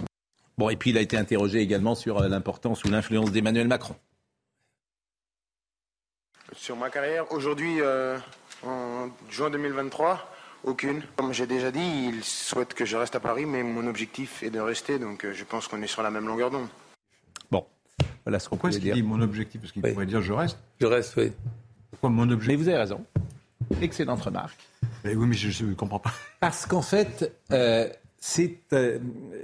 [0.58, 3.96] Bon, et puis il a été interrogé également sur l'importance ou l'influence d'Emmanuel Macron.
[6.56, 8.18] Sur ma carrière, aujourd'hui, euh,
[8.66, 10.32] en juin 2023,
[10.64, 11.04] aucune.
[11.16, 14.50] Comme j'ai déjà dit, il souhaite que je reste à Paris, mais mon objectif est
[14.50, 16.68] de rester, donc euh, je pense qu'on est sur la même longueur d'onde.
[17.52, 17.66] Bon,
[18.26, 18.96] voilà ce qu'on Pourquoi est-ce qu'il dire.
[18.96, 19.62] dit mon objectif?
[19.62, 20.58] Parce qu'il pourrait dire je reste.
[20.80, 21.32] Je reste, oui.
[21.92, 23.06] Pourquoi mon objectif Mais vous avez raison.
[23.82, 24.60] Excellente remarque.
[25.04, 26.14] Mais oui, mais je ne comprends pas.
[26.40, 29.00] Parce qu'en fait, euh, c'est euh,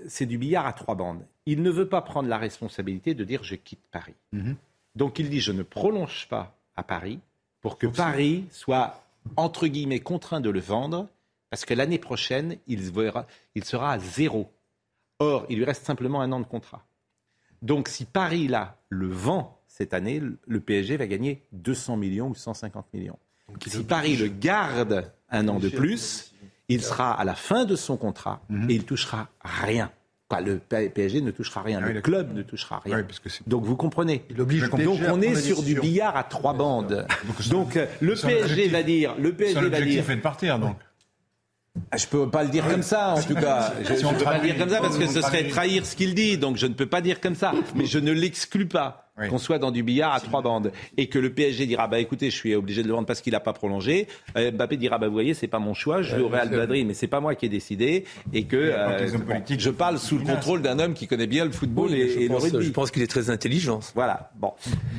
[0.08, 1.24] c'est du billard à trois bandes.
[1.46, 4.16] Il ne veut pas prendre la responsabilité de dire je quitte Paris.
[4.32, 4.56] Mhm.
[4.96, 7.20] Donc il dit je ne prolonge pas à Paris
[7.62, 9.04] pour que Paris soit
[9.38, 11.08] entre guillemets contraint de le vendre
[11.50, 14.52] parce que l'année prochaine il, verra- il sera à zéro.
[15.20, 16.84] Or il lui reste simplement un an de contrat.
[17.62, 22.36] Donc si Paris là le vend cette année, le PSG va gagner 200 millions ou
[22.36, 23.18] 150 millions.
[23.68, 26.34] Si Paris le garde un an de plus,
[26.70, 29.92] il sera à la fin de son contrat et il touchera rien.
[30.32, 32.96] Quoi, le PSG ne touchera rien, Ah oui, le club ne touchera rien.
[32.96, 34.24] Oui, parce que c'est- Donc vous comprenez.
[34.40, 34.80] oblige Donc
[35.12, 37.06] on est sur du billard à trois bandes.
[37.50, 40.10] Donc le PSG va dire, le PSG va dire.
[40.10, 40.78] est de partir, donc.
[41.92, 43.74] Ah, Je peux pas le dire comme ça, en tout cas.
[43.84, 46.16] Je ne peux pas le dire comme ça parce que ce serait trahir ce qu'il
[46.16, 46.38] dit.
[46.38, 47.52] Donc je ne peux pas dire comme ça.
[47.76, 49.28] Mais je ne l'exclus pas Oui.
[49.28, 52.30] qu'on soit dans du billard à trois bandes et que le PSG dira bah écoutez,
[52.30, 54.08] je suis obligé de le vendre parce qu'il n'a pas prolongé.
[54.38, 56.02] Euh, Mbappé dira bah vous voyez, c'est pas mon choix.
[56.02, 59.08] Je vais au Real Madrid, mais c'est pas moi qui ai décidé et que euh,
[59.58, 62.20] je parle sous le contrôle d'un homme qui connaît bien le football Oui, et, je
[62.20, 62.66] et le pense, rugby.
[62.66, 63.82] je pense qu'il est très intelligent.
[63.96, 64.32] Voilà.
[64.38, 64.54] Bon,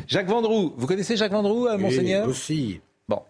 [0.08, 2.28] Jacques Vendroux, vous connaissez Jacques Vendroux, euh, monseigneur?
[2.28, 2.80] aussi.
[3.08, 3.22] Bon.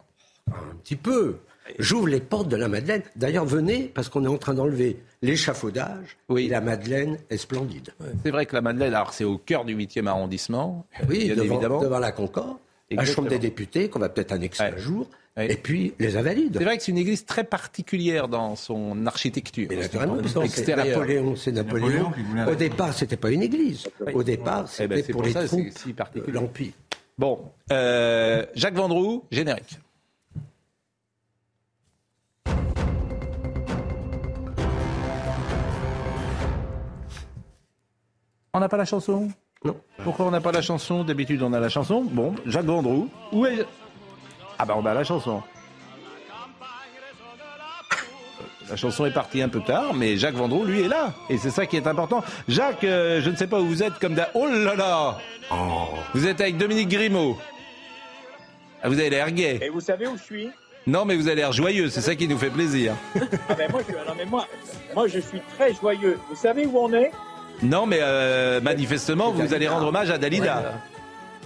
[0.51, 1.39] Un petit peu.
[1.79, 3.03] J'ouvre les portes de la Madeleine.
[3.17, 6.17] D'ailleurs, venez, parce qu'on est en train d'enlever l'échafaudage.
[6.29, 6.47] Oui.
[6.47, 7.91] Et la Madeleine est splendide.
[8.25, 11.55] C'est vrai que la Madeleine, alors c'est au cœur du 8e arrondissement, Oui, bien devant,
[11.55, 11.81] évidemment.
[11.81, 12.57] devant la Concorde.
[12.91, 13.05] La.
[13.07, 14.73] Chambre des députés, qu'on va peut-être annexer Ouais.
[14.75, 15.09] un jour.
[15.39, 16.57] Et puis, les Invalides.
[16.59, 19.73] C'est vrai que c'est une église très particulière dans son architecture.
[19.73, 20.77] Et naturellement, c'est.
[20.77, 21.87] Napoléon, c'est Napoléon.
[21.87, 23.89] Napoléon qui voulait Au départ, c'était pas une église.
[24.13, 25.95] Au départ, Eh ben, c'était pour, pour les ça, c'est troupes si
[26.33, 26.73] l'Empire.
[27.17, 27.41] Bon,
[27.71, 29.79] euh, Jacques Vendroux, générique.
[38.55, 39.31] On n'a pas la chanson
[39.65, 39.81] Non.
[40.05, 42.03] Pourquoi on n'a pas la chanson D'habitude, on a la chanson.
[42.03, 43.09] Bon, Jacques Vendroux.
[43.33, 43.65] Où est...
[44.59, 45.43] Ah bah on a la chanson.
[48.69, 51.15] La chanson est partie un peu tard, mais Jacques Vendroux, lui, est là.
[51.31, 52.23] Et c'est ça qui est important.
[52.47, 54.27] Jacques, euh, je ne sais pas où vous êtes comme d'un...
[54.35, 55.19] Oh là là
[56.13, 57.39] Vous êtes avec Dominique Grimaud.
[58.83, 59.61] Ah, vous avez l'air gai.
[59.63, 60.51] Et vous savez où je suis?
[60.87, 62.93] Non, mais vous avez l'air joyeux, c'est ça qui nous fait plaisir.
[63.49, 64.47] ah ben moi, je, non, mais moi,
[64.95, 66.19] moi, je suis très joyeux.
[66.29, 67.13] Vous savez où on est?
[67.63, 70.75] Non, mais euh, manifestement, vous allez rendre hommage à Dalida.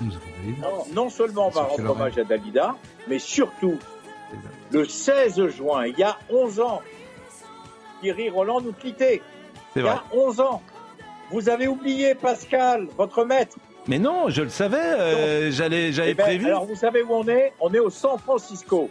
[0.00, 2.74] non, non seulement on va rendre hommage à Dalida,
[3.08, 3.78] mais surtout,
[4.70, 6.82] le 16 juin, il y a 11 ans,
[8.00, 9.22] Thierry Roland nous quittait.
[9.74, 10.62] C'est Il y a 11 ans.
[11.30, 13.56] Vous avez oublié Pascal, votre maître.
[13.88, 16.46] Mais non, je le savais, euh, j'allais, j'avais Eh ben, prévu.
[16.46, 17.52] Alors, vous savez où on est?
[17.60, 18.90] On est au San Francisco,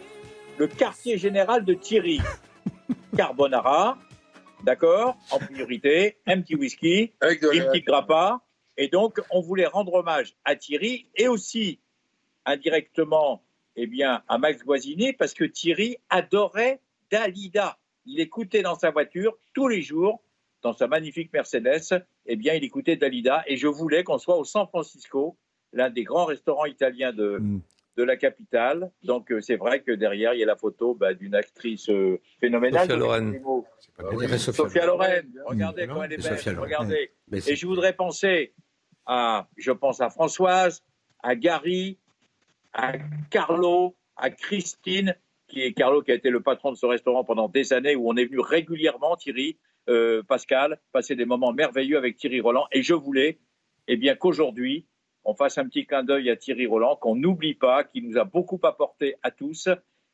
[0.58, 2.20] le quartier général de Thierry.
[3.16, 3.96] Carbonara,
[4.62, 8.40] d'accord, en priorité, un petit whisky, une petite grappa.
[8.76, 11.80] Et donc, on voulait rendre hommage à Thierry et aussi,
[12.44, 13.42] indirectement,
[13.76, 16.80] eh bien, à Max Guazzini, parce que Thierry adorait
[17.10, 17.78] Dalida.
[18.04, 20.22] Il écoutait dans sa voiture tous les jours,
[20.62, 23.44] dans sa magnifique Mercedes, eh bien, il écoutait Dalida.
[23.46, 25.36] Et je voulais qu'on soit au San Francisco,
[25.72, 27.40] l'un des grands restaurants italiens de,
[27.96, 28.90] de la capitale.
[29.02, 32.20] Donc euh, c'est vrai que derrière, il y a la photo bah, d'une actrice euh,
[32.40, 32.86] phénoménale.
[32.86, 33.42] Sophia Loren.
[34.12, 35.26] Oui, Sophia Loren.
[35.46, 36.54] Regardez comment elle est Sophia belle.
[36.54, 36.68] Loren.
[36.68, 37.10] Regardez.
[37.32, 38.54] Et je voudrais penser
[39.06, 40.84] à, je pense à Françoise,
[41.22, 41.98] à Gary,
[42.72, 42.92] à
[43.30, 45.16] Carlo, à Christine,
[45.48, 48.08] qui est Carlo qui a été le patron de ce restaurant pendant des années où
[48.10, 49.58] on est venu régulièrement, Thierry,
[49.88, 52.66] euh, Pascal, passer des moments merveilleux avec Thierry Roland.
[52.72, 53.38] Et je voulais,
[53.86, 54.86] eh bien, qu'aujourd'hui,
[55.26, 58.24] on fasse un petit clin d'œil à Thierry Roland, qu'on n'oublie pas, qui nous a
[58.24, 59.68] beaucoup apporté à tous.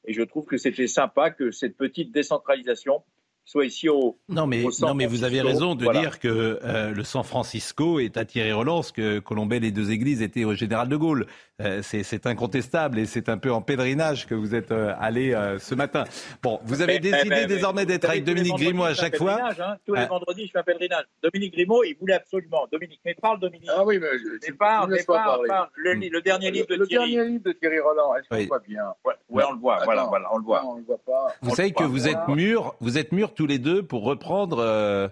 [0.06, 3.05] Et je trouve que c'était sympa que cette petite décentralisation
[3.44, 4.19] soit ici au.
[4.28, 5.64] Non mais, au San non, mais vous avez Francisco.
[5.66, 6.01] raison de Voilà.
[6.01, 9.90] dire que euh, le San Francisco est à Thierry Roland, ce que Colombel et deux
[9.90, 11.27] églises étaient au Général de Gaulle.
[11.60, 15.59] Euh, c'est incontestable et c'est un peu en pèlerinage que vous êtes euh, allé euh,
[15.60, 16.05] ce matin.
[16.43, 19.16] Bon, vous avez décidé désormais d'être avec les Dominique Grimaud à je fais un chaque
[19.16, 19.35] fois.
[19.36, 19.77] pèlerinage, hein.
[19.86, 20.06] Tous les Ah.
[20.06, 21.05] vendredis, je fais un pèlerinage.
[21.23, 22.66] Dominique Grimaud, il voulait absolument.
[22.73, 23.69] Dominique, mais parle, Dominique.
[23.73, 24.09] Ah oui, mais
[24.48, 25.69] Mais parle, mais parle, parle.
[25.77, 27.14] Le, le dernier livre de le Thierry.
[27.14, 28.47] dernier livre de Thierry Roland, est-ce qu'on Oui.
[28.47, 28.85] voit bien?
[29.05, 29.78] Ouais, ouais, on le voit.
[29.85, 30.62] Voilà, voilà, on le voit.
[30.62, 31.28] Non, on le voit pas.
[31.43, 34.59] Vous On savez le que vous êtes mûrs, vous êtes tous les deux pour reprendre
[34.60, 35.09] euh,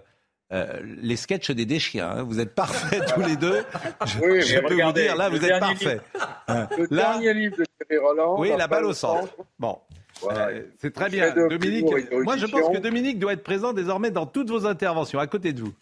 [0.51, 2.09] euh, les sketchs des Deschiens.
[2.09, 2.23] hein.
[2.23, 3.63] Vous êtes parfaits tous les deux.
[4.05, 6.01] Je, Oui, je mais peux regardez, vous dire, là, vous êtes parfaits.
[6.47, 6.67] Hein.
[6.77, 8.39] Le Là, dernier livre de Thierry Roland.
[8.39, 9.21] oui, la balle au centre.
[9.29, 9.35] centre.
[9.59, 9.77] Bon.
[10.21, 10.49] Voilà.
[10.49, 11.33] Euh, c'est très bien.
[11.33, 15.25] Dominique, moi je pense que Dominique doit être présent désormais dans toutes vos interventions, à
[15.27, 15.73] côté de vous.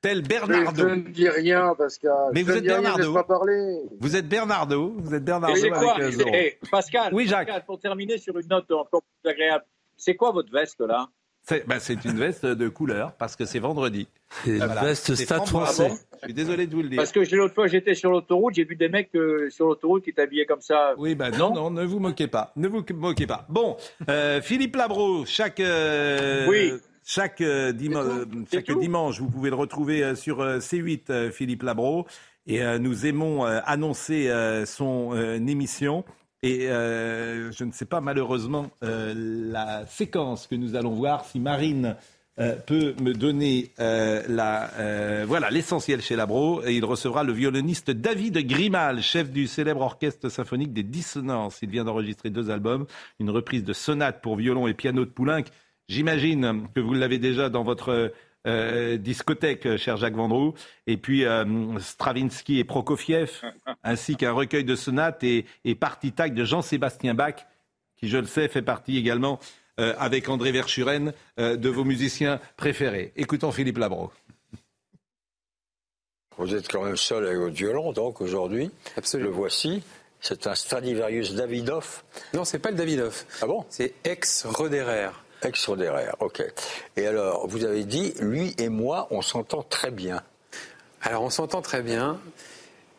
[0.00, 0.82] Tel Bernardo.
[0.88, 2.12] je ne dis rien, Pascal.
[2.34, 3.16] Mais Je vous ne êtes Bernardo.
[4.00, 6.24] Vous êtes Bernardo, vous êtes Bernardo Et quoi avec euh.
[6.34, 7.46] Eh, Pascal, Oui, Jacques.
[7.46, 9.64] Pascal, pour terminer sur une note encore plus agréable,
[9.96, 11.08] c'est quoi votre veste là?
[11.46, 14.08] C'est bah, c'est une veste de couleur parce que c'est vendredi.
[14.44, 14.82] C'est une Voilà.
[14.82, 15.90] veste C'est Stade français.
[16.22, 16.96] Je suis désolé de vous le dire.
[16.96, 20.04] Parce que j'ai- l'autre fois, j'étais sur l'autoroute, j'ai vu des mecs euh, sur l'autoroute
[20.04, 20.94] qui étaient habillés comme ça.
[20.96, 22.50] Oui, ben non, non, ne vous moquez pas.
[22.56, 23.44] Ne vous moquez pas.
[23.50, 23.76] Bon,
[24.08, 26.72] euh, Philippe Labro, chaque, euh, Oui.
[27.04, 32.06] chaque, dima- C'est chaque dimanche, vous pouvez le retrouver sur euh, C8, euh, Philippe Labro.
[32.46, 34.30] Et nous aimons annoncer
[34.66, 35.14] son
[35.48, 36.04] émission.
[36.44, 41.40] Et euh, je ne sais pas malheureusement euh, la séquence que nous allons voir, si
[41.40, 41.96] Marine
[42.38, 46.62] euh, peut me donner la, voilà l'essentiel chez Labro.
[46.66, 51.60] Et il recevra le violoniste David Grimal, chef du célèbre orchestre symphonique des Dissonances.
[51.62, 52.84] Il vient d'enregistrer deux albums,
[53.20, 55.44] une reprise de sonate pour violon et piano de Poulenc.
[55.88, 58.12] J'imagine que vous l'avez déjà dans votre
[58.46, 60.54] euh, discothèque, cher Jacques Vendroux.
[60.86, 63.30] Et puis euh, Stravinsky et Prokofiev,
[63.84, 67.46] ainsi qu'un recueil de sonates et, et partitac de Jean-Sébastien Bach,
[67.96, 69.38] qui, je le sais, fait partie également,
[69.80, 73.12] euh, avec André Verschuren, euh, de vos musiciens préférés.
[73.16, 74.12] Écoutons Philippe Labro.
[76.36, 78.70] Vous êtes quand même seul avec votre violon, donc aujourd'hui.
[78.96, 79.30] Absolument.
[79.30, 79.82] Le voici.
[80.20, 82.04] C'est un Stradivarius Davidoff.
[82.34, 83.26] Non, c'est pas le Davidoff.
[83.42, 83.66] Ah bon?
[83.68, 85.10] C'est ex-Roderer.
[85.44, 86.42] Ex-Roderer, ok.
[86.96, 90.22] Et alors, vous avez dit, lui et moi, on s'entend très bien.
[91.02, 92.18] Alors, on s'entend très bien.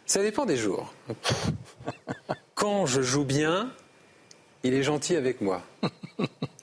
[0.05, 0.93] Ça dépend des jours.
[2.55, 3.71] Quand je joue bien,
[4.63, 5.63] il est gentil avec moi.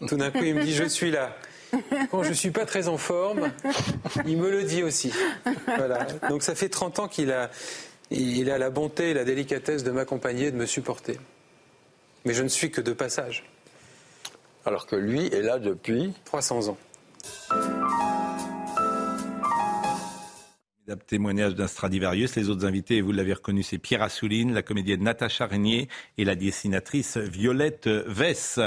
[0.06, 1.36] Tout d'un coup, il me dit Je suis là.
[2.10, 3.50] Quand je suis pas très en forme,
[4.26, 5.12] il me le dit aussi.
[5.66, 6.06] Voilà.
[6.28, 7.50] Donc ça fait 30 ans qu'il a,
[8.10, 11.18] il a la bonté et la délicatesse de m'accompagner et de me supporter.
[12.24, 13.44] Mais je ne suis que de passage.
[14.64, 16.78] Alors que lui est là depuis 300 ans.
[21.06, 22.36] Témoignage d'un Stradivarius.
[22.36, 26.34] Les autres invités, vous l'avez reconnu, c'est Pierre Assouline, la comédienne Natacha Régnier et la
[26.34, 28.60] dessinatrice Violette Vess.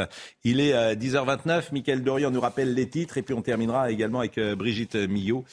[0.44, 1.72] Il est à 10h29.
[1.72, 5.46] Michael Dorian nous rappelle les titres et puis on terminera également avec euh, Brigitte Millot,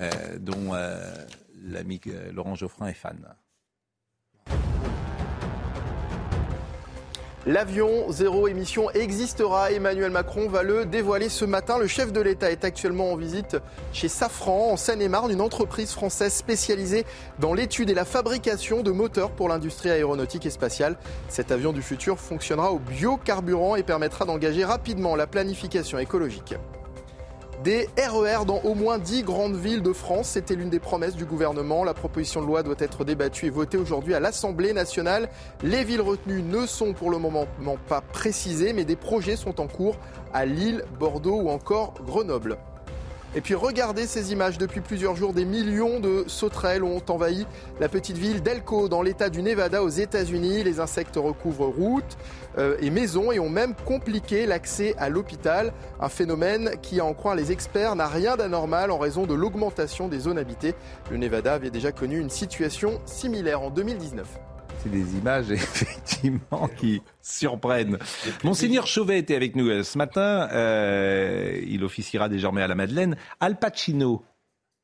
[0.00, 1.12] euh, dont euh,
[1.62, 3.18] l'ami euh, Laurent Geoffrin est fan.
[7.46, 9.72] L'avion zéro émission existera.
[9.72, 11.78] Emmanuel Macron va le dévoiler ce matin.
[11.78, 13.56] Le chef de l'État est actuellement en visite
[13.94, 17.06] chez Safran, en Seine-et-Marne, une entreprise française spécialisée
[17.38, 20.98] dans l'étude et la fabrication de moteurs pour l'industrie aéronautique et spatiale.
[21.30, 26.54] Cet avion du futur fonctionnera au biocarburant et permettra d'engager rapidement la planification écologique.
[27.64, 31.26] Des RER dans au moins 10 grandes villes de France, c'était l'une des promesses du
[31.26, 31.84] gouvernement.
[31.84, 35.28] La proposition de loi doit être débattue et votée aujourd'hui à l'Assemblée nationale.
[35.62, 37.46] Les villes retenues ne sont pour le moment
[37.86, 39.96] pas précisées, mais des projets sont en cours
[40.32, 42.56] à Lille, Bordeaux ou encore Grenoble.
[43.36, 44.58] Et puis regardez ces images.
[44.58, 47.46] Depuis plusieurs jours, des millions de sauterelles ont envahi
[47.78, 50.64] la petite ville d'Elko dans l'état du Nevada aux États-Unis.
[50.64, 52.18] Les insectes recouvrent routes
[52.58, 55.72] euh, et maisons et ont même compliqué l'accès à l'hôpital.
[56.00, 60.08] Un phénomène qui, à en croire les experts, n'a rien d'anormal en raison de l'augmentation
[60.08, 60.74] des zones habitées.
[61.10, 64.26] Le Nevada avait déjà connu une situation similaire en 2019.
[64.82, 67.98] C'est des images effectivement qui surprennent.
[68.44, 70.48] Monseigneur Chauvet était avec nous euh, ce matin.
[70.52, 73.16] Euh, il officiera désormais à la Madeleine.
[73.40, 74.22] Al Pacino,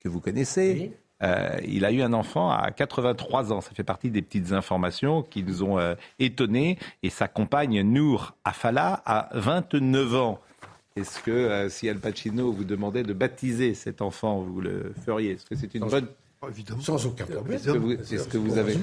[0.00, 0.92] que vous connaissez,
[1.22, 3.62] Euh, il a eu un enfant à 83 ans.
[3.62, 6.78] Ça fait partie des petites informations qui nous ont euh, étonnés.
[7.02, 10.40] Et sa compagne Nour Afala a 29 ans.
[10.94, 15.32] Est-ce que si Al Pacino vous demandait de baptiser cet enfant, vous le feriez?
[15.32, 16.08] Est-ce que c'est une bonne
[16.48, 16.80] Évidemment.
[16.80, 17.56] Sans aucun problème.
[17.56, 18.76] Est-ce que vous, est-ce que vous avez,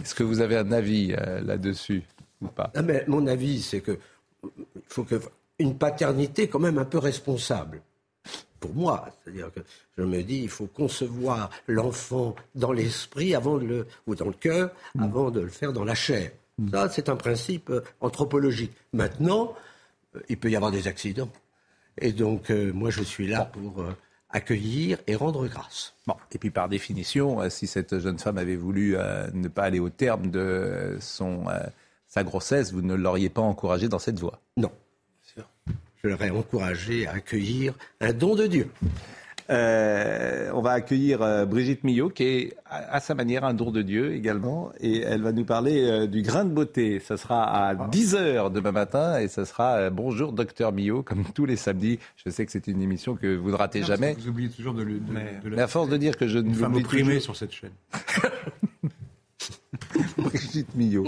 [0.00, 2.02] est-ce que vous avez un avis euh, là-dessus
[2.40, 2.70] ou pas?
[2.74, 3.98] Ah, mais mon avis, c'est que
[4.44, 5.20] il faut que
[5.58, 7.82] une paternité quand même un peu responsable.
[8.60, 9.60] Pour moi, c'est-à-dire que
[9.96, 14.32] je me dis, il faut concevoir l'enfant dans l'esprit avant de le ou dans le
[14.32, 16.30] cœur avant de le faire dans la chair.
[16.72, 18.72] Ça, c'est un principe euh, anthropologique.
[18.92, 19.54] Maintenant,
[20.16, 21.30] euh, il peut y avoir des accidents,
[21.98, 23.92] et donc euh, moi, je suis là pour euh,
[24.30, 25.94] accueillir et rendre grâce.
[26.06, 29.64] Bon, et puis par définition, euh, si cette jeune femme avait voulu euh, ne pas
[29.64, 31.60] aller au terme de son, euh,
[32.06, 34.40] sa grossesse, vous ne l'auriez pas encouragée dans cette voie?
[34.56, 34.70] Non.
[36.04, 38.70] Je l'aurais encouragé à accueillir un don de Dieu.
[39.50, 43.70] Euh, on va accueillir euh, Brigitte Millot, qui est à, à sa manière un don
[43.70, 47.00] de Dieu également, et elle va nous parler euh, du grain de beauté.
[47.00, 51.46] Ça sera à 10h demain matin, et ça sera euh, Bonjour Docteur Millot, comme tous
[51.46, 51.98] les samedis.
[52.22, 54.14] Je sais que c'est une émission que vous ne ratez Non, jamais.
[54.18, 56.50] Vous oubliez toujours de, le- de, de Mais à force de dire que je ne
[56.64, 57.72] opprimée toujours- sur cette chaîne.
[60.18, 61.06] Brigitte Millot.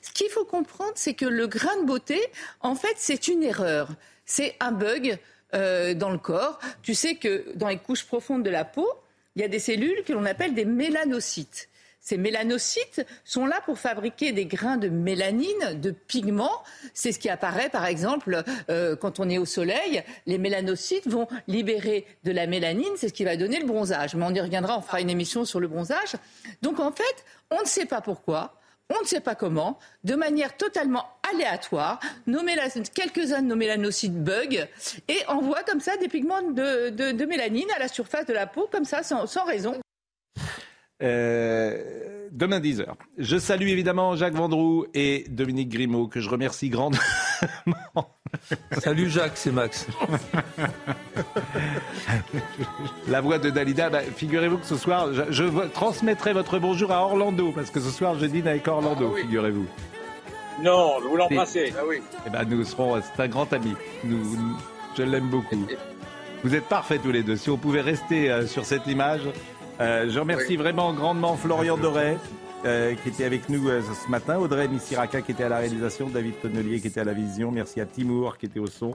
[0.00, 2.20] Ce qu'il faut comprendre, c'est que le grain de beauté,
[2.60, 3.88] en fait, c'est une erreur.
[4.26, 5.18] C'est un bug
[5.54, 6.58] euh, dans le corps.
[6.82, 8.88] Tu sais que dans les couches profondes de la peau,
[9.36, 11.68] il y a des cellules que l'on appelle des mélanocytes.
[12.04, 16.62] Ces mélanocytes sont là pour fabriquer des grains de mélanine, de pigments.
[16.92, 20.02] C'est ce qui apparaît, par exemple, euh, quand on est au soleil.
[20.26, 24.14] Les mélanocytes vont libérer de la mélanine, c'est ce qui va donner le bronzage.
[24.16, 26.16] Mais on y reviendra, on fera une émission sur le bronzage.
[26.60, 28.60] Donc en fait, on ne sait pas pourquoi.
[28.90, 32.00] On ne sait pas comment, de manière totalement aléatoire,
[32.92, 34.68] quelques-uns de nos mélanocytes bug
[35.08, 38.84] et envoient comme ça des pigments de, mélanine à la surface de la peau, comme
[38.84, 39.80] ça, sans raison.
[41.04, 41.82] Euh,
[42.32, 42.86] demain 10h.
[43.18, 46.98] Je salue évidemment Jacques Vendroux et Dominique Grimaud, que je remercie grandement.
[48.78, 49.86] Salut Jacques, c'est Max.
[53.08, 57.52] La voix de Dalida, bah, figurez-vous que ce soir, je, transmettrai votre bonjour à Orlando,
[57.54, 59.66] parce que ce soir, je dîne avec Orlando, figurez-vous.
[60.62, 61.72] Non, vous l'embrassez.
[61.78, 62.00] Ah oui.
[62.26, 63.74] Eh ben, nous serons, c'est un grand ami.
[64.04, 64.56] Nous, nous-
[64.96, 65.66] je l'aime beaucoup.
[66.44, 67.36] Vous êtes parfaits tous les deux.
[67.36, 69.22] Si on pouvait rester euh, sur cette image,
[69.80, 72.16] Euh, je remercie vraiment grandement Florian Doré.
[72.64, 76.08] Euh, qui était avec nous euh, ce matin, Audrey Missiraka qui était à la réalisation,
[76.08, 78.94] David Tonnelier qui était à la vision, merci à Timour qui était au son,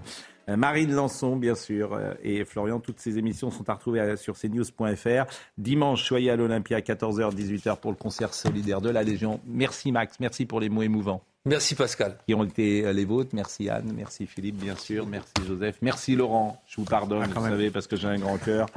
[0.49, 4.35] euh, Marine Lançon bien sûr, euh, et Florian, toutes ces émissions sont à retrouver sur
[4.37, 5.25] cnews.fr.
[5.57, 9.39] Dimanche, soyez à l'Olympia à 14h, 18h pour le concert solidaire de la Légion.
[9.45, 11.21] Merci Max, merci pour les mots émouvants.
[11.45, 12.17] Merci Pascal.
[12.27, 13.29] Qui ont été les vôtres.
[13.33, 16.61] Merci Anne, merci Philippe, bien sûr, merci Joseph, merci Laurent.
[16.67, 18.67] Je vous pardonne, vous savez, parce que j'ai un grand cœur.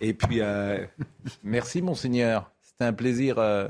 [0.00, 0.84] Et puis, euh,
[1.44, 2.50] merci Monseigneur.
[2.62, 3.38] C'était un plaisir.
[3.38, 3.68] euh,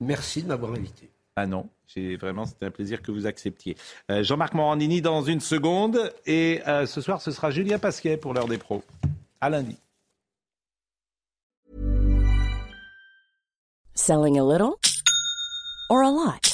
[0.00, 1.10] Merci de m'avoir invité.
[1.36, 3.76] Ah non, j'ai vraiment, c'était un plaisir que vous acceptiez.
[4.10, 6.12] Euh, Jean-Marc Morandini dans une seconde.
[6.26, 8.84] Et euh, ce soir, ce sera Julien Pasquet pour l'heure des pros.
[9.40, 9.76] À lundi.
[13.94, 14.76] Selling a little
[15.90, 16.53] or a lot?